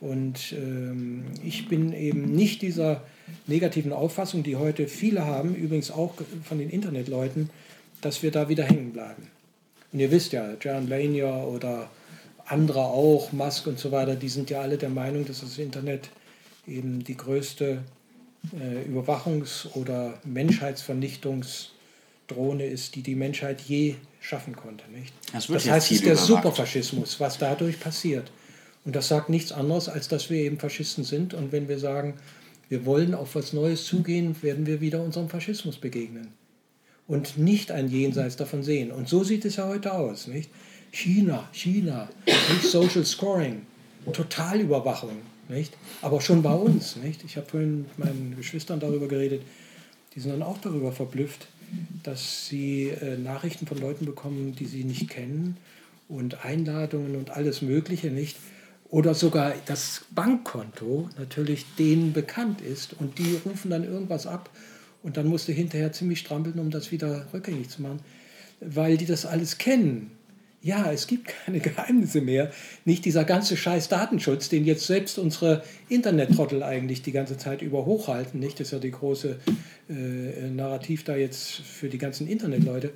Und 0.00 0.52
ähm, 0.52 1.24
ich 1.42 1.68
bin 1.68 1.94
eben 1.94 2.32
nicht 2.32 2.60
dieser 2.60 3.02
negativen 3.46 3.92
Auffassung, 3.92 4.42
die 4.42 4.56
heute 4.56 4.88
viele 4.88 5.24
haben, 5.24 5.54
übrigens 5.54 5.90
auch 5.90 6.14
von 6.44 6.58
den 6.58 6.68
Internetleuten, 6.68 7.48
dass 8.02 8.22
wir 8.22 8.30
da 8.30 8.50
wieder 8.50 8.64
hängen 8.64 8.92
bleiben. 8.92 9.28
Und 9.92 10.00
ihr 10.00 10.10
wisst 10.10 10.32
ja, 10.32 10.54
Jaron 10.60 10.86
Lanier 10.86 11.46
oder 11.48 11.88
andere 12.46 12.80
auch, 12.80 13.32
Musk 13.32 13.66
und 13.66 13.78
so 13.78 13.92
weiter, 13.92 14.14
die 14.14 14.28
sind 14.28 14.50
ja 14.50 14.60
alle 14.60 14.76
der 14.78 14.90
Meinung, 14.90 15.26
dass 15.26 15.40
das 15.40 15.58
Internet 15.58 16.10
eben 16.66 17.04
die 17.04 17.16
größte 17.16 17.82
äh, 18.52 18.84
Überwachungs- 18.88 19.66
oder 19.74 20.18
Menschheitsvernichtungsdrohne 20.24 22.66
ist, 22.66 22.94
die 22.94 23.02
die 23.02 23.14
Menschheit 23.14 23.62
je 23.62 23.94
schaffen 24.20 24.54
konnte. 24.56 24.84
Nicht? 24.90 25.14
Das, 25.32 25.46
das 25.46 25.66
heißt, 25.68 25.90
es 25.90 25.98
ist 25.98 26.06
der. 26.06 26.16
Superfaschismus, 26.16 27.20
was 27.20 27.36
dadurch 27.38 27.78
passiert. 27.80 28.30
Und 28.84 28.94
das 28.94 29.08
sagt 29.08 29.30
nichts 29.30 29.52
anderes, 29.52 29.88
als 29.88 30.08
dass 30.08 30.28
wir 30.30 30.38
eben 30.38 30.58
Faschisten 30.58 31.04
sind. 31.04 31.34
Und 31.34 31.52
wenn 31.52 31.68
wir 31.68 31.78
sagen, 31.78 32.14
wir 32.68 32.84
wollen 32.86 33.14
auf 33.14 33.34
was 33.34 33.52
Neues 33.52 33.84
zugehen, 33.84 34.40
werden 34.42 34.66
wir 34.66 34.80
wieder 34.80 35.02
unserem 35.02 35.28
Faschismus 35.28 35.78
begegnen. 35.78 36.28
Und 37.08 37.38
nicht 37.38 37.70
ein 37.70 37.88
Jenseits 37.88 38.36
davon 38.36 38.62
sehen. 38.62 38.92
Und 38.92 39.08
so 39.08 39.24
sieht 39.24 39.44
es 39.44 39.56
ja 39.56 39.66
heute 39.66 39.92
aus. 39.92 40.28
Nicht? 40.28 40.50
China, 40.96 41.46
China, 41.52 42.08
nicht 42.26 42.62
Social 42.62 43.04
Scoring, 43.04 43.60
Totalüberwachung. 44.14 45.18
Nicht? 45.50 45.76
Aber 46.00 46.22
schon 46.22 46.42
bei 46.42 46.54
uns. 46.54 46.96
Nicht? 46.96 47.22
Ich 47.22 47.36
habe 47.36 47.46
vorhin 47.46 47.80
mit 47.80 47.98
meinen 47.98 48.34
Geschwistern 48.34 48.80
darüber 48.80 49.06
geredet, 49.06 49.42
die 50.14 50.20
sind 50.20 50.32
dann 50.32 50.42
auch 50.42 50.56
darüber 50.56 50.92
verblüfft, 50.92 51.48
dass 52.02 52.46
sie 52.46 52.88
äh, 52.88 53.18
Nachrichten 53.18 53.66
von 53.66 53.78
Leuten 53.78 54.06
bekommen, 54.06 54.56
die 54.58 54.64
sie 54.64 54.84
nicht 54.84 55.10
kennen 55.10 55.58
und 56.08 56.46
Einladungen 56.46 57.16
und 57.16 57.28
alles 57.28 57.60
Mögliche 57.60 58.08
nicht. 58.08 58.38
Oder 58.88 59.12
sogar 59.12 59.52
das 59.66 60.06
Bankkonto 60.14 61.10
natürlich 61.18 61.66
denen 61.78 62.14
bekannt 62.14 62.62
ist 62.62 62.94
und 62.98 63.18
die 63.18 63.38
rufen 63.44 63.70
dann 63.70 63.84
irgendwas 63.84 64.26
ab 64.26 64.48
und 65.02 65.18
dann 65.18 65.26
musst 65.26 65.46
du 65.46 65.52
hinterher 65.52 65.92
ziemlich 65.92 66.20
strampeln, 66.20 66.58
um 66.58 66.70
das 66.70 66.90
wieder 66.90 67.26
rückgängig 67.34 67.68
zu 67.68 67.82
machen, 67.82 68.00
weil 68.60 68.96
die 68.96 69.04
das 69.04 69.26
alles 69.26 69.58
kennen 69.58 70.15
ja, 70.66 70.90
es 70.90 71.06
gibt 71.06 71.28
keine 71.28 71.60
Geheimnisse 71.60 72.20
mehr. 72.20 72.50
Nicht 72.84 73.04
dieser 73.04 73.24
ganze 73.24 73.56
scheiß 73.56 73.88
Datenschutz, 73.88 74.48
den 74.48 74.64
jetzt 74.64 74.86
selbst 74.86 75.18
unsere 75.18 75.62
Internettrottel 75.88 76.62
eigentlich 76.62 77.02
die 77.02 77.12
ganze 77.12 77.38
Zeit 77.38 77.62
über 77.62 77.86
hochhalten. 77.86 78.40
Nicht? 78.40 78.58
Das 78.58 78.68
ist 78.68 78.72
ja 78.72 78.78
die 78.80 78.90
große 78.90 79.38
äh, 79.88 80.50
Narrativ 80.50 81.04
da 81.04 81.16
jetzt 81.16 81.52
für 81.52 81.88
die 81.88 81.98
ganzen 81.98 82.26
Internetleute. 82.26 82.90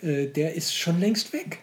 Äh, 0.00 0.26
der 0.26 0.54
ist 0.54 0.74
schon 0.74 1.00
längst 1.00 1.32
weg. 1.32 1.58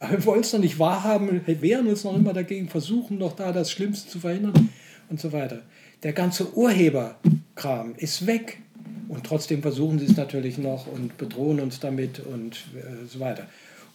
Aber 0.00 0.12
wir 0.12 0.24
wollen 0.24 0.40
es 0.40 0.52
noch 0.52 0.60
nicht 0.60 0.78
wahrhaben, 0.78 1.42
wehren 1.46 1.86
uns 1.86 2.04
noch 2.04 2.16
immer 2.16 2.32
dagegen, 2.32 2.68
versuchen 2.68 3.18
noch 3.18 3.36
da 3.36 3.52
das 3.52 3.70
Schlimmste 3.70 4.08
zu 4.08 4.20
verhindern 4.20 4.70
und 5.10 5.20
so 5.20 5.32
weiter. 5.32 5.62
Der 6.02 6.14
ganze 6.14 6.54
Urheberkram 6.54 7.94
ist 7.96 8.26
weg. 8.26 8.58
Und 9.08 9.24
trotzdem 9.24 9.62
versuchen 9.62 9.98
sie 9.98 10.04
es 10.04 10.16
natürlich 10.16 10.58
noch 10.58 10.86
und 10.86 11.16
bedrohen 11.16 11.60
uns 11.60 11.80
damit 11.80 12.20
und 12.20 12.56
äh, 12.76 13.06
so 13.06 13.20
weiter 13.20 13.46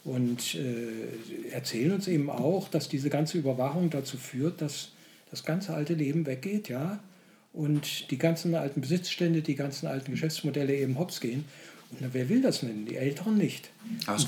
und 0.04 0.54
äh, 0.54 1.50
erzählen 1.50 1.92
uns 1.92 2.08
eben 2.08 2.28
auch, 2.28 2.68
dass 2.68 2.88
diese 2.88 3.08
ganze 3.08 3.38
Überwachung 3.38 3.90
dazu 3.90 4.16
führt, 4.18 4.60
dass 4.60 4.90
das 5.30 5.44
ganze 5.44 5.74
alte 5.74 5.94
Leben 5.94 6.26
weggeht, 6.26 6.68
ja, 6.68 7.00
und 7.52 8.10
die 8.10 8.18
ganzen 8.18 8.54
alten 8.54 8.80
Besitzstände, 8.80 9.40
die 9.40 9.54
ganzen 9.54 9.86
alten 9.86 10.10
Geschäftsmodelle 10.10 10.76
eben 10.76 10.98
hops 10.98 11.20
gehen. 11.20 11.44
Und 11.90 12.00
na, 12.00 12.08
wer 12.12 12.28
will 12.28 12.42
das 12.42 12.62
nennen? 12.62 12.86
Die 12.86 12.96
Älteren 12.96 13.38
nicht. 13.38 13.70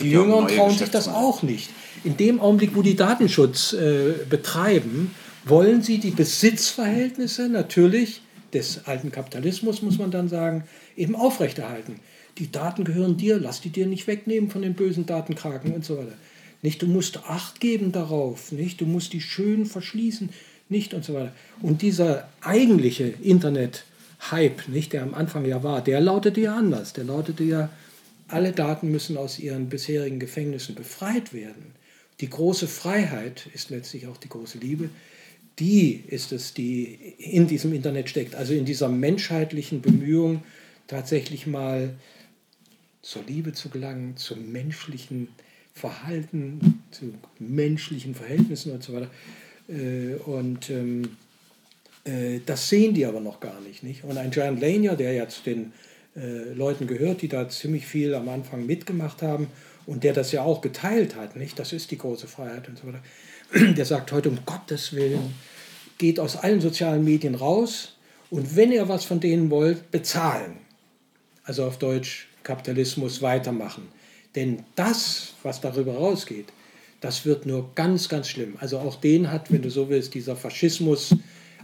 Die 0.00 0.10
Jüngeren 0.10 0.46
trauen 0.46 0.76
sich 0.76 0.90
das 0.90 1.08
auch 1.08 1.42
nicht. 1.42 1.70
In 2.04 2.16
dem 2.16 2.40
Augenblick, 2.40 2.76
wo 2.76 2.82
die 2.82 2.94
Datenschutz 2.94 3.72
äh, 3.72 4.12
betreiben, 4.30 5.10
wollen 5.44 5.82
sie 5.82 5.98
die 5.98 6.12
Besitzverhältnisse 6.12 7.48
natürlich 7.48 8.22
des 8.52 8.86
alten 8.86 9.10
Kapitalismus, 9.10 9.82
muss 9.82 9.98
man 9.98 10.10
dann 10.10 10.28
sagen, 10.28 10.64
eben 10.96 11.16
aufrechterhalten 11.16 12.00
die 12.38 12.50
Daten 12.50 12.84
gehören 12.84 13.16
dir, 13.16 13.38
lass 13.38 13.60
die 13.60 13.70
dir 13.70 13.86
nicht 13.86 14.06
wegnehmen 14.06 14.50
von 14.50 14.62
den 14.62 14.74
bösen 14.74 15.06
Datenkraken 15.06 15.72
und 15.72 15.84
so 15.84 15.98
weiter. 15.98 16.14
Nicht, 16.62 16.82
du 16.82 16.86
musst 16.86 17.18
Acht 17.26 17.60
geben 17.60 17.92
darauf, 17.92 18.52
nicht, 18.52 18.80
du 18.80 18.86
musst 18.86 19.12
die 19.12 19.20
schön 19.20 19.66
verschließen, 19.66 20.30
nicht 20.68 20.94
und 20.94 21.04
so 21.04 21.14
weiter. 21.14 21.32
Und 21.62 21.82
dieser 21.82 22.28
eigentliche 22.40 23.04
Internet-Hype, 23.04 24.68
nicht, 24.68 24.92
der 24.92 25.02
am 25.02 25.14
Anfang 25.14 25.44
ja 25.44 25.62
war, 25.62 25.82
der 25.82 26.00
lautete 26.00 26.40
ja 26.40 26.56
anders. 26.56 26.92
Der 26.92 27.04
lautete 27.04 27.44
ja, 27.44 27.70
alle 28.28 28.52
Daten 28.52 28.90
müssen 28.90 29.16
aus 29.16 29.38
ihren 29.38 29.68
bisherigen 29.68 30.18
Gefängnissen 30.18 30.74
befreit 30.74 31.32
werden. 31.32 31.72
Die 32.20 32.30
große 32.30 32.66
Freiheit 32.66 33.48
ist 33.54 33.70
letztlich 33.70 34.06
auch 34.06 34.16
die 34.16 34.28
große 34.28 34.58
Liebe. 34.58 34.90
Die 35.58 36.02
ist 36.06 36.32
es, 36.32 36.52
die 36.54 37.14
in 37.18 37.46
diesem 37.46 37.72
Internet 37.72 38.10
steckt, 38.10 38.34
also 38.34 38.52
in 38.52 38.64
dieser 38.64 38.88
menschheitlichen 38.88 39.80
Bemühung, 39.80 40.42
tatsächlich 40.86 41.46
mal 41.46 41.94
zur 43.06 43.22
Liebe 43.24 43.52
zu 43.52 43.68
gelangen, 43.68 44.16
zum 44.16 44.50
menschlichen 44.50 45.28
Verhalten, 45.74 46.82
zu 46.90 47.14
menschlichen 47.38 48.16
Verhältnissen 48.16 48.72
und 48.72 48.82
so 48.82 48.94
weiter. 48.94 49.10
Äh, 49.68 50.14
und 50.24 50.68
ähm, 50.70 51.16
äh, 52.04 52.40
das 52.44 52.68
sehen 52.68 52.94
die 52.94 53.06
aber 53.06 53.20
noch 53.20 53.38
gar 53.38 53.60
nicht. 53.60 53.84
nicht? 53.84 54.02
Und 54.02 54.18
ein 54.18 54.32
Giant 54.32 54.60
Lanier, 54.60 54.96
der 54.96 55.12
ja 55.12 55.28
zu 55.28 55.44
den 55.44 55.72
äh, 56.16 56.52
Leuten 56.52 56.88
gehört, 56.88 57.22
die 57.22 57.28
da 57.28 57.48
ziemlich 57.48 57.86
viel 57.86 58.12
am 58.12 58.28
Anfang 58.28 58.66
mitgemacht 58.66 59.22
haben 59.22 59.46
und 59.86 60.02
der 60.02 60.12
das 60.12 60.32
ja 60.32 60.42
auch 60.42 60.60
geteilt 60.60 61.14
hat, 61.14 61.36
nicht? 61.36 61.56
das 61.60 61.72
ist 61.72 61.92
die 61.92 61.98
große 61.98 62.26
Freiheit 62.26 62.68
und 62.68 62.76
so 62.76 62.88
weiter, 62.88 63.02
der 63.74 63.84
sagt 63.84 64.10
heute, 64.10 64.30
um 64.30 64.40
Gottes 64.44 64.94
Willen, 64.94 65.32
geht 65.98 66.18
aus 66.18 66.36
allen 66.36 66.60
sozialen 66.60 67.04
Medien 67.04 67.36
raus 67.36 67.96
und 68.30 68.56
wenn 68.56 68.72
ihr 68.72 68.88
was 68.88 69.04
von 69.04 69.20
denen 69.20 69.48
wollt, 69.50 69.92
bezahlen. 69.92 70.56
Also 71.44 71.64
auf 71.64 71.78
Deutsch, 71.78 72.26
Kapitalismus 72.46 73.20
weitermachen. 73.22 73.88
Denn 74.34 74.62
das, 74.76 75.34
was 75.42 75.60
darüber 75.60 75.94
rausgeht, 75.94 76.46
Das 77.00 77.26
wird 77.26 77.46
nur 77.46 77.74
ganz, 77.74 78.08
ganz 78.08 78.28
schlimm. 78.28 78.56
Also 78.58 78.78
auch 78.78 78.96
den 78.96 79.30
hat, 79.30 79.52
wenn 79.52 79.62
du 79.62 79.70
so 79.70 79.88
willst, 79.88 80.14
dieser 80.14 80.36
Faschismus 80.36 81.14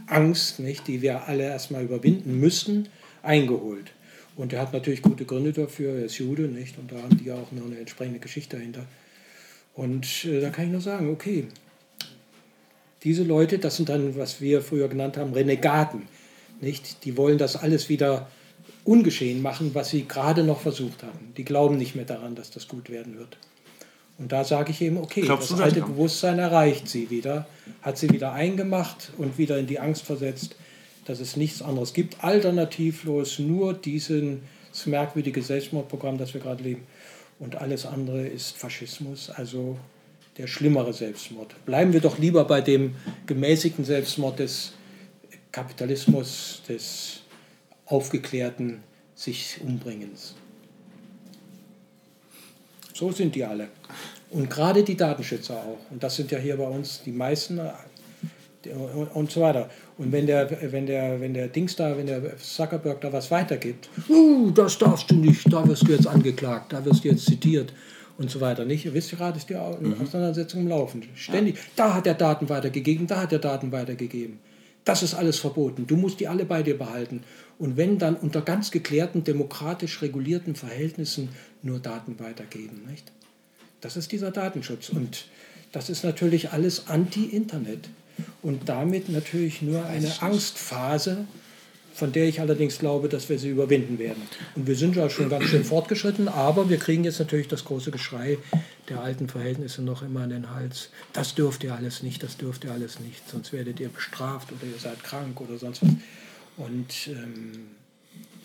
Angst, 0.05 0.59
nicht, 0.59 0.87
die 0.87 1.01
wir 1.01 1.27
alle 1.27 1.43
erstmal 1.43 1.83
überwinden 1.83 2.39
müssten, 2.39 2.87
eingeholt. 3.23 3.91
Und 4.35 4.53
er 4.53 4.61
hat 4.61 4.73
natürlich 4.73 5.01
gute 5.01 5.25
Gründe 5.25 5.53
dafür, 5.53 5.95
er 5.95 6.05
ist 6.05 6.17
Jude, 6.17 6.43
nicht? 6.43 6.77
Und 6.77 6.91
da 6.91 7.01
haben 7.01 7.17
die 7.17 7.25
ja 7.25 7.35
auch 7.35 7.51
noch 7.51 7.65
eine 7.65 7.77
entsprechende 7.77 8.19
Geschichte 8.19 8.57
dahinter. 8.57 8.85
Und 9.75 10.25
äh, 10.25 10.41
da 10.41 10.49
kann 10.49 10.65
ich 10.65 10.71
nur 10.71 10.81
sagen, 10.81 11.09
okay, 11.09 11.47
diese 13.03 13.23
Leute, 13.23 13.59
das 13.59 13.75
sind 13.77 13.89
dann, 13.89 14.15
was 14.17 14.39
wir 14.39 14.61
früher 14.61 14.87
genannt 14.87 15.17
haben, 15.17 15.33
Renegaten. 15.33 16.03
Nicht? 16.61 17.05
Die 17.05 17.17
wollen 17.17 17.37
das 17.37 17.55
alles 17.55 17.89
wieder 17.89 18.29
ungeschehen 18.85 19.41
machen, 19.41 19.71
was 19.73 19.89
sie 19.89 20.07
gerade 20.07 20.43
noch 20.43 20.59
versucht 20.59 21.03
haben. 21.03 21.33
Die 21.37 21.45
glauben 21.45 21.77
nicht 21.77 21.95
mehr 21.95 22.05
daran, 22.05 22.35
dass 22.35 22.51
das 22.51 22.67
gut 22.67 22.89
werden 22.89 23.17
wird. 23.17 23.37
Und 24.17 24.31
da 24.31 24.43
sage 24.43 24.71
ich 24.71 24.81
eben, 24.81 24.97
okay, 24.97 25.21
Glaubst 25.21 25.51
das 25.51 25.59
alte 25.59 25.81
Bewusstsein 25.81 26.37
erreicht 26.39 26.87
sie 26.87 27.09
wieder, 27.09 27.47
hat 27.81 27.97
sie 27.97 28.09
wieder 28.09 28.33
eingemacht 28.33 29.11
und 29.17 29.37
wieder 29.37 29.57
in 29.57 29.67
die 29.67 29.79
Angst 29.79 30.03
versetzt, 30.03 30.55
dass 31.05 31.19
es 31.19 31.35
nichts 31.35 31.61
anderes 31.61 31.93
gibt, 31.93 32.23
alternativlos 32.23 33.39
nur 33.39 33.73
dieses 33.73 34.37
merkwürdige 34.85 35.41
Selbstmordprogramm, 35.41 36.17
das 36.17 36.33
wir 36.33 36.41
gerade 36.41 36.63
leben. 36.63 36.83
Und 37.39 37.55
alles 37.55 37.85
andere 37.85 38.25
ist 38.25 38.55
Faschismus, 38.55 39.29
also 39.29 39.77
der 40.37 40.47
schlimmere 40.47 40.93
Selbstmord. 40.93 41.53
Bleiben 41.65 41.93
wir 41.93 41.99
doch 41.99 42.17
lieber 42.17 42.45
bei 42.45 42.61
dem 42.61 42.95
gemäßigten 43.25 43.83
Selbstmord 43.83 44.39
des 44.39 44.73
Kapitalismus, 45.51 46.61
des 46.67 47.22
aufgeklärten 47.85 48.83
sich 49.15 49.59
umbringens. 49.61 50.35
So 52.93 53.11
sind 53.11 53.35
die 53.35 53.43
alle. 53.43 53.67
Und 54.29 54.49
gerade 54.49 54.83
die 54.83 54.95
Datenschützer 54.95 55.55
auch. 55.55 55.91
Und 55.91 56.01
das 56.01 56.15
sind 56.15 56.31
ja 56.31 56.39
hier 56.39 56.57
bei 56.57 56.67
uns 56.67 57.01
die 57.03 57.11
meisten 57.11 57.59
und 59.13 59.31
so 59.31 59.41
weiter. 59.41 59.69
Und 59.97 60.11
wenn 60.11 60.25
der, 60.25 60.49
wenn 60.71 60.85
der, 60.85 61.19
wenn 61.19 61.33
der 61.33 61.47
Dings 61.47 61.75
da, 61.75 61.97
wenn 61.97 62.07
der 62.07 62.37
Zuckerberg 62.37 63.01
da 63.01 63.11
was 63.11 63.29
weitergibt, 63.29 63.89
uh, 64.09 64.51
das 64.51 64.77
darfst 64.77 65.11
du 65.11 65.15
nicht, 65.15 65.51
da 65.51 65.67
wirst 65.67 65.87
du 65.87 65.91
jetzt 65.91 66.07
angeklagt, 66.07 66.73
da 66.73 66.83
wirst 66.85 67.03
du 67.03 67.09
jetzt 67.09 67.25
zitiert 67.25 67.73
und 68.17 68.29
so 68.29 68.39
weiter. 68.41 68.65
Nicht? 68.65 68.85
Ihr 68.85 68.93
wisst 68.93 69.11
gerade, 69.11 69.37
ist 69.37 69.49
die 69.49 69.55
mhm. 69.55 69.95
Auseinandersetzung 70.01 70.61
im 70.61 70.67
Laufen. 70.69 71.03
Ständig. 71.15 71.57
Da 71.75 71.93
hat 71.93 72.07
er 72.07 72.13
Daten 72.13 72.49
weitergegeben, 72.49 73.07
da 73.07 73.21
hat 73.21 73.33
er 73.33 73.39
Daten 73.39 73.71
weitergegeben. 73.71 74.39
Das 74.85 75.01
ist 75.01 75.13
alles 75.13 75.39
verboten. 75.39 75.87
Du 75.87 75.95
musst 75.95 76.19
die 76.19 76.27
alle 76.27 76.45
bei 76.45 76.61
dir 76.61 76.77
behalten. 76.77 77.23
Und 77.59 77.77
wenn 77.77 77.99
dann 77.99 78.15
unter 78.15 78.41
ganz 78.41 78.71
geklärten, 78.71 79.23
demokratisch 79.23 80.01
regulierten 80.01 80.55
Verhältnissen 80.55 81.29
nur 81.61 81.79
Daten 81.79 82.19
weitergeben. 82.19 82.81
Nicht? 82.89 83.11
Das 83.81 83.97
ist 83.97 84.11
dieser 84.11 84.31
Datenschutz. 84.31 84.89
Und 84.89 85.25
das 85.71 85.89
ist 85.89 86.03
natürlich 86.03 86.51
alles 86.51 86.87
anti-Internet 86.87 87.89
und 88.41 88.69
damit 88.69 89.09
natürlich 89.09 89.61
nur 89.61 89.85
eine 89.85 90.21
Angstphase, 90.21 91.25
von 91.93 92.11
der 92.11 92.27
ich 92.27 92.39
allerdings 92.39 92.79
glaube, 92.79 93.07
dass 93.07 93.29
wir 93.29 93.37
sie 93.37 93.49
überwinden 93.49 93.99
werden. 93.99 94.23
Und 94.55 94.67
wir 94.67 94.75
sind 94.75 94.95
ja 94.95 95.09
schon 95.09 95.29
ganz 95.29 95.45
schön 95.45 95.63
fortgeschritten, 95.63 96.27
aber 96.27 96.69
wir 96.69 96.77
kriegen 96.77 97.03
jetzt 97.03 97.19
natürlich 97.19 97.47
das 97.47 97.65
große 97.65 97.91
Geschrei 97.91 98.37
der 98.89 99.01
alten 99.01 99.27
Verhältnisse 99.27 99.83
noch 99.83 100.01
immer 100.01 100.21
an 100.21 100.29
den 100.29 100.49
Hals. 100.49 100.89
Das 101.13 101.35
dürft 101.35 101.63
ihr 101.63 101.75
alles 101.75 102.01
nicht, 102.01 102.23
das 102.23 102.37
dürft 102.37 102.63
ihr 102.63 102.71
alles 102.71 102.99
nicht, 102.99 103.29
sonst 103.29 103.53
werdet 103.53 103.79
ihr 103.79 103.89
bestraft 103.89 104.51
oder 104.51 104.65
ihr 104.71 104.79
seid 104.79 105.03
krank 105.03 105.39
oder 105.39 105.57
sonst 105.57 105.83
was. 105.83 105.91
Und 106.57 107.07
ähm, 107.07 107.71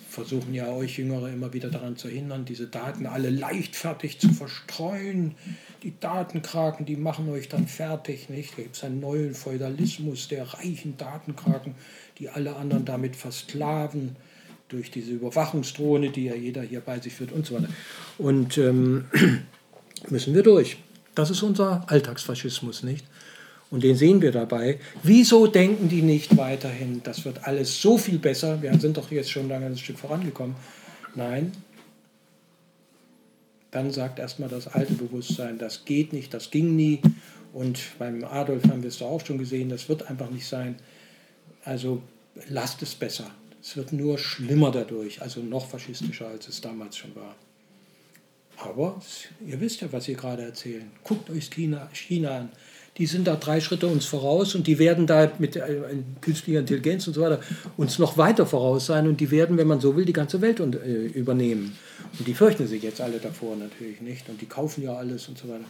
versuchen 0.08 0.54
ja 0.54 0.68
euch 0.68 0.98
Jüngere 0.98 1.30
immer 1.30 1.52
wieder 1.52 1.68
daran 1.70 1.96
zu 1.96 2.08
hindern, 2.08 2.44
diese 2.44 2.66
Daten 2.66 3.06
alle 3.06 3.30
leichtfertig 3.30 4.18
zu 4.18 4.30
verstreuen. 4.32 5.34
Die 5.82 5.92
Datenkraken, 6.00 6.86
die 6.86 6.96
machen 6.96 7.28
euch 7.28 7.48
dann 7.48 7.68
fertig, 7.68 8.28
nicht? 8.28 8.52
Da 8.56 8.62
gibt 8.62 8.76
es 8.76 8.84
einen 8.84 9.00
neuen 9.00 9.34
Feudalismus 9.34 10.28
der 10.28 10.44
reichen 10.54 10.96
Datenkraken, 10.96 11.74
die 12.18 12.30
alle 12.30 12.56
anderen 12.56 12.84
damit 12.84 13.14
versklaven 13.14 14.16
durch 14.68 14.90
diese 14.90 15.12
Überwachungsdrohne, 15.12 16.10
die 16.10 16.24
ja 16.24 16.34
jeder 16.34 16.62
hier 16.62 16.80
bei 16.80 16.98
sich 17.00 17.14
führt 17.14 17.32
und 17.32 17.46
so 17.46 17.54
weiter. 17.54 17.68
Und 18.16 18.58
ähm, 18.58 19.04
müssen 20.08 20.34
wir 20.34 20.42
durch. 20.42 20.78
Das 21.14 21.30
ist 21.30 21.42
unser 21.42 21.84
Alltagsfaschismus, 21.88 22.82
nicht? 22.82 23.04
Und 23.70 23.84
den 23.84 23.96
sehen 23.96 24.22
wir 24.22 24.32
dabei. 24.32 24.78
Wieso 25.02 25.46
denken 25.46 25.88
die 25.88 26.02
nicht 26.02 26.36
weiterhin, 26.36 27.02
das 27.02 27.24
wird 27.24 27.44
alles 27.44 27.80
so 27.80 27.98
viel 27.98 28.18
besser? 28.18 28.62
Wir 28.62 28.78
sind 28.78 28.96
doch 28.96 29.10
jetzt 29.10 29.30
schon 29.30 29.48
lange 29.48 29.66
ein 29.66 29.76
Stück 29.76 29.98
vorangekommen. 29.98 30.56
Nein. 31.14 31.52
Dann 33.70 33.90
sagt 33.90 34.18
erstmal 34.18 34.48
das 34.48 34.66
alte 34.68 34.94
Bewusstsein, 34.94 35.58
das 35.58 35.84
geht 35.84 36.14
nicht, 36.14 36.32
das 36.32 36.50
ging 36.50 36.74
nie. 36.76 37.02
Und 37.52 37.78
beim 37.98 38.24
Adolf 38.24 38.64
haben 38.64 38.82
wir 38.82 38.88
es 38.88 38.98
doch 38.98 39.08
auch 39.08 39.24
schon 39.24 39.38
gesehen, 39.38 39.68
das 39.68 39.90
wird 39.90 40.08
einfach 40.08 40.30
nicht 40.30 40.46
sein. 40.46 40.76
Also 41.64 42.02
lasst 42.48 42.80
es 42.82 42.94
besser. 42.94 43.30
Es 43.60 43.76
wird 43.76 43.92
nur 43.92 44.16
schlimmer 44.16 44.70
dadurch, 44.70 45.20
also 45.20 45.40
noch 45.40 45.68
faschistischer, 45.68 46.28
als 46.28 46.48
es 46.48 46.62
damals 46.62 46.96
schon 46.96 47.14
war. 47.14 47.34
Aber 48.56 49.00
ihr 49.46 49.60
wisst 49.60 49.82
ja, 49.82 49.92
was 49.92 50.04
Sie 50.04 50.14
gerade 50.14 50.42
erzählen. 50.42 50.90
Guckt 51.04 51.28
euch 51.28 51.50
China, 51.50 51.88
China 51.92 52.38
an 52.38 52.48
die 52.98 53.06
sind 53.06 53.26
da 53.26 53.36
drei 53.36 53.60
Schritte 53.60 53.86
uns 53.86 54.06
voraus 54.06 54.54
und 54.54 54.66
die 54.66 54.78
werden 54.78 55.06
da 55.06 55.30
mit 55.38 55.56
äh, 55.56 55.80
künstlicher 56.20 56.60
Intelligenz 56.60 57.06
und 57.06 57.14
so 57.14 57.22
weiter 57.22 57.40
uns 57.76 57.98
noch 57.98 58.16
weiter 58.18 58.44
voraus 58.44 58.86
sein 58.86 59.06
und 59.06 59.20
die 59.20 59.30
werden, 59.30 59.56
wenn 59.56 59.68
man 59.68 59.80
so 59.80 59.96
will, 59.96 60.04
die 60.04 60.12
ganze 60.12 60.40
Welt 60.40 60.60
und, 60.60 60.74
äh, 60.74 61.06
übernehmen. 61.06 61.76
Und 62.18 62.26
die 62.26 62.34
fürchten 62.34 62.66
sich 62.66 62.82
jetzt 62.82 63.00
alle 63.00 63.18
davor 63.18 63.56
natürlich 63.56 64.00
nicht 64.00 64.28
und 64.28 64.40
die 64.40 64.46
kaufen 64.46 64.82
ja 64.82 64.94
alles 64.94 65.28
und 65.28 65.38
so 65.38 65.48
weiter. 65.48 65.64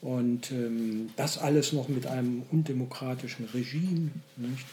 Und 0.00 0.50
ähm, 0.50 1.10
das 1.16 1.38
alles 1.38 1.72
noch 1.72 1.88
mit 1.88 2.06
einem 2.06 2.42
undemokratischen 2.50 3.46
Regime, 3.54 4.10
nicht? 4.36 4.66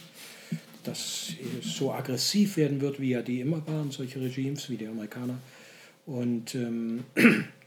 das 0.83 1.33
so 1.61 1.91
aggressiv 1.91 2.57
werden 2.57 2.81
wird, 2.81 2.99
wie 2.99 3.11
ja 3.11 3.21
die 3.21 3.41
immer 3.41 3.65
waren, 3.67 3.91
solche 3.91 4.21
Regimes 4.21 4.69
wie 4.69 4.77
die 4.77 4.87
Amerikaner. 4.87 5.37
Und 6.05 6.55
ähm, 6.55 7.03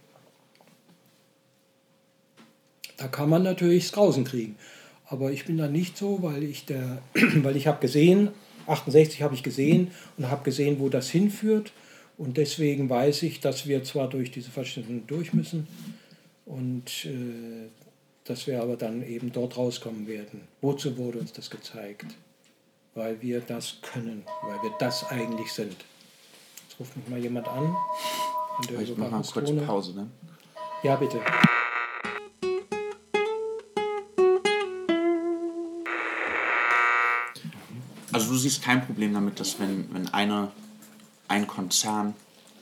Da 3.03 3.09
kann 3.09 3.28
man 3.28 3.42
natürlich 3.42 3.86
das 3.86 3.92
Grausen 3.92 4.22
kriegen. 4.22 4.57
Aber 5.07 5.32
ich 5.32 5.44
bin 5.44 5.59
da 5.59 5.66
nicht 5.66 5.98
so, 5.98 6.22
weil 6.22 6.44
ich, 6.44 6.66
der, 6.66 7.03
weil 7.14 7.57
ich 7.57 7.66
habe 7.66 7.80
gesehen, 7.80 8.28
68 8.68 9.22
habe 9.22 9.34
ich 9.34 9.42
gesehen 9.42 9.90
und 10.16 10.30
habe 10.30 10.44
gesehen, 10.44 10.78
wo 10.78 10.88
das 10.88 11.11
hinführt. 11.11 11.72
Und 12.16 12.36
deswegen 12.36 12.88
weiß 12.88 13.24
ich, 13.24 13.40
dass 13.40 13.66
wir 13.66 13.82
zwar 13.82 14.09
durch 14.09 14.30
diese 14.30 14.53
Verschnitte 14.53 14.92
durch 15.09 15.32
müssen 15.32 15.66
und 16.46 17.07
äh, 17.07 17.68
dass 18.22 18.46
wir 18.46 18.62
aber 18.62 18.76
dann 18.76 19.03
eben 19.03 19.32
dort 19.32 19.57
rauskommen 19.57 20.07
werden. 20.07 20.42
Wozu 20.61 20.96
wurde 20.96 21.18
uns 21.18 21.32
das 21.32 21.50
gezeigt? 21.50 22.07
Weil 22.94 23.20
wir 23.20 23.40
das 23.40 23.78
können, 23.82 24.22
weil 24.42 24.62
wir 24.62 24.72
das 24.78 25.11
eigentlich 25.11 25.53
sind. 25.53 25.74
Jetzt 26.68 26.78
ruft 26.78 26.96
mich 26.96 27.09
mal 27.09 27.18
jemand 27.18 27.48
an. 27.48 27.74
Ich 28.80 28.96
mache 28.96 29.11
mal 29.11 29.22
kurz 29.22 29.50
Pause, 29.66 29.94
ne? 29.96 30.07
Ja, 30.84 30.94
bitte. 30.94 31.20
Also 38.12 38.32
du 38.32 38.38
siehst 38.38 38.62
kein 38.62 38.84
Problem 38.84 39.14
damit, 39.14 39.40
dass 39.40 39.58
wenn, 39.58 39.92
wenn 39.92 40.08
eine, 40.08 40.50
ein 41.28 41.46
Konzern 41.46 42.14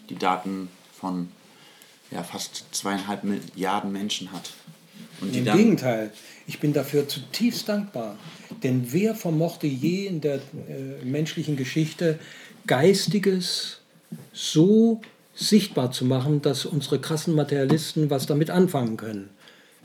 die 0.08 0.16
Daten 0.16 0.68
von 0.92 1.28
ja, 2.10 2.22
fast 2.22 2.64
zweieinhalb 2.72 3.24
Milliarden 3.24 3.92
Menschen 3.92 4.32
hat. 4.32 4.50
Und 5.20 5.34
Im 5.34 5.44
Gegenteil, 5.44 6.12
ich 6.46 6.60
bin 6.60 6.72
dafür 6.72 7.08
zutiefst 7.08 7.68
dankbar. 7.68 8.16
Denn 8.62 8.92
wer 8.92 9.14
vermochte 9.14 9.66
je 9.66 10.06
in 10.06 10.20
der 10.20 10.36
äh, 10.36 11.04
menschlichen 11.04 11.56
Geschichte 11.56 12.18
Geistiges 12.66 13.78
so 14.32 15.00
sichtbar 15.34 15.92
zu 15.92 16.04
machen, 16.04 16.42
dass 16.42 16.64
unsere 16.64 17.00
krassen 17.00 17.34
Materialisten 17.34 18.10
was 18.10 18.26
damit 18.26 18.50
anfangen 18.50 18.96
können? 18.96 19.30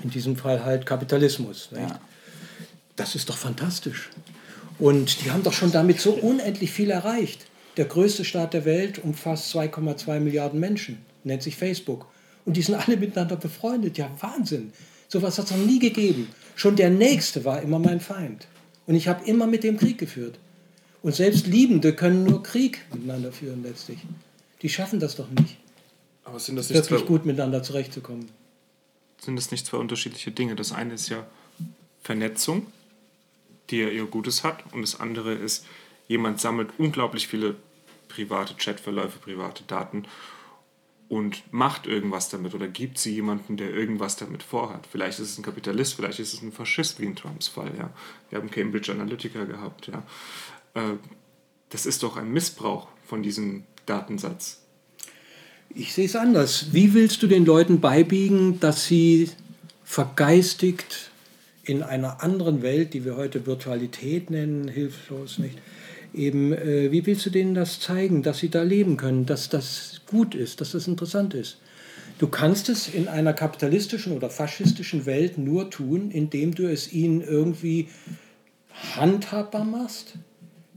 In 0.03 0.09
diesem 0.09 0.35
Fall 0.35 0.63
halt 0.63 0.85
Kapitalismus. 0.85 1.69
Ja. 1.73 1.99
Das 2.95 3.15
ist 3.15 3.29
doch 3.29 3.37
fantastisch. 3.37 4.09
Und 4.79 5.23
die 5.23 5.31
haben 5.31 5.43
doch 5.43 5.53
schon 5.53 5.71
damit 5.71 5.99
so 5.99 6.11
unendlich 6.11 6.71
viel 6.71 6.89
erreicht. 6.89 7.45
Der 7.77 7.85
größte 7.85 8.25
Staat 8.25 8.53
der 8.53 8.65
Welt 8.65 8.99
umfasst 8.99 9.53
2,2 9.55 10.19
Milliarden 10.19 10.59
Menschen, 10.59 10.99
nennt 11.23 11.43
sich 11.43 11.55
Facebook. 11.55 12.07
Und 12.45 12.57
die 12.57 12.61
sind 12.61 12.75
alle 12.75 12.97
miteinander 12.97 13.35
befreundet. 13.35 13.97
Ja, 13.97 14.09
Wahnsinn. 14.19 14.71
So 15.07 15.19
etwas 15.19 15.37
hat 15.37 15.45
es 15.45 15.51
noch 15.51 15.65
nie 15.65 15.79
gegeben. 15.79 16.29
Schon 16.55 16.75
der 16.75 16.89
Nächste 16.89 17.43
war 17.45 17.61
immer 17.61 17.79
mein 17.79 17.99
Feind. 17.99 18.47
Und 18.87 18.95
ich 18.95 19.07
habe 19.07 19.25
immer 19.25 19.47
mit 19.47 19.63
dem 19.63 19.77
Krieg 19.77 19.97
geführt. 19.97 20.37
Und 21.01 21.15
selbst 21.15 21.47
Liebende 21.47 21.93
können 21.93 22.23
nur 22.23 22.43
Krieg 22.43 22.81
miteinander 22.93 23.31
führen 23.31 23.63
letztlich. 23.63 23.99
Die 24.61 24.69
schaffen 24.69 24.99
das 24.99 25.15
doch 25.15 25.29
nicht. 25.29 25.57
Aber 26.23 26.39
sind 26.39 26.55
das 26.55 26.69
nicht 26.69 26.89
wirklich 26.89 27.05
gut 27.05 27.25
miteinander 27.25 27.61
zurechtzukommen? 27.61 28.29
Sind 29.21 29.35
das 29.35 29.51
nicht 29.51 29.65
zwei 29.65 29.77
unterschiedliche 29.77 30.31
Dinge? 30.31 30.55
Das 30.55 30.71
eine 30.71 30.93
ist 30.95 31.09
ja 31.09 31.25
Vernetzung 32.01 32.67
die 33.69 33.81
er 33.81 33.91
ihr 33.91 34.05
Gutes 34.05 34.43
hat. 34.43 34.63
Und 34.73 34.81
das 34.81 34.99
andere 34.99 35.33
ist, 35.33 35.65
jemand 36.07 36.39
sammelt 36.39 36.69
unglaublich 36.77 37.27
viele 37.27 37.55
private 38.07 38.55
Chatverläufe, 38.55 39.19
private 39.19 39.63
Daten 39.63 40.05
und 41.07 41.43
macht 41.51 41.85
irgendwas 41.85 42.29
damit 42.29 42.55
oder 42.55 42.67
gibt 42.67 42.97
sie 42.97 43.13
jemanden, 43.13 43.57
der 43.57 43.69
irgendwas 43.69 44.15
damit 44.15 44.41
vorhat. 44.41 44.87
Vielleicht 44.91 45.19
ist 45.19 45.31
es 45.31 45.37
ein 45.37 45.43
Kapitalist, 45.43 45.93
vielleicht 45.95 46.19
ist 46.19 46.33
es 46.33 46.41
ein 46.41 46.51
Faschist, 46.51 46.99
wie 46.99 47.05
in 47.05 47.15
Trumps 47.15 47.47
Fall. 47.47 47.71
Ja. 47.77 47.91
Wir 48.29 48.39
haben 48.39 48.49
Cambridge 48.49 48.91
Analytica 48.91 49.43
gehabt. 49.43 49.87
Ja. 49.87 50.03
Äh, 50.73 50.95
das 51.69 51.85
ist 51.85 52.03
doch 52.03 52.17
ein 52.17 52.31
Missbrauch 52.31 52.87
von 53.05 53.21
diesem 53.21 53.65
Datensatz. 53.85 54.61
Ich 55.69 55.93
sehe 55.93 56.05
es 56.05 56.15
anders. 56.15 56.73
Wie 56.73 56.93
willst 56.93 57.21
du 57.21 57.27
den 57.27 57.45
Leuten 57.45 57.81
beibiegen, 57.81 58.59
dass 58.59 58.85
sie 58.85 59.29
vergeistigt 59.83 61.11
in 61.65 61.83
einer 61.83 62.23
anderen 62.23 62.61
Welt, 62.61 62.93
die 62.93 63.05
wir 63.05 63.17
heute 63.17 63.45
Virtualität 63.45 64.29
nennen, 64.29 64.67
hilflos 64.67 65.39
nicht, 65.39 65.57
eben, 66.13 66.53
äh, 66.53 66.91
wie 66.91 67.05
willst 67.05 67.25
du 67.25 67.29
denen 67.29 67.55
das 67.55 67.79
zeigen, 67.79 68.23
dass 68.23 68.39
sie 68.39 68.49
da 68.49 68.63
leben 68.63 68.97
können, 68.97 69.25
dass 69.25 69.49
das 69.49 70.01
gut 70.07 70.35
ist, 70.35 70.61
dass 70.61 70.71
das 70.71 70.87
interessant 70.87 71.33
ist? 71.33 71.57
Du 72.17 72.27
kannst 72.27 72.69
es 72.69 72.87
in 72.87 73.09
einer 73.09 73.33
kapitalistischen 73.33 74.13
oder 74.13 74.29
faschistischen 74.29 75.05
Welt 75.05 75.37
nur 75.37 75.69
tun, 75.69 76.11
indem 76.11 76.55
du 76.55 76.71
es 76.71 76.93
ihnen 76.93 77.21
irgendwie 77.21 77.89
handhabbar 78.95 79.65
machst. 79.65 80.13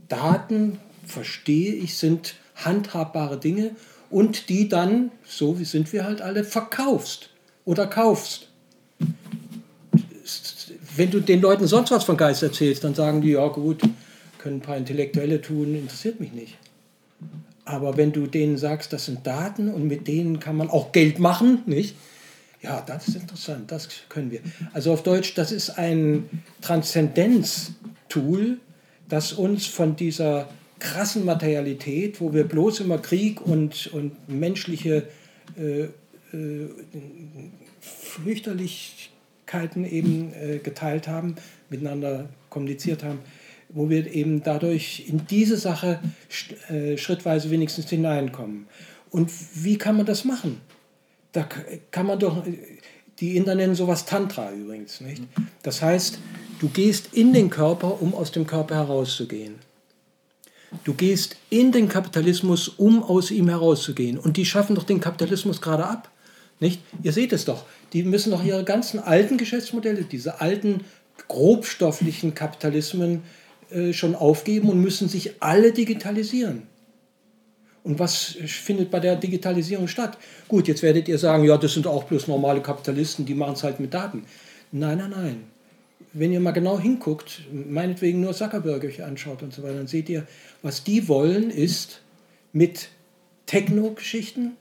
Daten, 0.08 0.80
verstehe 1.06 1.74
ich, 1.74 1.96
sind 1.96 2.34
handhabbare 2.56 3.38
Dinge 3.38 3.76
und 4.10 4.48
die 4.48 4.68
dann, 4.68 5.12
so 5.24 5.60
wie 5.60 5.64
sind 5.64 5.92
wir 5.92 6.04
halt 6.04 6.22
alle, 6.22 6.42
verkaufst 6.42 7.30
oder 7.64 7.86
kaufst. 7.86 8.47
Wenn 10.98 11.12
du 11.12 11.20
den 11.20 11.40
Leuten 11.40 11.68
sonst 11.68 11.92
was 11.92 12.02
von 12.02 12.16
Geist 12.16 12.42
erzählst, 12.42 12.82
dann 12.82 12.94
sagen 12.94 13.20
die, 13.20 13.30
ja 13.30 13.46
gut, 13.46 13.82
können 14.38 14.56
ein 14.56 14.62
paar 14.62 14.76
Intellektuelle 14.76 15.40
tun, 15.40 15.76
interessiert 15.76 16.18
mich 16.18 16.32
nicht. 16.32 16.58
Aber 17.64 17.96
wenn 17.96 18.10
du 18.10 18.26
denen 18.26 18.58
sagst, 18.58 18.92
das 18.92 19.04
sind 19.04 19.24
Daten 19.24 19.68
und 19.72 19.86
mit 19.86 20.08
denen 20.08 20.40
kann 20.40 20.56
man 20.56 20.68
auch 20.68 20.90
Geld 20.90 21.20
machen, 21.20 21.62
nicht? 21.66 21.94
Ja, 22.62 22.82
das 22.84 23.06
ist 23.06 23.14
interessant, 23.14 23.70
das 23.70 23.88
können 24.08 24.32
wir. 24.32 24.40
Also 24.72 24.92
auf 24.92 25.04
Deutsch, 25.04 25.34
das 25.34 25.52
ist 25.52 25.70
ein 25.70 26.28
Transzendenz-Tool, 26.62 28.58
das 29.08 29.32
uns 29.32 29.66
von 29.66 29.94
dieser 29.94 30.48
krassen 30.80 31.24
Materialität, 31.24 32.20
wo 32.20 32.34
wir 32.34 32.42
bloß 32.42 32.80
immer 32.80 32.98
Krieg 32.98 33.40
und, 33.40 33.86
und 33.92 34.28
menschliche 34.28 35.04
äh, 35.56 35.82
äh, 36.36 36.68
Fürchterlichkeiten 39.48 39.84
eben 39.84 40.32
äh, 40.34 40.58
geteilt 40.58 41.08
haben, 41.08 41.36
miteinander 41.70 42.28
kommuniziert 42.50 43.02
haben, 43.02 43.20
wo 43.70 43.88
wir 43.88 44.12
eben 44.12 44.42
dadurch 44.42 45.04
in 45.08 45.26
diese 45.26 45.56
Sache 45.56 46.00
äh, 46.68 46.96
schrittweise 46.96 47.50
wenigstens 47.50 47.88
hineinkommen. 47.88 48.66
Und 49.10 49.30
wie 49.54 49.78
kann 49.78 49.96
man 49.96 50.06
das 50.06 50.24
machen? 50.24 50.60
Da 51.32 51.46
kann 51.90 52.06
man 52.06 52.18
doch, 52.18 52.44
die 53.20 53.36
Inder 53.36 53.54
nennen 53.54 53.74
sowas 53.74 54.04
Tantra 54.06 54.52
übrigens. 54.52 55.00
Nicht? 55.00 55.22
Das 55.62 55.82
heißt, 55.82 56.18
du 56.60 56.68
gehst 56.68 57.14
in 57.14 57.32
den 57.32 57.50
Körper, 57.50 58.00
um 58.00 58.14
aus 58.14 58.32
dem 58.32 58.46
Körper 58.46 58.76
herauszugehen. 58.76 59.56
Du 60.84 60.92
gehst 60.92 61.36
in 61.48 61.72
den 61.72 61.88
Kapitalismus, 61.88 62.68
um 62.68 63.02
aus 63.02 63.30
ihm 63.30 63.48
herauszugehen. 63.48 64.18
Und 64.18 64.36
die 64.36 64.44
schaffen 64.44 64.74
doch 64.74 64.84
den 64.84 65.00
Kapitalismus 65.00 65.62
gerade 65.62 65.86
ab. 65.86 66.10
Nicht? 66.60 66.82
Ihr 67.02 67.12
seht 67.12 67.32
es 67.32 67.44
doch. 67.44 67.64
Die 67.92 68.02
müssen 68.02 68.30
doch 68.30 68.44
ihre 68.44 68.64
ganzen 68.64 68.98
alten 69.00 69.38
Geschäftsmodelle, 69.38 70.02
diese 70.02 70.40
alten 70.40 70.84
grobstofflichen 71.28 72.34
Kapitalismen 72.34 73.22
äh, 73.70 73.92
schon 73.92 74.14
aufgeben 74.14 74.68
und 74.70 74.80
müssen 74.80 75.08
sich 75.08 75.42
alle 75.42 75.72
digitalisieren. 75.72 76.62
Und 77.84 77.98
was 77.98 78.36
findet 78.46 78.90
bei 78.90 79.00
der 79.00 79.16
Digitalisierung 79.16 79.88
statt? 79.88 80.18
Gut, 80.46 80.68
jetzt 80.68 80.82
werdet 80.82 81.08
ihr 81.08 81.18
sagen, 81.18 81.44
ja, 81.44 81.56
das 81.56 81.74
sind 81.74 81.86
auch 81.86 82.04
bloß 82.04 82.28
normale 82.28 82.60
Kapitalisten, 82.60 83.24
die 83.24 83.34
machen 83.34 83.54
es 83.54 83.62
halt 83.62 83.80
mit 83.80 83.94
Daten. 83.94 84.24
Nein, 84.72 84.98
nein, 84.98 85.10
nein. 85.10 85.44
Wenn 86.12 86.32
ihr 86.32 86.40
mal 86.40 86.52
genau 86.52 86.78
hinguckt, 86.78 87.42
meinetwegen 87.52 88.20
nur 88.20 88.34
Zuckerberg 88.34 88.84
euch 88.84 89.02
anschaut 89.02 89.42
und 89.42 89.54
so 89.54 89.62
weiter, 89.62 89.76
dann 89.76 89.86
seht 89.86 90.08
ihr, 90.08 90.26
was 90.62 90.84
die 90.84 91.08
wollen, 91.08 91.50
ist 91.50 92.02
mit 92.52 92.88
Techno-Geschichten 93.46 94.52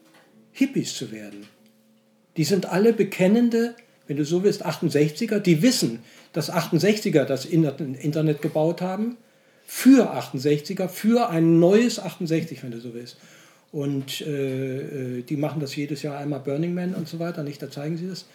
Hippies 0.52 0.96
zu 0.96 1.12
werden. 1.12 1.48
Die 2.38 2.44
sind 2.44 2.68
alle 2.68 2.94
bekennende, 2.94 3.74
wenn 4.08 4.18
du 4.18 4.24
so 4.24 4.44
willst, 4.44 4.66
68er, 4.66 5.40
die 5.40 5.62
wissen, 5.62 6.00
dass 6.34 6.52
68er 6.52 7.26
das 7.26 7.46
Internet 7.46 8.42
gebaut 8.42 8.82
haben, 8.82 9.18
für 9.66 10.14
68er, 10.16 10.88
für 10.88 11.30
ein 11.30 11.60
neues 11.60 12.00
68, 12.00 12.64
wenn 12.64 12.72
du 12.72 12.80
so 12.80 12.94
willst. 12.94 13.18
Und 13.74 14.22
äh, 14.22 15.18
äh, 15.18 15.22
die 15.24 15.36
machen 15.36 15.60
das 15.60 15.76
jedes 15.76 16.04
Jahr 16.04 16.18
einmal 16.18 16.40
Burning 16.40 16.74
Man 16.74 16.96
und 16.96 17.08
so 17.08 17.20
weiter, 17.20 17.44
nicht? 17.44 17.62
Da 17.62 17.70
zeigen 17.70 17.98
sie 17.98 18.08
das. 18.08 18.26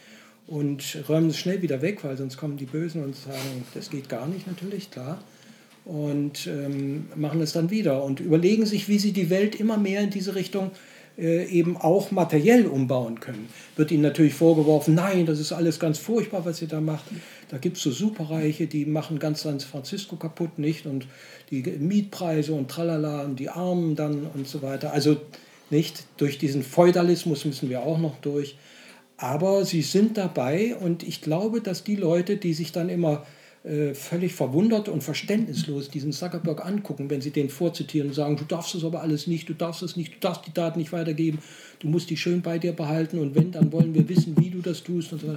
Und 0.46 0.98
räumen 1.08 1.30
es 1.30 1.38
schnell 1.38 1.62
wieder 1.62 1.80
weg, 1.80 2.04
weil 2.04 2.18
sonst 2.18 2.36
kommen 2.36 2.58
die 2.58 2.66
Bösen 2.66 3.02
und 3.02 3.16
sagen, 3.16 3.64
das 3.72 3.88
geht 3.88 4.10
gar 4.10 4.26
nicht 4.26 4.46
natürlich, 4.46 4.90
klar. 4.90 5.22
Und 5.84 6.46
ähm, 6.48 7.06
machen 7.14 7.40
es 7.40 7.52
dann 7.52 7.70
wieder 7.70 8.04
und 8.04 8.20
überlegen 8.20 8.66
sich, 8.66 8.88
wie 8.88 8.98
sie 8.98 9.12
die 9.12 9.30
Welt 9.30 9.58
immer 9.58 9.78
mehr 9.78 10.02
in 10.02 10.10
diese 10.10 10.34
Richtung 10.34 10.66
äh, 10.66 10.91
eben 11.16 11.76
auch 11.76 12.10
materiell 12.10 12.66
umbauen 12.66 13.20
können. 13.20 13.48
Wird 13.76 13.90
ihnen 13.90 14.02
natürlich 14.02 14.34
vorgeworfen, 14.34 14.94
nein, 14.94 15.26
das 15.26 15.40
ist 15.40 15.52
alles 15.52 15.78
ganz 15.78 15.98
furchtbar, 15.98 16.44
was 16.44 16.62
ihr 16.62 16.68
da 16.68 16.80
macht. 16.80 17.04
Da 17.50 17.58
gibt 17.58 17.76
es 17.76 17.82
so 17.82 17.90
Superreiche, 17.90 18.66
die 18.66 18.86
machen 18.86 19.18
ganz 19.18 19.42
San 19.42 19.60
Francisco 19.60 20.16
kaputt, 20.16 20.58
nicht? 20.58 20.86
Und 20.86 21.06
die 21.50 21.62
Mietpreise 21.62 22.54
und 22.54 22.70
tralala 22.70 23.22
und 23.24 23.38
die 23.38 23.50
Armen 23.50 23.94
dann 23.94 24.26
und 24.34 24.48
so 24.48 24.62
weiter. 24.62 24.92
Also 24.92 25.18
nicht, 25.68 26.04
durch 26.16 26.38
diesen 26.38 26.62
Feudalismus 26.62 27.44
müssen 27.44 27.68
wir 27.68 27.82
auch 27.82 27.98
noch 27.98 28.16
durch. 28.20 28.56
Aber 29.18 29.64
sie 29.64 29.82
sind 29.82 30.16
dabei 30.16 30.74
und 30.76 31.02
ich 31.02 31.20
glaube, 31.20 31.60
dass 31.60 31.84
die 31.84 31.96
Leute, 31.96 32.38
die 32.38 32.54
sich 32.54 32.72
dann 32.72 32.88
immer 32.88 33.24
äh, 33.64 33.94
völlig 33.94 34.34
verwundert 34.34 34.88
und 34.88 35.02
verständnislos 35.02 35.88
diesen 35.88 36.12
Zuckerberg 36.12 36.64
angucken, 36.64 37.10
wenn 37.10 37.20
sie 37.20 37.30
den 37.30 37.48
vorzitieren 37.48 38.08
und 38.08 38.14
sagen, 38.14 38.36
du 38.36 38.44
darfst 38.44 38.74
das 38.74 38.84
aber 38.84 39.02
alles 39.02 39.26
nicht, 39.26 39.48
du 39.48 39.54
darfst 39.54 39.82
das 39.82 39.96
nicht, 39.96 40.14
du 40.14 40.18
darfst 40.20 40.46
die 40.46 40.52
Daten 40.52 40.78
nicht 40.78 40.92
weitergeben, 40.92 41.38
du 41.78 41.88
musst 41.88 42.10
die 42.10 42.16
schön 42.16 42.42
bei 42.42 42.58
dir 42.58 42.72
behalten 42.72 43.18
und 43.18 43.34
wenn, 43.34 43.52
dann 43.52 43.72
wollen 43.72 43.94
wir 43.94 44.08
wissen, 44.08 44.34
wie 44.38 44.50
du 44.50 44.60
das 44.60 44.82
tust 44.82 45.12
und 45.12 45.20
so 45.20 45.36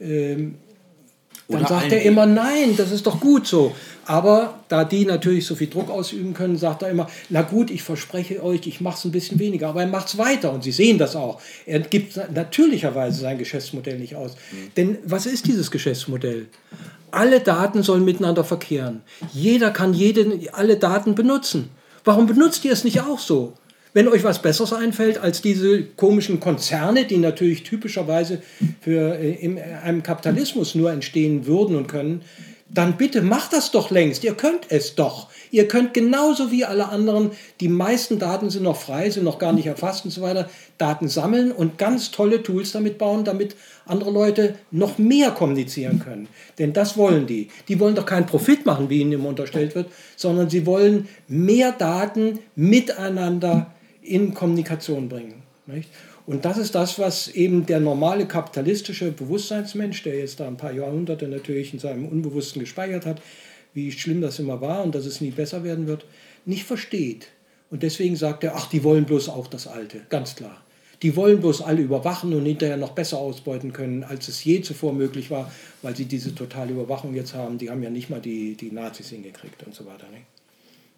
ähm, 0.00 0.56
dann 1.48 1.66
sagt 1.66 1.92
er 1.92 2.02
immer, 2.02 2.24
nein, 2.24 2.74
das 2.76 2.90
ist 2.90 3.06
doch 3.06 3.20
gut 3.20 3.46
so. 3.46 3.74
Aber 4.06 4.60
da 4.68 4.84
die 4.84 5.04
natürlich 5.04 5.44
so 5.44 5.54
viel 5.54 5.68
Druck 5.68 5.90
ausüben 5.90 6.32
können, 6.32 6.56
sagt 6.56 6.82
er 6.82 6.90
immer, 6.90 7.08
na 7.28 7.42
gut, 7.42 7.70
ich 7.70 7.82
verspreche 7.82 8.42
euch, 8.42 8.66
ich 8.66 8.80
mache 8.80 8.96
es 8.96 9.04
ein 9.04 9.12
bisschen 9.12 9.38
weniger. 9.38 9.68
Aber 9.68 9.82
er 9.82 9.88
macht 9.88 10.08
es 10.08 10.18
weiter 10.18 10.52
und 10.52 10.64
Sie 10.64 10.72
sehen 10.72 10.96
das 10.96 11.16
auch. 11.16 11.40
Er 11.66 11.80
gibt 11.80 12.18
natürlicherweise 12.32 13.20
sein 13.20 13.36
Geschäftsmodell 13.36 13.98
nicht 13.98 14.16
aus. 14.16 14.32
Mhm. 14.52 14.70
Denn 14.76 14.98
was 15.04 15.26
ist 15.26 15.46
dieses 15.46 15.70
Geschäftsmodell? 15.70 16.46
Alle 17.14 17.40
Daten 17.40 17.82
sollen 17.82 18.04
miteinander 18.04 18.44
verkehren. 18.44 19.02
Jeder 19.32 19.70
kann 19.70 19.94
jede, 19.94 20.40
alle 20.52 20.76
Daten 20.76 21.14
benutzen. 21.14 21.70
Warum 22.04 22.26
benutzt 22.26 22.64
ihr 22.64 22.72
es 22.72 22.84
nicht 22.84 23.00
auch 23.00 23.18
so? 23.18 23.54
Wenn 23.94 24.08
euch 24.08 24.24
was 24.24 24.42
Besseres 24.42 24.72
einfällt 24.72 25.18
als 25.18 25.40
diese 25.40 25.84
komischen 25.84 26.40
Konzerne, 26.40 27.04
die 27.04 27.18
natürlich 27.18 27.62
typischerweise 27.62 28.42
für, 28.80 29.16
äh, 29.16 29.34
in 29.34 29.58
einem 29.58 30.02
Kapitalismus 30.02 30.74
nur 30.74 30.90
entstehen 30.90 31.46
würden 31.46 31.76
und 31.76 31.86
können, 31.86 32.22
dann 32.68 32.96
bitte 32.96 33.22
macht 33.22 33.52
das 33.52 33.70
doch 33.70 33.90
längst. 33.90 34.24
Ihr 34.24 34.34
könnt 34.34 34.66
es 34.68 34.96
doch. 34.96 35.28
Ihr 35.54 35.68
könnt 35.68 35.94
genauso 35.94 36.50
wie 36.50 36.64
alle 36.64 36.88
anderen, 36.88 37.30
die 37.60 37.68
meisten 37.68 38.18
Daten 38.18 38.50
sind 38.50 38.64
noch 38.64 38.76
frei, 38.76 39.08
sind 39.08 39.22
noch 39.22 39.38
gar 39.38 39.52
nicht 39.52 39.66
erfasst 39.66 40.04
und 40.04 40.10
so 40.10 40.20
weiter, 40.20 40.50
Daten 40.78 41.06
sammeln 41.06 41.52
und 41.52 41.78
ganz 41.78 42.10
tolle 42.10 42.42
Tools 42.42 42.72
damit 42.72 42.98
bauen, 42.98 43.22
damit 43.22 43.54
andere 43.86 44.10
Leute 44.10 44.56
noch 44.72 44.98
mehr 44.98 45.30
kommunizieren 45.30 46.00
können. 46.00 46.26
Denn 46.58 46.72
das 46.72 46.96
wollen 46.96 47.28
die. 47.28 47.50
Die 47.68 47.78
wollen 47.78 47.94
doch 47.94 48.04
keinen 48.04 48.26
Profit 48.26 48.66
machen, 48.66 48.90
wie 48.90 48.98
ihnen 48.98 49.12
immer 49.12 49.28
unterstellt 49.28 49.76
wird, 49.76 49.86
sondern 50.16 50.50
sie 50.50 50.66
wollen 50.66 51.06
mehr 51.28 51.70
Daten 51.70 52.40
miteinander 52.56 53.70
in 54.02 54.34
Kommunikation 54.34 55.08
bringen. 55.08 55.44
Nicht? 55.66 55.88
Und 56.26 56.44
das 56.44 56.58
ist 56.58 56.74
das, 56.74 56.98
was 56.98 57.28
eben 57.28 57.64
der 57.64 57.78
normale 57.78 58.26
kapitalistische 58.26 59.12
Bewusstseinsmensch, 59.12 60.02
der 60.02 60.18
jetzt 60.18 60.40
da 60.40 60.48
ein 60.48 60.56
paar 60.56 60.72
Jahrhunderte 60.72 61.28
natürlich 61.28 61.72
in 61.72 61.78
seinem 61.78 62.08
Unbewussten 62.08 62.58
gespeichert 62.58 63.06
hat, 63.06 63.20
wie 63.74 63.92
schlimm 63.92 64.20
das 64.20 64.38
immer 64.38 64.60
war 64.60 64.82
und 64.82 64.94
dass 64.94 65.04
es 65.04 65.20
nie 65.20 65.30
besser 65.30 65.64
werden 65.64 65.86
wird, 65.86 66.06
nicht 66.46 66.64
versteht. 66.64 67.28
Und 67.70 67.82
deswegen 67.82 68.16
sagt 68.16 68.44
er, 68.44 68.56
ach, 68.56 68.68
die 68.68 68.84
wollen 68.84 69.04
bloß 69.04 69.28
auch 69.28 69.48
das 69.48 69.66
Alte, 69.66 70.00
ganz 70.08 70.36
klar. 70.36 70.62
Die 71.02 71.16
wollen 71.16 71.40
bloß 71.40 71.60
alle 71.60 71.82
überwachen 71.82 72.32
und 72.32 72.46
hinterher 72.46 72.76
noch 72.76 72.92
besser 72.92 73.18
ausbeuten 73.18 73.72
können, 73.72 74.04
als 74.04 74.28
es 74.28 74.42
je 74.44 74.62
zuvor 74.62 74.92
möglich 74.92 75.30
war, 75.30 75.52
weil 75.82 75.94
sie 75.94 76.06
diese 76.06 76.34
totale 76.34 76.72
Überwachung 76.72 77.14
jetzt 77.14 77.34
haben. 77.34 77.58
Die 77.58 77.68
haben 77.68 77.82
ja 77.82 77.90
nicht 77.90 78.08
mal 78.10 78.20
die, 78.20 78.56
die 78.56 78.70
Nazis 78.70 79.10
hingekriegt 79.10 79.64
und 79.64 79.74
so 79.74 79.84
weiter. 79.86 80.06
Nicht? 80.10 80.24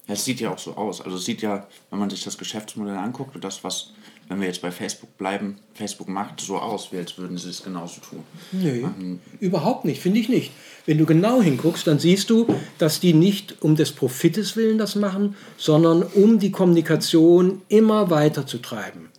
Ja, 0.07 0.13
es 0.13 0.23
sieht 0.23 0.39
ja 0.39 0.53
auch 0.53 0.59
so 0.59 0.75
aus. 0.75 1.01
Also 1.01 1.17
es 1.17 1.25
sieht 1.25 1.41
ja, 1.41 1.67
wenn 1.89 1.99
man 1.99 2.09
sich 2.09 2.23
das 2.23 2.37
Geschäftsmodell 2.37 2.95
anguckt 2.95 3.35
und 3.35 3.43
das, 3.43 3.63
was, 3.63 3.93
wenn 4.27 4.41
wir 4.41 4.47
jetzt 4.47 4.61
bei 4.61 4.71
Facebook 4.71 5.17
bleiben, 5.17 5.57
Facebook 5.73 6.09
macht 6.09 6.41
so 6.41 6.57
aus, 6.57 6.91
wie 6.91 6.97
als 6.97 7.17
würden 7.17 7.37
sie 7.37 7.49
es 7.49 7.63
genauso 7.63 8.01
tun. 8.01 8.23
Nee, 8.51 8.79
ähm, 8.79 9.19
überhaupt 9.39 9.85
nicht, 9.85 10.01
finde 10.01 10.19
ich 10.19 10.27
nicht. 10.27 10.51
Wenn 10.85 10.97
du 10.97 11.05
genau 11.05 11.41
hinguckst, 11.41 11.87
dann 11.87 11.99
siehst 11.99 12.29
du, 12.29 12.47
dass 12.77 12.99
die 12.99 13.13
nicht 13.13 13.61
um 13.61 13.75
des 13.75 13.91
Profites 13.91 14.55
willen 14.55 14.77
das 14.77 14.95
machen, 14.95 15.35
sondern 15.57 16.03
um 16.03 16.39
die 16.39 16.51
Kommunikation 16.51 17.61
immer 17.69 18.09
weiter 18.09 18.45
zu 18.45 18.57
treiben. 18.57 19.09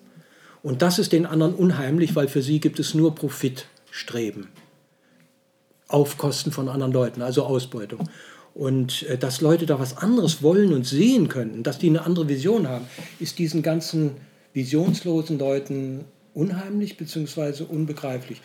Und 0.62 0.82
das 0.82 0.98
ist 0.98 1.12
den 1.12 1.24
anderen 1.24 1.54
unheimlich, 1.54 2.14
weil 2.14 2.28
für 2.28 2.42
sie 2.42 2.60
gibt 2.60 2.78
es 2.78 2.94
nur 2.94 3.14
Profitstreben 3.14 4.48
auf 5.86 6.18
Kosten 6.18 6.52
von 6.52 6.68
anderen 6.68 6.92
Leuten, 6.92 7.22
also 7.22 7.44
Ausbeutung. 7.44 8.08
Und 8.54 9.04
äh, 9.04 9.16
dass 9.16 9.40
Leute 9.40 9.64
da 9.64 9.78
was 9.78 9.96
anderes 9.96 10.42
wollen 10.42 10.74
und 10.74 10.84
sehen 10.84 11.28
könnten, 11.28 11.62
dass 11.62 11.78
die 11.78 11.88
eine 11.88 12.04
andere 12.04 12.28
Vision 12.28 12.68
haben, 12.68 12.86
ist 13.20 13.38
diesen 13.38 13.62
ganzen 13.62 14.16
visionslosen 14.54 15.38
Leuten 15.38 16.04
unheimlich 16.34 16.96
bzw. 16.96 17.64
unbegreiflich. 17.64 18.40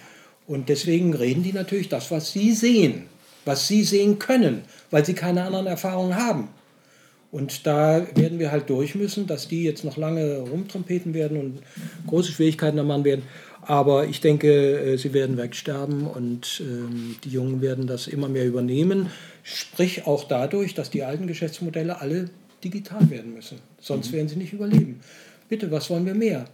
Und 0.47 0.69
deswegen 0.69 1.13
reden 1.13 1.43
die 1.43 1.53
natürlich 1.53 1.89
das, 1.89 2.11
was 2.11 2.31
sie 2.31 2.53
sehen, 2.53 3.03
was 3.45 3.67
sie 3.67 3.83
sehen 3.83 4.19
können, 4.19 4.63
weil 4.91 5.05
sie 5.05 5.13
keine 5.13 5.43
anderen 5.43 5.67
Erfahrungen 5.67 6.15
haben. 6.15 6.49
Und 7.31 7.65
da 7.65 8.05
werden 8.15 8.37
wir 8.37 8.51
halt 8.51 8.69
durch 8.69 8.93
müssen, 8.93 9.25
dass 9.25 9.47
die 9.47 9.63
jetzt 9.63 9.83
noch 9.83 9.97
lange 9.97 10.37
rumtrompeten 10.37 11.15
werden 11.15 11.39
und 11.39 11.59
große 12.05 12.31
Schwierigkeiten 12.31 12.77
am 12.77 12.85
Mann 12.85 13.03
werden. 13.03 13.23
Aber 13.61 14.05
ich 14.05 14.21
denke, 14.21 14.49
äh, 14.49 14.97
sie 14.97 15.13
werden 15.13 15.37
wegsterben 15.37 16.05
und 16.05 16.61
ähm, 16.63 17.15
die 17.23 17.29
Jungen 17.29 17.61
werden 17.61 17.87
das 17.87 18.07
immer 18.07 18.29
mehr 18.29 18.45
übernehmen. 18.45 19.07
Sprich 19.41 20.05
auch 20.05 20.25
dadurch, 20.25 20.75
dass 20.75 20.91
die 20.91 21.03
alten 21.03 21.25
Geschäftsmodelle 21.25 22.01
alle 22.01 22.29
digital 22.63 23.09
werden 23.09 23.33
müssen. 23.33 23.57
Sonst 23.79 24.11
mhm. 24.11 24.17
werden 24.17 24.27
sie 24.27 24.35
nicht 24.35 24.53
überleben. 24.53 24.99
Bitte, 25.53 25.69
was 25.69 25.91
wollen 25.91 26.07
wir 26.07 26.15
mehr? 26.15 26.45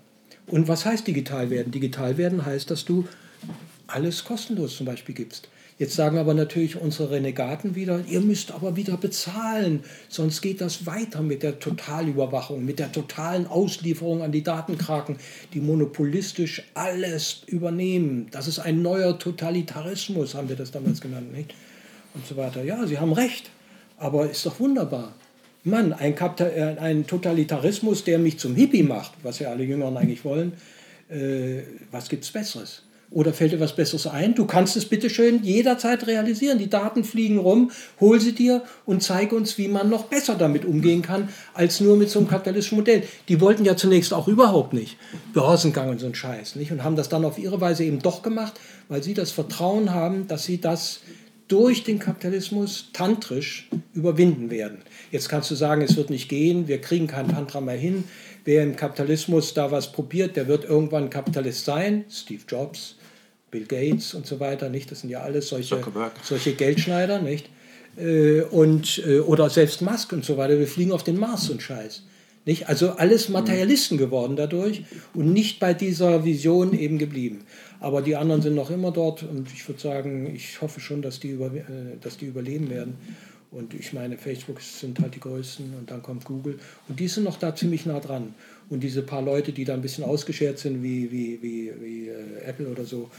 Und 0.46 0.68
was 0.68 0.84
heißt 0.84 1.08
digital 1.08 1.50
werden? 1.50 1.72
Digital 1.72 2.18
werden 2.18 2.46
heißt, 2.46 2.70
dass 2.70 2.84
du 2.84 3.08
alles 3.88 4.26
kostenlos 4.26 4.76
zum 4.76 4.88
Beispiel 4.88 5.16
gibst. 5.16 5.48
Jetzt 5.78 5.96
sagen 5.96 6.18
aber 6.18 6.34
natürlich 6.34 6.76
unsere 6.76 7.12
Renegaten 7.12 7.76
wieder, 7.76 8.04
ihr 8.10 8.20
müsst 8.20 8.52
aber 8.52 8.76
wieder 8.76 8.98
bezahlen, 8.98 9.86
sonst 10.10 10.42
geht 10.42 10.60
das 10.60 10.86
weiter 10.86 11.22
mit 11.22 11.44
der 11.44 11.60
Totalüberwachung, 11.62 12.66
mit 12.66 12.80
der 12.80 12.92
totalen 12.92 13.48
Auslieferung 13.48 14.22
an 14.22 14.34
die 14.34 14.44
Datenkraken, 14.44 15.16
die 15.54 15.62
monopolistisch 15.62 16.64
alles 16.74 17.44
übernehmen. 17.48 18.28
Das 18.32 18.50
ist 18.50 18.60
ein 18.60 18.82
neuer 18.82 19.18
Totalitarismus, 19.18 20.36
haben 20.36 20.50
wir 20.50 20.58
das 20.58 20.72
damals 20.72 21.00
genannt, 21.00 21.32
nicht? 21.32 21.54
Und 22.16 22.28
so 22.28 22.36
weiter. 22.36 22.66
Ja, 22.66 22.86
Sie 22.86 23.00
haben 23.00 23.14
recht, 23.14 23.50
aber 23.96 24.30
ist 24.30 24.46
doch 24.46 24.60
wunderbar. 24.60 25.14
Mann, 25.64 25.94
ein, 25.94 26.16
äh, 26.16 26.78
ein 26.80 27.06
Totalitarismus, 27.06 28.04
der 28.04 28.20
mich 28.20 28.40
zum 28.40 28.56
Hippie 28.56 28.84
macht, 28.84 29.14
was 29.24 29.40
ja 29.40 29.50
alle 29.50 29.64
Jüngeren 29.64 29.98
eigentlich 29.98 30.24
wollen, 30.24 30.54
äh, 31.10 31.62
was 31.92 32.12
es 32.12 32.32
Besseres? 32.32 32.84
Oder 33.12 33.34
fällt 33.34 33.54
dir 33.54 33.60
was 33.60 33.76
Besseres 33.76 34.06
ein? 34.06 34.36
Du 34.36 34.46
kannst 34.46 34.78
es 34.78 34.86
bitte 34.86 35.10
schön 35.10 35.44
jederzeit 35.44 36.06
realisieren. 36.06 36.60
Die 36.60 36.70
Daten 36.70 37.04
fliegen 37.04 37.40
rum, 37.40 37.72
hol 38.00 38.20
sie 38.20 38.34
dir 38.34 38.62
und 38.86 39.02
zeig 39.02 39.34
uns, 39.34 39.58
wie 39.58 39.68
man 39.68 39.90
noch 39.90 40.06
besser 40.06 40.36
damit 40.36 40.64
umgehen 40.64 41.02
kann, 41.02 41.30
als 41.56 41.80
nur 41.80 41.98
mit 41.98 42.12
so 42.12 42.20
einem 42.20 42.28
kapitalistischen 42.28 42.78
Modell. 42.78 43.02
Die 43.28 43.42
wollten 43.42 43.66
ja 43.66 43.76
zunächst 43.76 44.14
auch 44.14 44.28
überhaupt 44.28 44.74
nicht 44.74 44.98
Börsengang 45.34 45.90
und 45.90 46.00
so 46.00 46.06
ein 46.06 46.14
Scheiß, 46.14 46.56
nicht? 46.56 46.72
Und 46.72 46.84
haben 46.84 46.96
das 46.96 47.10
dann 47.10 47.26
auf 47.26 47.40
ihre 47.40 47.60
Weise 47.60 47.84
eben 47.84 48.00
doch 48.00 48.22
gemacht, 48.22 48.60
weil 48.90 49.02
sie 49.02 49.16
das 49.16 49.32
Vertrauen 49.32 49.92
haben, 49.92 50.28
dass 50.28 50.44
sie 50.44 50.62
das 50.62 51.00
durch 51.50 51.84
den 51.84 52.00
Kapitalismus 52.00 52.90
tantrisch 52.94 53.68
überwinden 53.94 54.50
werden. 54.50 54.78
Jetzt 55.12 55.28
kannst 55.28 55.52
du 55.52 55.56
sagen, 55.56 55.82
es 55.82 55.98
wird 55.98 56.10
nicht 56.10 56.30
gehen, 56.30 56.68
wir 56.68 56.80
kriegen 56.80 57.08
kein 57.08 57.28
Tantra 57.28 57.60
mehr 57.60 57.76
hin. 57.76 58.06
Wer 58.46 58.64
im 58.64 58.76
Kapitalismus 58.76 59.54
da 59.54 59.72
was 59.72 59.92
probiert, 59.92 60.36
der 60.36 60.48
wird 60.48 60.64
irgendwann 60.64 61.10
Kapitalist 61.10 61.66
sein. 61.66 62.06
Steve 62.10 62.44
Jobs, 62.48 62.96
Bill 63.52 63.66
Gates 63.66 64.14
und 64.14 64.28
so 64.28 64.40
weiter, 64.40 64.70
nicht? 64.70 64.92
Das 64.92 65.02
sind 65.02 65.10
ja 65.10 65.22
alles 65.22 65.50
solche, 65.50 65.82
solche 66.24 66.54
Geldschneider, 66.54 67.20
nicht? 67.20 67.50
Äh, 67.98 68.42
und, 68.42 69.02
äh, 69.06 69.20
oder 69.20 69.50
selbst 69.50 69.82
Musk 69.82 70.14
und 70.14 70.24
so 70.24 70.38
weiter, 70.38 70.58
wir 70.60 70.68
fliegen 70.68 70.92
auf 70.92 71.04
den 71.04 71.18
Mars 71.18 71.50
und 71.50 71.62
Scheiß. 71.62 72.04
Nicht? 72.46 72.70
Also 72.70 72.92
alles 72.92 73.30
Materialisten 73.30 73.98
geworden 73.98 74.36
dadurch 74.36 74.84
und 75.14 75.34
nicht 75.34 75.60
bei 75.60 75.74
dieser 75.74 76.24
Vision 76.24 76.74
eben 76.78 76.98
geblieben. 76.98 77.42
Aber 77.80 78.02
die 78.02 78.16
anderen 78.16 78.42
sind 78.42 78.56
noch 78.56 78.70
immer 78.70 78.92
dort 78.92 79.24
und 79.24 79.52
ich 79.54 79.68
würde 79.68 79.80
sagen, 79.80 80.34
ich 80.36 80.62
hoffe 80.62 80.80
schon, 80.80 81.02
dass 81.02 81.20
die, 81.20 81.30
über, 81.30 81.48
äh, 81.48 81.98
dass 82.02 82.18
die 82.18 82.26
überleben 82.26 82.70
werden. 82.70 82.98
Und 83.52 83.74
ich 83.74 83.94
meine, 83.94 84.18
Facebook 84.18 84.62
sind 84.62 85.00
halt 85.00 85.16
die 85.16 85.20
größten 85.20 85.74
und 85.80 85.90
dann 85.90 86.04
kommt 86.04 86.26
Google. 86.26 86.60
Und 86.88 87.00
die 87.00 87.08
sind 87.08 87.24
noch 87.24 87.38
da 87.38 87.56
ziemlich 87.56 87.86
nah 87.86 88.00
dran. 88.00 88.36
Und 88.70 88.82
diese 88.82 89.02
paar 89.02 89.24
Leute, 89.24 89.54
die 89.54 89.66
da 89.66 89.74
ein 89.74 89.82
bisschen 89.82 90.04
ausgeschert 90.04 90.60
sind, 90.60 90.84
wie, 90.84 91.12
wie, 91.12 91.42
wie, 91.42 91.72
wie 91.82 92.08
äh, 92.10 92.44
Apple 92.46 92.68
oder 92.68 92.86
so, 92.86 93.10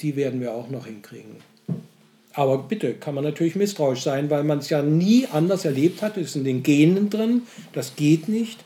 die 0.00 0.16
werden 0.16 0.40
wir 0.40 0.54
auch 0.54 0.70
noch 0.70 0.86
hinkriegen. 0.86 1.36
Aber 2.32 2.58
bitte, 2.58 2.94
kann 2.94 3.14
man 3.14 3.24
natürlich 3.24 3.56
misstrauisch 3.56 4.02
sein, 4.02 4.28
weil 4.28 4.44
man 4.44 4.58
es 4.58 4.68
ja 4.68 4.82
nie 4.82 5.26
anders 5.26 5.64
erlebt 5.64 6.02
hat. 6.02 6.16
Es 6.16 6.28
ist 6.28 6.36
in 6.36 6.44
den 6.44 6.62
Genen 6.62 7.08
drin, 7.08 7.42
das 7.72 7.96
geht 7.96 8.28
nicht. 8.28 8.60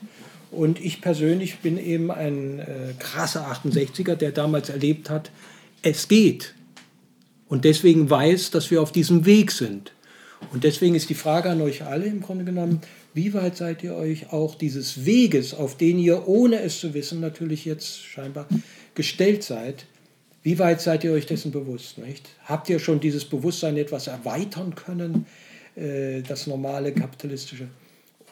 Und 0.51 0.83
ich 0.83 1.01
persönlich 1.01 1.59
bin 1.59 1.77
eben 1.77 2.11
ein 2.11 2.59
äh, 2.59 2.93
krasser 2.99 3.47
68er, 3.51 4.15
der 4.15 4.31
damals 4.31 4.69
erlebt 4.69 5.09
hat, 5.09 5.31
es 5.81 6.07
geht. 6.07 6.53
Und 7.47 7.65
deswegen 7.65 8.09
weiß, 8.09 8.51
dass 8.51 8.69
wir 8.69 8.81
auf 8.81 8.91
diesem 8.91 9.25
Weg 9.25 9.51
sind. 9.51 9.93
Und 10.51 10.63
deswegen 10.63 10.95
ist 10.95 11.09
die 11.09 11.15
Frage 11.15 11.49
an 11.49 11.61
euch 11.61 11.83
alle 11.83 12.05
im 12.05 12.21
Grunde 12.21 12.43
genommen, 12.43 12.81
wie 13.13 13.33
weit 13.33 13.57
seid 13.57 13.83
ihr 13.83 13.95
euch 13.95 14.31
auch 14.31 14.55
dieses 14.55 15.05
Weges, 15.05 15.53
auf 15.53 15.77
den 15.77 15.99
ihr, 15.99 16.27
ohne 16.27 16.61
es 16.61 16.79
zu 16.79 16.93
wissen, 16.93 17.19
natürlich 17.19 17.65
jetzt 17.65 18.03
scheinbar 18.03 18.47
gestellt 18.95 19.43
seid, 19.43 19.85
wie 20.43 20.57
weit 20.59 20.81
seid 20.81 21.03
ihr 21.03 21.11
euch 21.11 21.27
dessen 21.27 21.51
bewusst? 21.51 21.97
Nicht? 21.97 22.27
Habt 22.45 22.69
ihr 22.69 22.79
schon 22.79 22.99
dieses 22.99 23.25
Bewusstsein 23.25 23.77
etwas 23.77 24.07
erweitern 24.07 24.73
können, 24.75 25.27
äh, 25.75 26.21
das 26.21 26.47
normale 26.47 26.91
kapitalistische? 26.93 27.67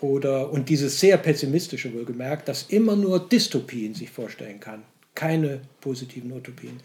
Oder, 0.01 0.51
und 0.51 0.69
dieses 0.69 0.99
sehr 0.99 1.17
pessimistische 1.17 1.93
wohlgemerkt, 1.93 2.47
das 2.47 2.63
immer 2.69 2.95
nur 2.95 3.19
Dystopien 3.19 3.93
sich 3.93 4.09
vorstellen 4.09 4.59
kann, 4.59 4.83
keine 5.13 5.61
positiven 5.81 6.31
Utopien. 6.31 6.79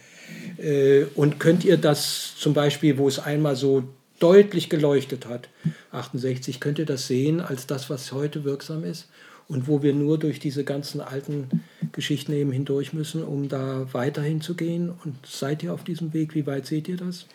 Äh, 0.58 1.04
und 1.14 1.38
könnt 1.38 1.64
ihr 1.64 1.76
das 1.76 2.34
zum 2.36 2.54
Beispiel, 2.54 2.98
wo 2.98 3.06
es 3.06 3.20
einmal 3.20 3.54
so 3.54 3.84
deutlich 4.18 4.68
geleuchtet 4.68 5.26
hat, 5.26 5.48
68, 5.92 6.58
könnt 6.58 6.78
ihr 6.78 6.86
das 6.86 7.06
sehen 7.06 7.40
als 7.40 7.66
das, 7.66 7.90
was 7.90 8.12
heute 8.12 8.44
wirksam 8.44 8.84
ist 8.84 9.08
und 9.48 9.68
wo 9.68 9.82
wir 9.82 9.92
nur 9.92 10.18
durch 10.18 10.40
diese 10.40 10.64
ganzen 10.64 11.00
alten 11.00 11.62
Geschichten 11.92 12.32
eben 12.32 12.50
hindurch 12.50 12.92
müssen, 12.92 13.22
um 13.22 13.48
da 13.48 13.86
weiterhin 13.92 14.40
zu 14.40 14.54
gehen? 14.54 14.90
Und 15.04 15.14
seid 15.26 15.62
ihr 15.62 15.72
auf 15.72 15.84
diesem 15.84 16.12
Weg? 16.12 16.34
Wie 16.34 16.46
weit 16.46 16.66
seht 16.66 16.88
ihr 16.88 16.96
das? 16.96 17.26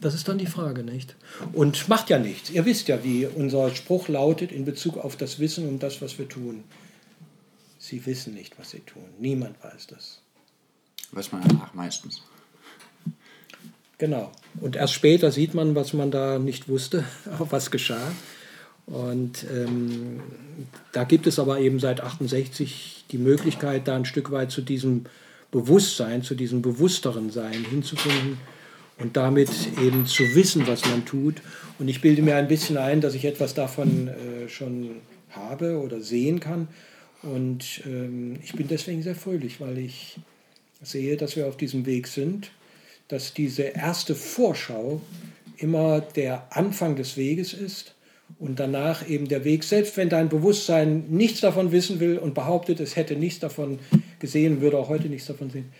Das 0.00 0.14
ist 0.14 0.28
dann 0.28 0.38
die 0.38 0.46
Frage, 0.46 0.82
nicht? 0.82 1.16
Und 1.52 1.88
macht 1.88 2.10
ja 2.10 2.18
nichts. 2.18 2.50
Ihr 2.50 2.64
wisst 2.66 2.88
ja, 2.88 3.02
wie 3.02 3.26
unser 3.26 3.74
Spruch 3.74 4.08
lautet 4.08 4.52
in 4.52 4.64
Bezug 4.64 4.98
auf 4.98 5.16
das 5.16 5.38
Wissen 5.38 5.68
und 5.68 5.82
das, 5.82 6.02
was 6.02 6.18
wir 6.18 6.28
tun. 6.28 6.64
Sie 7.78 8.04
wissen 8.04 8.34
nicht, 8.34 8.58
was 8.58 8.70
sie 8.70 8.80
tun. 8.80 9.04
Niemand 9.18 9.62
weiß 9.62 9.86
das. 9.86 10.20
Weiß 11.12 11.32
man 11.32 11.42
danach 11.46 11.72
meistens. 11.72 12.22
Genau. 13.98 14.32
Und 14.60 14.76
erst 14.76 14.92
später 14.92 15.32
sieht 15.32 15.54
man, 15.54 15.74
was 15.74 15.94
man 15.94 16.10
da 16.10 16.38
nicht 16.38 16.68
wusste, 16.68 17.04
was 17.38 17.70
geschah. 17.70 18.12
Und 18.86 19.44
ähm, 19.50 20.20
da 20.92 21.04
gibt 21.04 21.26
es 21.26 21.38
aber 21.38 21.58
eben 21.58 21.80
seit 21.80 22.02
68 22.02 23.06
die 23.10 23.18
Möglichkeit, 23.18 23.88
da 23.88 23.96
ein 23.96 24.04
Stück 24.04 24.30
weit 24.30 24.50
zu 24.50 24.60
diesem 24.60 25.06
Bewusstsein, 25.50 26.22
zu 26.22 26.34
diesem 26.34 26.60
bewussteren 26.60 27.30
Sein 27.30 27.64
hinzufinden 27.64 28.38
und 28.98 29.16
damit 29.16 29.50
eben 29.82 30.06
zu 30.06 30.34
wissen, 30.34 30.66
was 30.66 30.84
man 30.86 31.04
tut. 31.04 31.42
Und 31.78 31.88
ich 31.88 32.00
bilde 32.00 32.22
mir 32.22 32.36
ein 32.36 32.48
bisschen 32.48 32.76
ein, 32.78 33.00
dass 33.00 33.14
ich 33.14 33.24
etwas 33.24 33.54
davon 33.54 34.08
äh, 34.08 34.48
schon 34.48 34.96
habe 35.30 35.78
oder 35.78 36.00
sehen 36.00 36.40
kann. 36.40 36.68
Und 37.22 37.82
ähm, 37.86 38.38
ich 38.42 38.52
bin 38.52 38.68
deswegen 38.68 39.02
sehr 39.02 39.14
fröhlich, 39.14 39.60
weil 39.60 39.78
ich 39.78 40.18
sehe, 40.82 41.16
dass 41.16 41.36
wir 41.36 41.46
auf 41.46 41.56
diesem 41.56 41.86
Weg 41.86 42.06
sind, 42.06 42.50
dass 43.08 43.34
diese 43.34 43.62
erste 43.62 44.14
Vorschau 44.14 45.00
immer 45.58 46.00
der 46.00 46.48
Anfang 46.50 46.96
des 46.96 47.16
Weges 47.16 47.52
ist 47.52 47.94
und 48.38 48.60
danach 48.60 49.08
eben 49.08 49.28
der 49.28 49.44
Weg, 49.44 49.64
selbst 49.64 49.96
wenn 49.96 50.08
dein 50.08 50.28
Bewusstsein 50.28 51.04
nichts 51.08 51.40
davon 51.40 51.72
wissen 51.72 52.00
will 52.00 52.18
und 52.18 52.34
behauptet, 52.34 52.80
es 52.80 52.96
hätte 52.96 53.16
nichts 53.16 53.40
davon 53.40 53.78
gesehen, 54.18 54.60
würde 54.60 54.78
auch 54.78 54.88
heute 54.88 55.08
nichts 55.08 55.26
davon 55.26 55.50
sehen, 55.50 55.72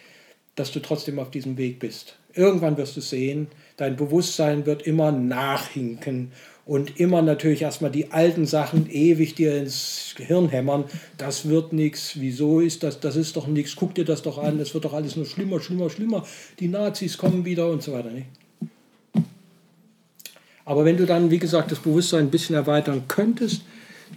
dass 0.55 0.73
du 0.73 0.81
trotzdem 0.81 1.19
auf 1.19 1.31
diesem 1.31 1.59
Weg 1.59 1.79
bist. 1.79 2.17
Irgendwann 2.37 2.77
wirst 2.77 2.97
du 2.99 3.01
sehen, 3.01 3.49
dein 3.79 3.97
Bewusstsein 3.97 4.67
wird 4.67 4.83
immer 4.83 5.11
nachhinken 5.11 6.33
und 6.67 7.01
immer 7.01 7.23
natürlich 7.23 7.63
erstmal 7.63 7.91
die 7.91 8.13
alten 8.13 8.45
Sachen 8.45 8.91
ewig 8.91 9.35
dir 9.35 9.57
ins 9.57 10.15
Gehirn 10.19 10.51
hämmern. 10.51 10.85
Das 11.17 11.49
wird 11.49 11.73
nichts, 11.73 12.21
wieso 12.21 12.61
ist 12.61 12.83
das, 12.83 13.01
das 13.01 13.17
ist 13.17 13.37
doch 13.37 13.47
nichts, 13.47 13.75
guck 13.75 13.95
dir 13.95 14.05
das 14.05 14.21
doch 14.21 14.37
an, 14.37 14.59
das 14.59 14.75
wird 14.75 14.85
doch 14.85 14.93
alles 14.93 15.17
nur 15.17 15.25
schlimmer, 15.25 15.61
schlimmer, 15.61 15.89
schlimmer. 15.89 16.27
Die 16.61 16.69
Nazis 16.69 17.17
kommen 17.17 17.47
wieder 17.47 17.71
und 17.71 17.83
so 17.83 17.95
weiter. 17.95 18.11
Nicht? 18.11 18.27
Aber 20.67 20.85
wenn 20.85 20.99
du 20.99 21.07
dann, 21.07 21.31
wie 21.31 21.39
gesagt, 21.39 21.73
das 21.73 21.79
Bewusstsein 21.79 22.27
ein 22.27 22.31
bisschen 22.31 22.55
erweitern 22.55 23.05
könntest, 23.09 23.63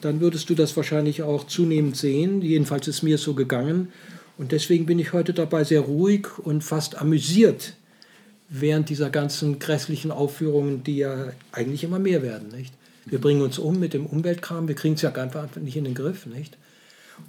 dann 0.02 0.20
würdest 0.20 0.50
du 0.50 0.56
das 0.56 0.76
wahrscheinlich 0.76 1.24
auch 1.24 1.48
zunehmend 1.48 1.96
sehen. 1.96 2.42
Jedenfalls 2.42 2.90
ist 2.90 3.02
mir 3.02 3.18
so 3.18 3.34
gegangen. 3.34 3.94
Und 4.38 4.52
deswegen 4.52 4.86
bin 4.86 5.00
ich 5.00 5.14
heute 5.14 5.34
dabei 5.34 5.64
sehr 5.64 5.82
ruhig 5.82 6.28
und 6.40 6.64
fast 6.64 7.00
amüsiert 7.00 7.76
während 8.50 8.90
dieser 8.90 9.10
ganzen 9.10 9.60
grässlichen 9.60 10.12
Aufführungen, 10.12 10.84
die 10.84 10.98
ja 10.98 11.34
eigentlich 11.52 11.84
immer 11.84 12.00
mehr 12.00 12.24
werden. 12.24 12.50
Nicht? 12.50 12.74
Wir 13.06 13.22
bringen 13.22 13.42
uns 13.42 13.60
um 13.60 13.80
mit 13.80 13.94
dem 13.94 14.06
Umweltkram, 14.06 14.68
wir 14.68 14.76
kriegen 14.76 14.96
es 14.96 15.02
ja 15.02 15.12
einfach 15.14 15.56
nicht 15.56 15.78
in 15.78 15.84
den 15.84 15.94
Griff. 15.96 16.26
Nicht? 16.26 16.58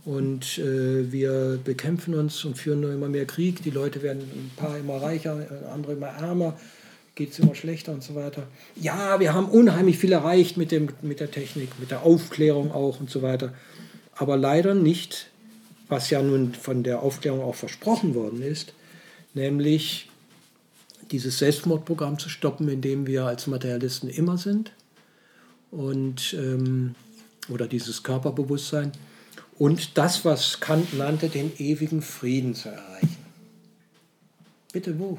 und 0.05 0.59
äh, 0.59 1.13
wir 1.13 1.59
bekämpfen 1.63 2.15
uns 2.15 2.45
und 2.45 2.57
führen 2.57 2.81
nur 2.81 2.93
immer 2.93 3.09
mehr 3.09 3.27
Krieg. 3.27 3.63
Die 3.63 3.71
Leute 3.71 4.03
werden 4.03 4.21
ein 4.21 4.51
paar 4.57 4.79
immer 4.79 5.03
reicher, 5.03 5.47
andere 5.73 5.93
immer 5.93 6.09
ärmer, 6.09 6.59
geht 7.15 7.33
es 7.33 7.39
immer 7.39 7.55
schlechter 7.55 7.93
und 7.93 8.03
so 8.03 8.15
weiter. 8.15 8.45
Ja, 8.77 9.21
wir 9.21 9.35
haben 9.35 9.49
unheimlich 9.49 9.99
viel 9.99 10.13
erreicht 10.13 10.57
mit, 10.57 10.73
dem, 10.73 10.89
mit 11.03 11.21
der 11.21 11.31
Technik, 11.31 11.79
mit 11.79 11.91
der 11.91 12.03
Aufklärung 12.03 12.73
auch 12.73 13.01
und 13.01 13.11
so 13.11 13.23
weiter. 13.23 13.53
Aber 14.15 14.37
leider 14.37 14.75
nicht, 14.75 15.31
was 15.89 16.11
ja 16.11 16.23
nun 16.23 16.55
von 16.55 16.83
der 16.83 17.03
Aufklärung 17.03 17.43
auch 17.43 17.55
versprochen 17.55 18.15
worden 18.15 18.43
ist, 18.43 18.75
nämlich 19.35 20.10
dieses 21.11 21.39
Selbstmordprogramm 21.39 22.19
zu 22.19 22.29
stoppen, 22.29 22.69
in 22.69 22.81
dem 22.81 23.07
wir 23.07 23.27
als 23.27 23.47
Materialisten 23.47 24.09
immer 24.09 24.39
sind. 24.39 24.73
Und, 25.71 26.35
ähm, 26.35 26.95
oder 27.49 27.67
dieses 27.67 28.03
Körperbewusstsein 28.03 28.93
und 29.61 29.99
das, 29.99 30.25
was 30.25 30.61
Kant 30.61 30.97
nannte, 30.97 31.29
den 31.29 31.53
ewigen 31.59 32.01
Frieden 32.01 32.55
zu 32.55 32.71
erreichen. 32.71 33.17
Bitte 34.73 34.99
wo? 34.99 35.19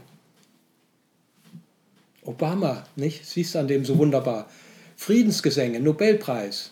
Obama, 2.23 2.83
nicht? 2.95 3.25
Siehst 3.25 3.53
du 3.55 3.59
an 3.59 3.67
dem 3.67 3.85
so 3.85 3.97
wunderbar. 3.97 4.49
Friedensgesänge, 4.97 5.79
Nobelpreis 5.79 6.71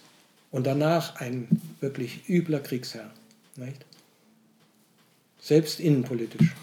und 0.52 0.66
danach 0.66 1.18
ein 1.18 1.48
wirklich 1.80 2.28
übler 2.28 2.60
Kriegsherr, 2.60 3.12
nicht? 3.56 3.86
Selbst 5.40 5.80
innenpolitisch. 5.80 6.56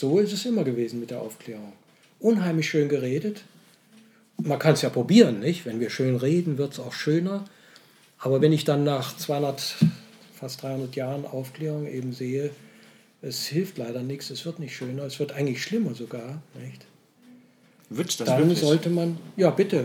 So 0.00 0.18
ist 0.18 0.32
es 0.32 0.46
immer 0.46 0.64
gewesen 0.64 0.98
mit 0.98 1.10
der 1.10 1.20
Aufklärung. 1.20 1.74
Unheimlich 2.20 2.70
schön 2.70 2.88
geredet. 2.88 3.42
Man 4.38 4.58
kann 4.58 4.72
es 4.72 4.80
ja 4.80 4.88
probieren, 4.88 5.40
nicht? 5.40 5.66
Wenn 5.66 5.78
wir 5.78 5.90
schön 5.90 6.16
reden, 6.16 6.56
wird 6.56 6.72
es 6.72 6.80
auch 6.80 6.94
schöner. 6.94 7.44
Aber 8.18 8.40
wenn 8.40 8.50
ich 8.50 8.64
dann 8.64 8.82
nach 8.82 9.14
200, 9.14 9.76
fast 10.34 10.62
300 10.62 10.96
Jahren 10.96 11.26
Aufklärung 11.26 11.86
eben 11.86 12.14
sehe, 12.14 12.48
es 13.20 13.44
hilft 13.44 13.76
leider 13.76 14.02
nichts, 14.02 14.30
es 14.30 14.46
wird 14.46 14.58
nicht 14.58 14.74
schöner, 14.74 15.02
es 15.02 15.20
wird 15.20 15.32
eigentlich 15.32 15.62
schlimmer 15.62 15.94
sogar, 15.94 16.40
nicht? 16.58 16.86
Wird's 17.90 18.16
das 18.16 18.26
dann 18.26 18.38
wirklich? 18.38 18.60
sollte 18.60 18.88
man, 18.88 19.18
ja 19.36 19.50
bitte. 19.50 19.84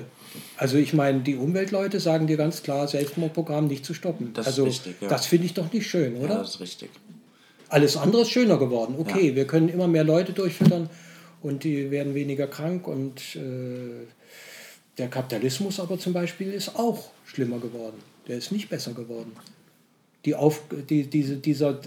Also 0.55 0.77
ich 0.77 0.93
meine, 0.93 1.21
die 1.21 1.35
Umweltleute 1.35 1.99
sagen 1.99 2.27
dir 2.27 2.37
ganz 2.37 2.63
klar, 2.63 2.87
Selbstmordprogramm 2.87 3.67
nicht 3.67 3.83
zu 3.83 3.93
stoppen. 3.93 4.31
Das 4.33 4.47
also, 4.47 4.65
ist 4.65 4.85
richtig, 4.85 5.01
ja. 5.01 5.09
Das 5.09 5.25
finde 5.25 5.47
ich 5.47 5.53
doch 5.53 5.73
nicht 5.73 5.89
schön, 5.89 6.15
oder? 6.15 6.35
Ja, 6.35 6.39
das 6.39 6.51
ist 6.51 6.61
richtig. 6.61 6.89
Alles 7.75 7.97
andere 7.97 8.21
ist 8.21 8.29
schöner 8.29 8.57
geworden. 8.57 8.95
Okay, 8.97 9.31
ja. 9.31 9.35
wir 9.35 9.47
können 9.47 9.67
immer 9.67 9.89
mehr 9.89 10.05
Leute 10.05 10.31
durchfüttern 10.31 10.89
und 11.41 11.65
die 11.65 11.91
werden 11.91 12.15
weniger 12.15 12.47
krank 12.47 12.87
und 12.87 13.35
äh, 13.35 14.05
der 14.97 15.09
Kapitalismus 15.09 15.81
aber 15.81 15.99
zum 15.99 16.13
Beispiel 16.13 16.53
ist 16.53 16.77
auch 16.77 17.09
schlimmer 17.25 17.59
geworden. 17.59 17.97
Der 18.29 18.37
ist 18.37 18.53
nicht 18.53 18.69
besser 18.69 18.93
geworden. 18.93 19.33
Die 20.23 20.35
Auf, 20.35 20.61
die, 20.89 21.03
diese, 21.03 21.35
dieser 21.35 21.77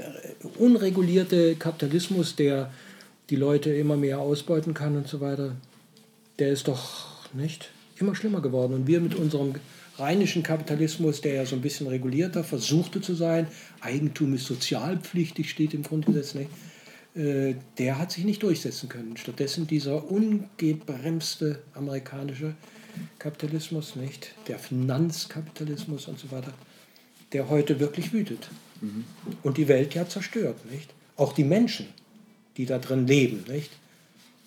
unregulierte 0.59 1.57
Kapitalismus, 1.57 2.36
der 2.36 2.70
die 3.30 3.36
Leute 3.36 3.72
immer 3.72 3.97
mehr 3.97 4.18
ausbeuten 4.18 4.74
kann 4.74 4.95
und 4.95 5.09
so 5.09 5.22
weiter, 5.22 5.57
der 6.39 6.51
ist 6.51 6.68
doch 6.68 7.07
nicht 7.32 7.70
immer 7.99 8.14
schlimmer 8.14 8.43
geworden. 8.43 8.74
Und 8.74 8.86
wir 8.86 9.01
mit 9.01 9.14
unserem 9.14 9.55
rheinischen 9.99 10.42
Kapitalismus, 10.42 11.20
der 11.20 11.34
ja 11.34 11.46
so 11.46 11.57
ein 11.57 11.62
bisschen 11.62 11.86
regulierter 11.86 12.44
versuchte 12.44 13.01
zu 13.01 13.14
sein, 13.14 13.46
Eigentum 13.80 14.34
ist 14.34 14.46
sozialpflichtig, 14.46 15.51
steht 15.51 15.74
im 15.74 15.82
Grundgesetz 15.82 16.34
nicht, 16.34 16.51
äh, 17.14 17.55
der 17.78 17.99
hat 17.99 18.12
sich 18.12 18.24
nicht 18.24 18.42
durchsetzen 18.42 18.88
können. 18.88 19.16
Stattdessen 19.16 19.66
dieser 19.66 20.11
ungebremste 20.11 21.62
amerikanische 21.74 22.55
Kapitalismus, 23.18 23.96
nicht? 23.96 24.34
Der 24.46 24.59
Finanzkapitalismus 24.59 26.09
und 26.09 26.18
so 26.18 26.30
weiter, 26.30 26.53
der 27.32 27.49
heute 27.49 27.80
wirklich 27.80 28.12
wütet 28.12 28.49
mhm. 28.80 29.05
und 29.42 29.57
die 29.57 29.68
Welt 29.68 29.94
ja 29.94 30.09
zerstört, 30.09 30.70
nicht? 30.70 30.92
Auch 31.16 31.32
die 31.32 31.44
Menschen, 31.44 31.86
die 32.57 32.66
da 32.66 32.78
drin 32.78 33.07
leben, 33.07 33.44
nicht? 33.49 33.70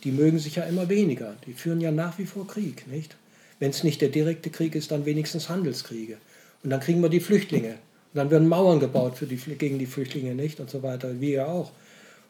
Die 0.03 0.11
mögen 0.11 0.39
sich 0.39 0.55
ja 0.55 0.63
immer 0.63 0.89
weniger. 0.89 1.35
Die 1.45 1.53
führen 1.53 1.79
ja 1.79 1.91
nach 1.91 2.17
wie 2.17 2.25
vor 2.25 2.47
Krieg, 2.47 2.87
nicht? 2.87 3.15
Wenn 3.61 3.69
es 3.69 3.85
nicht 3.85 4.01
der 4.01 4.09
direkte 4.09 4.49
Krieg 4.49 4.75
ist, 4.75 4.91
dann 4.91 5.05
wenigstens 5.05 5.47
Handelskriege. 5.47 6.17
Und 6.63 6.71
dann 6.71 6.81
kriegen 6.81 7.01
wir 7.01 7.07
die 7.07 7.21
Flüchtlinge. 7.21 7.75
Und 8.13 8.15
dann 8.15 8.29
werden 8.29 8.49
Mauern 8.49 8.81
gebaut 8.81 9.17
für 9.17 9.25
die, 9.25 9.37
gegen 9.37 9.79
die 9.79 9.85
Flüchtlinge, 9.85 10.35
nicht? 10.35 10.59
Und 10.59 10.69
so 10.69 10.83
weiter. 10.83 11.21
Wir 11.21 11.29
ja 11.29 11.45
auch. 11.45 11.71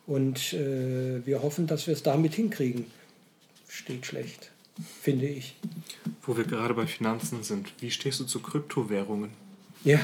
Und 0.05 0.53
äh, 0.53 1.25
wir 1.25 1.41
hoffen, 1.41 1.65
dass 1.65 1.87
wir 1.87 1.95
es 1.95 2.03
damit 2.03 2.35
hinkriegen. 2.35 2.85
Steht 3.67 4.05
schlecht 4.05 4.51
finde 5.01 5.27
ich. 5.27 5.55
Wo 6.23 6.37
wir 6.37 6.43
gerade 6.43 6.73
bei 6.73 6.87
Finanzen 6.87 7.43
sind, 7.43 7.71
wie 7.79 7.91
stehst 7.91 8.19
du 8.19 8.25
zu 8.25 8.39
Kryptowährungen? 8.39 9.29
Ja, 9.83 9.99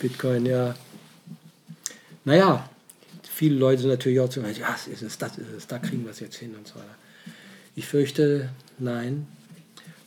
Bitcoin, 0.00 0.46
ja. 0.46 0.74
Naja, 2.24 2.68
viele 3.22 3.56
Leute 3.56 3.82
sind 3.82 3.90
natürlich 3.90 4.20
auch 4.20 4.30
so, 4.30 4.40
ja, 4.40 4.72
das 4.72 4.86
ist 4.86 5.02
es, 5.02 5.18
das 5.18 5.38
ist 5.38 5.50
es, 5.50 5.66
da 5.66 5.78
kriegen 5.78 6.04
wir 6.04 6.12
es 6.12 6.20
jetzt 6.20 6.36
hin 6.36 6.54
und 6.54 6.66
so 6.66 6.76
weiter. 6.76 6.96
Ich 7.76 7.86
fürchte, 7.86 8.50
nein, 8.78 9.26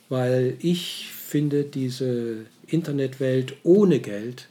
weil 0.08 0.56
ich 0.60 1.08
finde 1.12 1.64
diese 1.64 2.46
Internetwelt 2.66 3.54
ohne 3.62 4.00
Geld, 4.00 4.48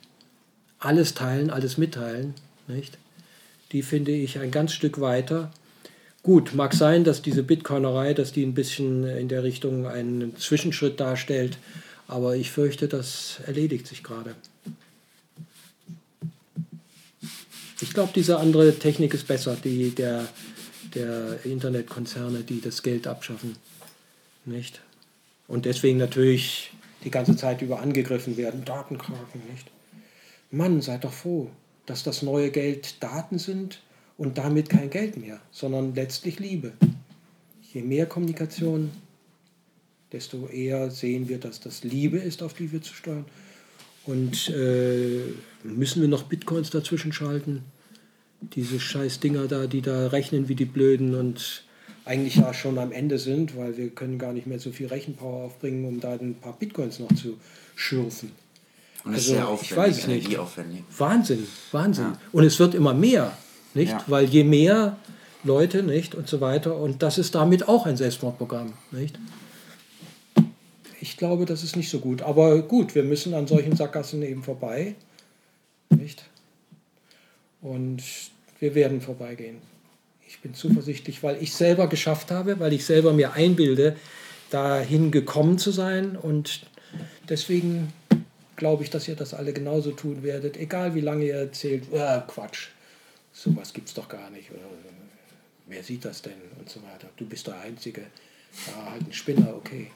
alles 0.79 1.13
teilen, 1.13 1.49
alles 1.49 1.77
mitteilen, 1.77 2.33
nicht? 2.67 2.97
die 3.71 3.81
finde 3.81 4.11
ich 4.11 4.39
ein 4.39 4.51
ganz 4.51 4.73
Stück 4.73 4.99
weiter 4.99 5.51
Gut, 6.23 6.55
mag 6.55 6.73
sein, 6.73 7.03
dass 7.03 7.21
diese 7.21 7.43
Bitcoinerei, 7.43 8.13
dass 8.13 8.31
die 8.31 8.45
ein 8.45 8.53
bisschen 8.53 9.03
in 9.03 9.27
der 9.27 9.43
Richtung 9.43 9.87
einen 9.87 10.37
Zwischenschritt 10.37 11.01
darstellt, 11.01 11.57
aber 12.07 12.37
ich 12.37 12.49
fürchte, 12.49 12.87
das 12.87 13.41
erledigt 13.45 13.87
sich 13.87 14.03
gerade. 14.03 14.33
Ich 17.81 17.93
glaube, 17.93 18.13
diese 18.15 18.39
andere 18.39 18.73
Technik 18.79 19.13
ist 19.13 19.27
besser, 19.27 19.57
die 19.61 19.89
der, 19.89 20.25
der 20.95 21.43
Internetkonzerne, 21.43 22.39
die 22.39 22.61
das 22.61 22.83
Geld 22.83 23.05
abschaffen. 23.05 23.57
Nicht? 24.45 24.79
Und 25.53 25.65
deswegen 25.65 25.99
natürlich 25.99 26.71
die 27.03 27.11
ganze 27.11 27.35
Zeit 27.35 27.61
über 27.61 27.79
angegriffen 27.79 28.37
werden. 28.37 28.65
Datenkraken, 28.65 29.39
nicht? 29.51 29.69
Mann, 30.49 30.81
seid 30.81 31.03
doch 31.03 31.13
froh, 31.13 31.51
dass 31.85 32.01
das 32.01 32.23
neue 32.23 32.49
Geld 32.49 33.03
Daten 33.03 33.37
sind 33.37 33.79
und 34.17 34.39
damit 34.39 34.67
kein 34.67 34.89
Geld 34.89 35.15
mehr, 35.15 35.39
sondern 35.51 35.93
letztlich 35.93 36.39
Liebe. 36.39 36.71
Je 37.71 37.83
mehr 37.83 38.07
Kommunikation, 38.07 38.89
desto 40.11 40.47
eher 40.47 40.89
sehen 40.89 41.29
wir, 41.29 41.37
dass 41.37 41.59
das 41.59 41.83
Liebe 41.83 42.17
ist, 42.17 42.41
auf 42.41 42.55
die 42.55 42.71
wir 42.71 42.81
zu 42.81 42.95
steuern. 42.95 43.25
Und 44.07 44.49
äh, 44.49 45.21
müssen 45.63 46.01
wir 46.01 46.09
noch 46.09 46.23
Bitcoins 46.23 46.71
dazwischen 46.71 47.13
schalten? 47.13 47.61
Diese 48.41 48.79
scheiß 48.79 49.19
Dinger 49.19 49.47
da, 49.47 49.67
die 49.67 49.83
da 49.83 50.07
rechnen 50.07 50.49
wie 50.49 50.55
die 50.55 50.65
Blöden 50.65 51.13
und 51.13 51.63
eigentlich 52.05 52.35
ja 52.35 52.53
schon 52.53 52.77
am 52.77 52.91
Ende 52.91 53.17
sind, 53.17 53.57
weil 53.57 53.77
wir 53.77 53.89
können 53.89 54.17
gar 54.19 54.33
nicht 54.33 54.47
mehr 54.47 54.59
so 54.59 54.71
viel 54.71 54.87
Rechenpower 54.87 55.45
aufbringen, 55.45 55.85
um 55.85 55.99
da 55.99 56.13
ein 56.13 56.35
paar 56.35 56.53
Bitcoins 56.53 56.99
noch 56.99 57.13
zu 57.13 57.37
schürfen. 57.75 58.31
Und 59.05 59.13
also, 59.13 59.31
ist 59.31 59.37
sehr 59.37 59.47
aufwendig, 59.47 59.71
ich 59.71 59.77
weiß 59.77 59.97
es 59.97 60.65
nicht. 60.65 60.99
Wahnsinn, 60.99 61.47
Wahnsinn. 61.71 62.05
Ja. 62.05 62.19
Und 62.31 62.43
es 62.43 62.59
wird 62.59 62.73
immer 62.73 62.93
mehr 62.93 63.33
nicht? 63.73 63.91
Ja. 63.91 64.03
Weil 64.07 64.25
je 64.25 64.43
mehr 64.43 64.97
Leute, 65.43 65.83
nicht? 65.83 66.15
Und 66.15 66.27
so 66.27 66.41
weiter. 66.41 66.77
Und 66.77 67.03
das 67.03 67.17
ist 67.17 67.35
damit 67.35 67.67
auch 67.67 67.85
ein 67.85 67.97
Selbstmordprogramm, 67.97 68.73
nicht? 68.91 69.19
Ich 71.01 71.17
glaube, 71.17 71.45
das 71.45 71.63
ist 71.63 71.75
nicht 71.75 71.89
so 71.89 71.99
gut. 71.99 72.21
Aber 72.21 72.61
gut, 72.61 72.95
wir 72.95 73.03
müssen 73.03 73.33
an 73.33 73.47
solchen 73.47 73.75
Sackgassen 73.75 74.21
eben 74.23 74.43
vorbei, 74.43 74.95
nicht? 75.89 76.23
Und 77.61 78.01
wir 78.59 78.73
werden 78.75 79.01
vorbeigehen. 79.01 79.57
Ich 80.33 80.41
bin 80.41 80.55
zuversichtlich, 80.55 81.21
weil 81.21 81.41
ich 81.41 81.53
selber 81.53 81.87
geschafft 81.87 82.31
habe, 82.31 82.59
weil 82.59 82.73
ich 82.73 82.85
selber 82.85 83.13
mir 83.13 83.33
einbilde, 83.33 83.95
dahin 84.49 85.11
gekommen 85.11 85.59
zu 85.59 85.71
sein. 85.71 86.17
Und 86.17 86.65
deswegen 87.29 87.93
glaube 88.55 88.83
ich, 88.83 88.89
dass 88.89 89.07
ihr 89.07 89.15
das 89.15 89.33
alle 89.33 89.53
genauso 89.53 89.91
tun 89.91 90.23
werdet, 90.23 90.57
egal 90.57 90.95
wie 90.95 91.01
lange 91.01 91.25
ihr 91.25 91.35
erzählt, 91.35 91.83
äh, 91.93 92.19
Quatsch 92.27 92.69
sowas 93.33 93.73
gibt 93.73 93.89
es 93.89 93.93
doch 93.93 94.07
gar 94.07 94.29
nicht. 94.29 94.51
Oder, 94.51 94.61
wer 95.67 95.83
sieht 95.83 96.05
das 96.05 96.21
denn? 96.21 96.39
Und 96.59 96.69
so 96.69 96.81
weiter. 96.83 97.09
Du 97.17 97.25
bist 97.25 97.47
der 97.47 97.59
Einzige. 97.59 98.01
Ja, 98.67 98.91
halt 98.91 99.07
ein 99.07 99.13
Spinner, 99.13 99.55
okay. 99.55 99.91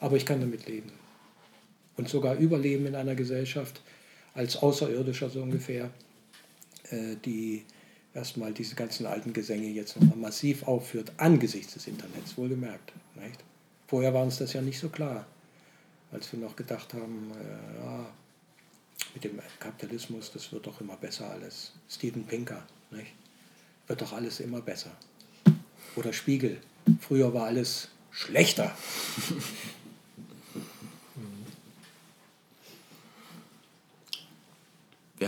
Aber 0.00 0.16
ich 0.16 0.26
kann 0.26 0.40
damit 0.40 0.66
leben. 0.66 0.92
Und 1.96 2.08
sogar 2.08 2.36
überleben 2.36 2.86
in 2.86 2.94
einer 2.94 3.14
Gesellschaft 3.14 3.80
als 4.34 4.56
Außerirdischer 4.56 5.30
so 5.30 5.42
ungefähr, 5.42 5.90
äh, 6.90 7.16
die 7.24 7.64
erstmal 8.14 8.52
diese 8.52 8.74
ganzen 8.74 9.06
alten 9.06 9.32
Gesänge 9.32 9.68
jetzt 9.68 9.96
nochmal 9.96 10.16
massiv 10.16 10.62
aufführt, 10.64 11.12
angesichts 11.16 11.74
des 11.74 11.86
Internets, 11.86 12.36
wohlgemerkt. 12.36 12.92
Nicht? 13.16 13.42
Vorher 13.88 14.14
war 14.14 14.22
uns 14.22 14.38
das 14.38 14.52
ja 14.52 14.62
nicht 14.62 14.78
so 14.78 14.88
klar, 14.88 15.26
als 16.12 16.32
wir 16.32 16.38
noch 16.38 16.56
gedacht 16.56 16.94
haben, 16.94 17.32
äh, 17.32 17.84
ja, 17.84 18.06
mit 19.14 19.24
dem 19.24 19.38
Kapitalismus, 19.58 20.32
das 20.32 20.52
wird 20.52 20.66
doch 20.66 20.80
immer 20.80 20.96
besser 20.96 21.30
alles. 21.30 21.72
Steven 21.88 22.24
Pinker, 22.24 22.66
nicht? 22.90 23.12
wird 23.86 24.00
doch 24.00 24.12
alles 24.12 24.40
immer 24.40 24.60
besser. 24.62 24.90
Oder 25.96 26.12
Spiegel, 26.12 26.60
früher 27.00 27.34
war 27.34 27.46
alles 27.46 27.88
schlechter. 28.10 28.74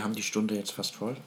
haben 0.07 0.15
die 0.15 0.23
Stunde 0.23 0.55
jetzt 0.55 0.71
fast 0.71 0.95
voll. 0.95 1.17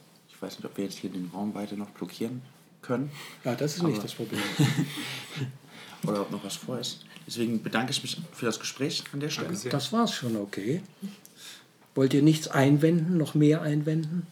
Ich 0.41 0.47
weiß 0.47 0.57
nicht, 0.57 0.64
ob 0.64 0.74
wir 0.78 0.84
jetzt 0.84 0.97
hier 0.97 1.11
den 1.11 1.30
Raum 1.34 1.55
weiter 1.55 1.76
noch 1.76 1.91
blockieren 1.91 2.41
können. 2.80 3.11
Ja, 3.45 3.55
das 3.55 3.74
ist 3.74 3.80
Aber- 3.80 3.91
nicht 3.91 4.03
das 4.03 4.14
Problem. 4.14 4.41
Oder 6.07 6.22
ob 6.22 6.30
noch 6.30 6.43
was 6.43 6.57
vor 6.57 6.78
ist. 6.78 7.05
Deswegen 7.26 7.62
bedanke 7.62 7.91
ich 7.93 8.03
mich 8.03 8.16
für 8.32 8.47
das 8.47 8.59
Gespräch 8.59 9.05
an 9.12 9.20
der 9.20 9.28
Stelle. 9.28 9.55
Das 9.68 9.93
war's 9.93 10.14
schon, 10.14 10.34
okay. 10.36 10.80
Wollt 11.95 12.14
ihr 12.14 12.22
nichts 12.22 12.49
einwenden, 12.49 13.18
noch 13.18 13.34
mehr 13.34 13.61
einwenden? 13.61 14.26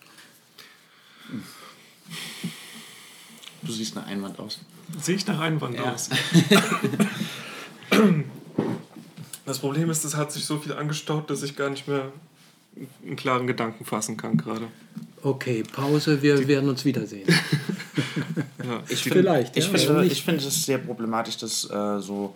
Du 3.60 3.70
siehst 3.70 3.94
nach 3.94 4.06
Einwand 4.06 4.38
aus. 4.38 4.60
Sehe 4.98 5.16
ich 5.16 5.26
nach 5.26 5.40
Einwand 5.40 5.74
Ja. 5.76 5.92
aus. 5.92 6.08
Das 9.44 9.58
Problem 9.60 9.88
ist, 9.88 10.04
es 10.04 10.14
hat 10.14 10.30
sich 10.30 10.44
so 10.44 10.58
viel 10.58 10.74
angestaut, 10.74 11.30
dass 11.30 11.42
ich 11.42 11.56
gar 11.56 11.70
nicht 11.70 11.88
mehr 11.88 12.12
einen 13.02 13.16
klaren 13.16 13.46
Gedanken 13.46 13.86
fassen 13.86 14.18
kann 14.18 14.36
gerade. 14.36 14.68
Okay, 15.22 15.62
Pause, 15.62 16.22
wir 16.22 16.46
werden 16.46 16.68
uns 16.68 16.84
wiedersehen. 16.84 17.28
Ja. 18.64 18.82
Ich 18.88 19.02
Vielleicht, 19.02 19.56
ich 19.56 19.70
ja, 19.70 19.78
finde, 19.78 20.04
ich 20.04 20.22
finde 20.22 20.44
es 20.44 20.66
sehr 20.66 20.78
problematisch, 20.78 21.38
das 21.38 21.64
äh, 21.70 22.00
so 22.00 22.34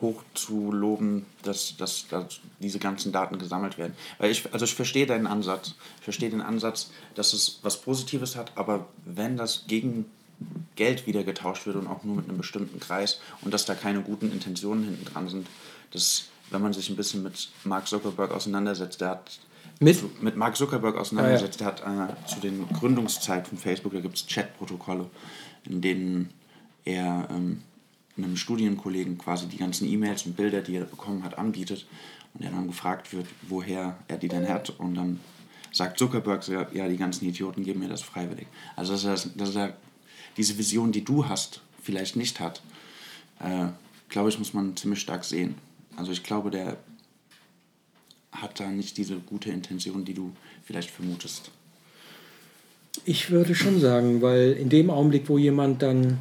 hoch 0.00 0.22
zu 0.34 0.72
loben, 0.72 1.26
dass, 1.42 1.76
dass, 1.76 2.06
dass 2.08 2.40
diese 2.58 2.78
ganzen 2.78 3.12
Daten 3.12 3.38
gesammelt 3.38 3.78
werden. 3.78 3.94
Weil 4.18 4.30
ich, 4.30 4.52
also 4.52 4.64
ich 4.64 4.74
verstehe 4.74 5.06
deinen 5.06 5.26
Ansatz. 5.26 5.74
Ich 5.98 6.04
verstehe 6.04 6.30
den 6.30 6.40
Ansatz, 6.40 6.90
dass 7.14 7.32
es 7.32 7.58
was 7.62 7.80
Positives 7.80 8.36
hat, 8.36 8.52
aber 8.56 8.88
wenn 9.04 9.36
das 9.36 9.64
gegen 9.66 10.06
Geld 10.76 11.06
wieder 11.06 11.22
getauscht 11.22 11.66
wird 11.66 11.76
und 11.76 11.86
auch 11.86 12.04
nur 12.04 12.16
mit 12.16 12.28
einem 12.28 12.38
bestimmten 12.38 12.80
Kreis 12.80 13.20
und 13.42 13.54
dass 13.54 13.64
da 13.66 13.74
keine 13.74 14.00
guten 14.00 14.32
Intentionen 14.32 14.84
hinten 14.84 15.04
dran 15.04 15.28
sind, 15.28 15.46
dass 15.92 16.24
wenn 16.50 16.62
man 16.62 16.72
sich 16.72 16.90
ein 16.90 16.96
bisschen 16.96 17.22
mit 17.22 17.48
Mark 17.64 17.88
Zuckerberg 17.88 18.30
auseinandersetzt, 18.30 19.00
der 19.00 19.10
hat 19.10 19.38
Mit? 19.80 19.98
zu, 19.98 20.10
mit 20.20 20.36
Mark 20.36 20.56
Zuckerberg 20.56 20.96
auseinandersetzt, 20.96 21.60
der 21.60 21.66
hat 21.66 21.80
äh, 21.80 22.26
zu 22.26 22.40
den 22.40 22.66
Gründungszeiten 22.68 23.46
von 23.46 23.58
Facebook, 23.58 23.92
da 23.92 24.00
gibt 24.00 24.16
es 24.16 24.26
Chatprotokolle, 24.26 25.10
in 25.64 25.80
denen 25.80 26.30
er 26.84 27.28
ähm, 27.30 27.62
einem 28.16 28.36
Studienkollegen 28.36 29.18
quasi 29.18 29.46
die 29.46 29.56
ganzen 29.56 29.88
E-Mails 29.88 30.26
und 30.26 30.36
Bilder, 30.36 30.60
die 30.60 30.76
er 30.76 30.84
bekommen 30.84 31.24
hat, 31.24 31.38
anbietet 31.38 31.86
und 32.34 32.44
er 32.44 32.50
dann 32.50 32.66
gefragt 32.66 33.12
wird, 33.12 33.26
woher 33.42 33.96
er 34.08 34.18
die 34.18 34.28
denn 34.28 34.48
hat 34.48 34.70
und 34.78 34.94
dann 34.94 35.20
sagt 35.72 35.98
Zuckerberg, 35.98 36.46
ja, 36.48 36.88
die 36.88 36.96
ganzen 36.96 37.26
Idioten 37.26 37.64
geben 37.64 37.80
mir 37.80 37.88
das 37.88 38.02
freiwillig. 38.02 38.46
Also 38.76 38.92
dass 38.92 39.04
er, 39.04 39.30
dass 39.34 39.56
er 39.56 39.76
diese 40.36 40.56
Vision, 40.56 40.92
die 40.92 41.04
du 41.04 41.28
hast, 41.28 41.62
vielleicht 41.82 42.16
nicht 42.16 42.38
hat, 42.38 42.62
äh, 43.40 43.66
glaube 44.08 44.28
ich, 44.28 44.38
muss 44.38 44.54
man 44.54 44.76
ziemlich 44.76 45.00
stark 45.00 45.24
sehen. 45.24 45.56
Also 45.96 46.12
ich 46.12 46.22
glaube, 46.22 46.50
der 46.50 46.76
hat 48.34 48.60
da 48.60 48.70
nicht 48.70 48.96
diese 48.98 49.16
gute 49.16 49.50
Intention, 49.50 50.04
die 50.04 50.14
du 50.14 50.32
vielleicht 50.64 50.90
vermutest. 50.90 51.50
Ich 53.04 53.30
würde 53.30 53.54
schon 53.54 53.80
sagen, 53.80 54.22
weil 54.22 54.52
in 54.52 54.68
dem 54.68 54.90
Augenblick, 54.90 55.28
wo 55.28 55.38
jemand 55.38 55.82
dann 55.82 56.18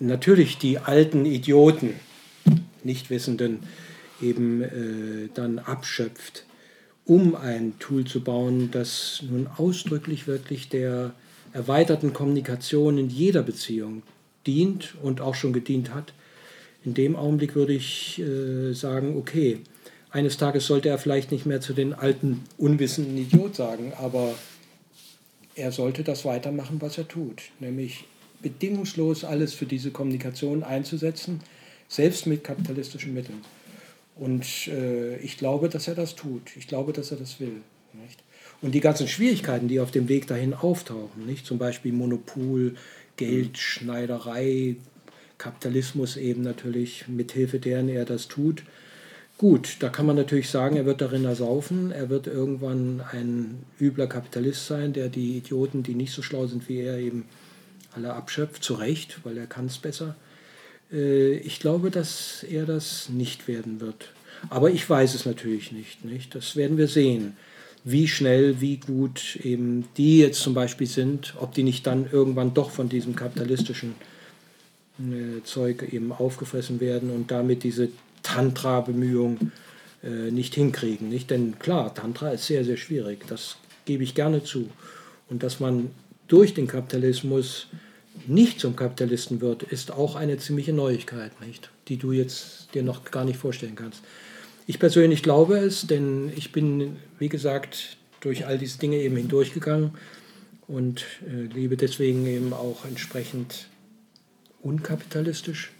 natürlich 0.00 0.58
die 0.58 0.78
alten 0.78 1.26
Idioten, 1.26 1.94
Nichtwissenden, 2.82 3.60
eben 4.22 4.62
äh, 4.62 5.28
dann 5.34 5.58
abschöpft, 5.58 6.44
um 7.04 7.34
ein 7.34 7.78
Tool 7.78 8.04
zu 8.04 8.22
bauen, 8.22 8.70
das 8.70 9.22
nun 9.28 9.46
ausdrücklich 9.46 10.26
wirklich 10.26 10.68
der 10.68 11.12
erweiterten 11.52 12.12
Kommunikation 12.12 12.98
in 12.98 13.10
jeder 13.10 13.42
Beziehung 13.42 14.02
dient 14.46 14.94
und 15.02 15.20
auch 15.20 15.34
schon 15.34 15.52
gedient 15.52 15.94
hat, 15.94 16.12
in 16.84 16.94
dem 16.94 17.16
Augenblick 17.16 17.54
würde 17.54 17.72
ich 17.72 18.20
äh, 18.20 18.72
sagen, 18.72 19.16
okay, 19.16 19.60
eines 20.16 20.38
Tages 20.38 20.66
sollte 20.66 20.88
er 20.88 20.96
vielleicht 20.96 21.30
nicht 21.30 21.44
mehr 21.44 21.60
zu 21.60 21.74
den 21.74 21.92
alten, 21.92 22.42
unwissenden 22.56 23.18
Idiot 23.18 23.54
sagen, 23.54 23.92
aber 23.98 24.34
er 25.54 25.72
sollte 25.72 26.04
das 26.04 26.24
weitermachen, 26.24 26.80
was 26.80 26.96
er 26.96 27.06
tut, 27.06 27.42
nämlich 27.60 28.04
bedingungslos 28.40 29.24
alles 29.24 29.52
für 29.52 29.66
diese 29.66 29.90
Kommunikation 29.90 30.62
einzusetzen, 30.62 31.40
selbst 31.88 32.26
mit 32.26 32.44
kapitalistischen 32.44 33.12
Mitteln. 33.12 33.42
Und 34.14 34.68
äh, 34.68 35.18
ich 35.18 35.36
glaube, 35.36 35.68
dass 35.68 35.86
er 35.86 35.94
das 35.94 36.14
tut. 36.14 36.56
Ich 36.56 36.66
glaube, 36.66 36.94
dass 36.94 37.10
er 37.10 37.18
das 37.18 37.38
will. 37.38 37.60
Nicht? 37.92 38.22
Und 38.62 38.74
die 38.74 38.80
ganzen 38.80 39.08
Schwierigkeiten, 39.08 39.68
die 39.68 39.80
auf 39.80 39.90
dem 39.90 40.08
Weg 40.08 40.26
dahin 40.26 40.54
auftauchen, 40.54 41.26
nicht? 41.26 41.44
zum 41.44 41.58
Beispiel 41.58 41.92
Monopol, 41.92 42.74
Geld, 43.18 43.58
Schneiderei, 43.58 44.76
Kapitalismus 45.36 46.16
eben 46.16 46.40
natürlich, 46.40 47.06
mithilfe 47.06 47.58
deren 47.58 47.90
er 47.90 48.06
das 48.06 48.28
tut. 48.28 48.62
Gut, 49.38 49.76
da 49.80 49.90
kann 49.90 50.06
man 50.06 50.16
natürlich 50.16 50.48
sagen, 50.48 50.76
er 50.76 50.86
wird 50.86 51.02
darin 51.02 51.26
ersaufen, 51.26 51.90
er 51.90 52.08
wird 52.08 52.26
irgendwann 52.26 53.02
ein 53.12 53.64
übler 53.78 54.06
Kapitalist 54.06 54.66
sein, 54.66 54.94
der 54.94 55.10
die 55.10 55.36
Idioten, 55.36 55.82
die 55.82 55.94
nicht 55.94 56.12
so 56.12 56.22
schlau 56.22 56.46
sind 56.46 56.70
wie 56.70 56.78
er, 56.78 56.96
eben 56.98 57.26
alle 57.94 58.14
abschöpft, 58.14 58.64
zu 58.64 58.74
Recht, 58.74 59.20
weil 59.24 59.36
er 59.36 59.46
kann 59.46 59.66
es 59.66 59.76
besser. 59.78 60.16
Äh, 60.90 61.36
Ich 61.38 61.60
glaube, 61.60 61.90
dass 61.90 62.44
er 62.48 62.64
das 62.64 63.10
nicht 63.10 63.46
werden 63.46 63.80
wird. 63.80 64.12
Aber 64.48 64.70
ich 64.70 64.88
weiß 64.88 65.14
es 65.14 65.26
natürlich 65.26 65.70
nicht, 65.70 66.04
nicht. 66.04 66.34
Das 66.34 66.56
werden 66.56 66.78
wir 66.78 66.88
sehen. 66.88 67.36
Wie 67.84 68.08
schnell, 68.08 68.60
wie 68.60 68.78
gut 68.78 69.36
eben 69.42 69.84
die 69.96 70.18
jetzt 70.18 70.40
zum 70.40 70.54
Beispiel 70.54 70.86
sind, 70.86 71.34
ob 71.38 71.52
die 71.54 71.62
nicht 71.62 71.86
dann 71.86 72.08
irgendwann 72.10 72.54
doch 72.54 72.70
von 72.70 72.88
diesem 72.88 73.14
kapitalistischen 73.16 73.94
äh, 74.98 75.42
Zeug 75.44 75.92
eben 75.92 76.10
aufgefressen 76.12 76.80
werden 76.80 77.10
und 77.10 77.30
damit 77.30 77.62
diese 77.64 77.90
Tantra-Bemühung 78.22 79.52
äh, 80.02 80.30
nicht 80.30 80.54
hinkriegen. 80.54 81.08
Nicht? 81.08 81.30
Denn 81.30 81.58
klar, 81.58 81.94
Tantra 81.94 82.30
ist 82.30 82.46
sehr, 82.46 82.64
sehr 82.64 82.76
schwierig. 82.76 83.26
Das 83.28 83.56
gebe 83.84 84.02
ich 84.02 84.14
gerne 84.14 84.44
zu. 84.44 84.68
Und 85.28 85.42
dass 85.42 85.60
man 85.60 85.90
durch 86.28 86.54
den 86.54 86.66
Kapitalismus 86.66 87.68
nicht 88.26 88.60
zum 88.60 88.76
Kapitalisten 88.76 89.40
wird, 89.40 89.62
ist 89.62 89.92
auch 89.92 90.16
eine 90.16 90.38
ziemliche 90.38 90.72
Neuigkeit, 90.72 91.40
nicht? 91.40 91.70
die 91.88 91.96
du 91.96 92.12
jetzt 92.12 92.74
dir 92.74 92.82
noch 92.82 93.04
gar 93.04 93.24
nicht 93.24 93.38
vorstellen 93.38 93.76
kannst. 93.76 94.02
Ich 94.66 94.78
persönlich 94.78 95.22
glaube 95.22 95.58
es, 95.58 95.86
denn 95.86 96.32
ich 96.34 96.50
bin, 96.50 96.96
wie 97.18 97.28
gesagt, 97.28 97.96
durch 98.20 98.46
all 98.46 98.58
diese 98.58 98.78
Dinge 98.78 98.96
eben 98.96 99.16
hindurchgegangen 99.16 99.92
und 100.66 101.04
äh, 101.28 101.42
lebe 101.52 101.76
deswegen 101.76 102.26
eben 102.26 102.52
auch 102.52 102.84
entsprechend 102.84 103.68
unkapitalistisch. 104.62 105.70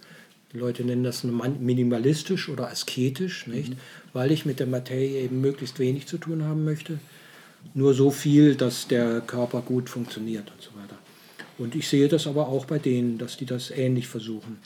Leute 0.53 0.83
nennen 0.83 1.03
das 1.03 1.23
minimalistisch 1.23 2.49
oder 2.49 2.69
asketisch, 2.69 3.47
nicht? 3.47 3.73
weil 4.13 4.31
ich 4.31 4.45
mit 4.45 4.59
der 4.59 4.67
Materie 4.67 5.21
eben 5.21 5.41
möglichst 5.41 5.77
wenig 5.79 6.07
zu 6.07 6.17
tun 6.17 6.43
haben 6.43 6.63
möchte. 6.63 6.99
Nur 7.73 7.93
so 7.93 8.11
viel, 8.11 8.55
dass 8.55 8.87
der 8.87 9.21
Körper 9.21 9.61
gut 9.61 9.89
funktioniert 9.89 10.49
und 10.51 10.61
so 10.61 10.69
weiter. 10.81 10.97
Und 11.57 11.75
ich 11.75 11.87
sehe 11.87 12.07
das 12.07 12.27
aber 12.27 12.47
auch 12.47 12.65
bei 12.65 12.79
denen, 12.79 13.17
dass 13.17 13.35
die 13.37 13.45
das 13.45 13.71
ähnlich 13.71 14.07
versuchen. 14.07 14.57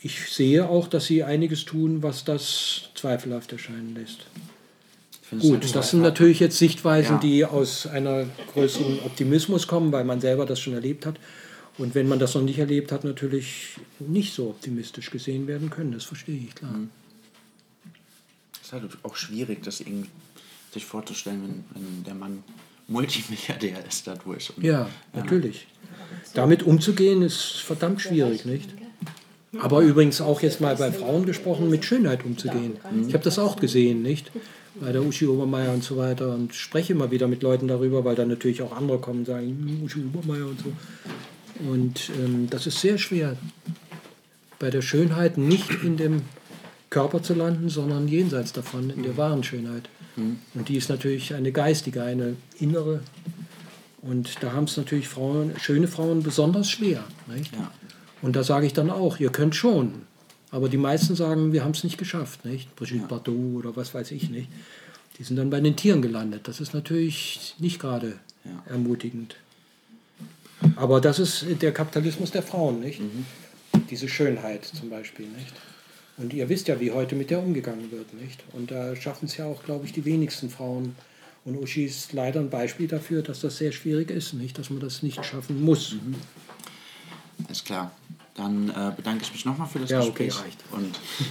Ich 0.00 0.30
sehe 0.30 0.68
auch, 0.68 0.88
dass 0.88 1.06
sie 1.06 1.24
einiges 1.24 1.64
tun, 1.64 2.02
was 2.02 2.24
das 2.24 2.90
zweifelhaft 2.94 3.52
erscheinen 3.52 3.96
lässt. 3.98 4.26
Gut, 5.40 5.74
das 5.74 5.90
sind 5.90 6.00
natürlich 6.02 6.40
jetzt 6.40 6.58
Sichtweisen, 6.58 7.16
Ja. 7.16 7.20
die 7.20 7.44
aus 7.44 7.86
einer 7.86 8.24
größeren 8.54 9.00
Optimismus 9.04 9.66
kommen, 9.66 9.92
weil 9.92 10.04
man 10.04 10.20
selber 10.20 10.46
das 10.46 10.60
schon 10.60 10.72
erlebt 10.74 11.04
hat. 11.04 11.16
Und 11.78 11.94
wenn 11.94 12.08
man 12.08 12.18
das 12.18 12.34
noch 12.34 12.42
nicht 12.42 12.58
erlebt 12.58 12.90
hat, 12.92 13.04
natürlich 13.04 13.76
nicht 14.00 14.34
so 14.34 14.48
optimistisch 14.50 15.10
gesehen 15.10 15.46
werden 15.46 15.70
können. 15.70 15.92
Das 15.92 16.04
verstehe 16.04 16.36
ich, 16.36 16.54
klar. 16.54 16.72
Mhm. 16.72 16.90
Es 18.54 18.66
ist 18.66 18.72
halt 18.72 18.98
auch 19.04 19.16
schwierig, 19.16 19.62
das 19.62 19.80
irgendwie 19.80 20.08
sich 20.72 20.84
vorzustellen, 20.84 21.64
wenn, 21.74 21.82
wenn 21.82 22.04
der 22.04 22.14
Mann 22.14 22.42
Multimilliardär 22.88 23.84
ist 23.86 24.06
dadurch. 24.06 24.50
Und, 24.56 24.64
Ja, 24.64 24.88
natürlich. 25.12 25.66
Damit 26.34 26.62
umzugehen 26.62 27.22
ist 27.22 27.60
verdammt 27.64 28.00
schwierig, 28.00 28.44
nicht? 28.44 28.68
Aber 29.60 29.80
übrigens 29.80 30.20
auch 30.20 30.42
jetzt 30.42 30.60
mal 30.60 30.76
bei 30.76 30.92
Frauen 30.92 31.24
gesprochen, 31.24 31.70
mit 31.70 31.84
Schönheit 31.84 32.24
umzugehen. 32.24 32.76
Ich 33.06 33.14
habe 33.14 33.24
das 33.24 33.38
auch 33.38 33.56
gesehen, 33.56 34.02
nicht? 34.02 34.30
Bei 34.80 34.92
der 34.92 35.02
Uschi 35.02 35.26
Obermeier 35.26 35.72
und 35.72 35.82
so 35.82 35.96
weiter 35.96 36.34
und 36.34 36.54
spreche 36.54 36.92
immer 36.92 37.10
wieder 37.10 37.26
mit 37.26 37.42
Leuten 37.42 37.66
darüber, 37.66 38.04
weil 38.04 38.14
dann 38.14 38.28
natürlich 38.28 38.62
auch 38.62 38.72
andere 38.76 38.98
kommen 38.98 39.20
und 39.20 39.24
sagen, 39.26 39.46
"Hm, 39.48 39.82
Uschi 39.84 40.00
Obermeier 40.04 40.46
und 40.46 40.60
so. 40.60 40.72
Und 41.60 42.10
ähm, 42.18 42.48
das 42.50 42.66
ist 42.66 42.80
sehr 42.80 42.98
schwer, 42.98 43.36
bei 44.58 44.70
der 44.70 44.82
Schönheit 44.82 45.38
nicht 45.38 45.70
in 45.82 45.96
dem 45.96 46.22
Körper 46.90 47.22
zu 47.22 47.34
landen, 47.34 47.68
sondern 47.68 48.08
jenseits 48.08 48.52
davon, 48.52 48.90
in 48.90 49.02
der 49.02 49.16
wahren 49.16 49.44
Schönheit. 49.44 49.88
Und 50.54 50.68
die 50.68 50.76
ist 50.76 50.88
natürlich 50.88 51.34
eine 51.34 51.52
geistige, 51.52 52.02
eine 52.02 52.34
innere. 52.58 53.02
Und 54.02 54.42
da 54.42 54.52
haben 54.52 54.64
es 54.64 54.76
natürlich 54.76 55.06
Frauen, 55.06 55.52
schöne 55.60 55.86
Frauen 55.86 56.24
besonders 56.24 56.68
schwer. 56.70 57.04
Ja. 57.28 57.72
Und 58.20 58.34
da 58.34 58.42
sage 58.42 58.66
ich 58.66 58.72
dann 58.72 58.90
auch, 58.90 59.20
ihr 59.20 59.30
könnt 59.30 59.54
schon. 59.54 59.92
Aber 60.50 60.68
die 60.68 60.76
meisten 60.76 61.14
sagen, 61.14 61.52
wir 61.52 61.62
haben 61.62 61.70
es 61.72 61.84
nicht 61.84 61.98
geschafft. 61.98 62.44
Nicht? 62.44 62.74
Brigitte 62.74 63.06
Bardot 63.06 63.54
oder 63.64 63.76
was 63.76 63.94
weiß 63.94 64.10
ich 64.10 64.28
nicht. 64.30 64.48
Die 65.18 65.22
sind 65.22 65.36
dann 65.36 65.50
bei 65.50 65.60
den 65.60 65.76
Tieren 65.76 66.02
gelandet. 66.02 66.48
Das 66.48 66.60
ist 66.60 66.74
natürlich 66.74 67.54
nicht 67.58 67.78
gerade 67.78 68.18
Ja. 68.44 68.72
ermutigend. 68.72 69.36
Aber 70.76 71.00
das 71.00 71.18
ist 71.18 71.46
der 71.62 71.72
Kapitalismus 71.72 72.30
der 72.30 72.42
Frauen, 72.42 72.80
nicht? 72.80 73.00
Mhm. 73.00 73.26
Diese 73.90 74.08
Schönheit 74.08 74.64
zum 74.64 74.90
Beispiel, 74.90 75.26
nicht? 75.26 75.52
Und 76.16 76.34
ihr 76.34 76.48
wisst 76.48 76.68
ja, 76.68 76.80
wie 76.80 76.90
heute 76.90 77.14
mit 77.14 77.30
der 77.30 77.40
umgegangen 77.40 77.90
wird, 77.92 78.12
nicht? 78.14 78.42
Und 78.52 78.70
da 78.70 78.96
schaffen 78.96 79.26
es 79.26 79.36
ja 79.36 79.46
auch, 79.46 79.62
glaube 79.62 79.86
ich, 79.86 79.92
die 79.92 80.04
wenigsten 80.04 80.50
Frauen. 80.50 80.96
Und 81.44 81.56
Uschi 81.56 81.84
ist 81.84 82.12
leider 82.12 82.40
ein 82.40 82.50
Beispiel 82.50 82.88
dafür, 82.88 83.22
dass 83.22 83.40
das 83.40 83.58
sehr 83.58 83.72
schwierig 83.72 84.10
ist, 84.10 84.34
nicht? 84.34 84.58
Dass 84.58 84.70
man 84.70 84.80
das 84.80 85.02
nicht 85.02 85.24
schaffen 85.24 85.62
muss. 85.64 85.92
Mhm. 85.92 86.16
Alles 87.46 87.62
klar. 87.62 87.92
Dann 88.34 88.68
äh, 88.70 88.92
bedanke 88.96 89.22
ich 89.22 89.32
mich 89.32 89.44
nochmal 89.44 89.68
für 89.68 89.78
das 89.78 89.90
ja, 89.90 90.00
Gespräch. 90.00 90.34
Okay, 90.34 90.44
reicht. 90.44 90.64
Und, 90.72 90.98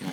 ja. 0.00 0.12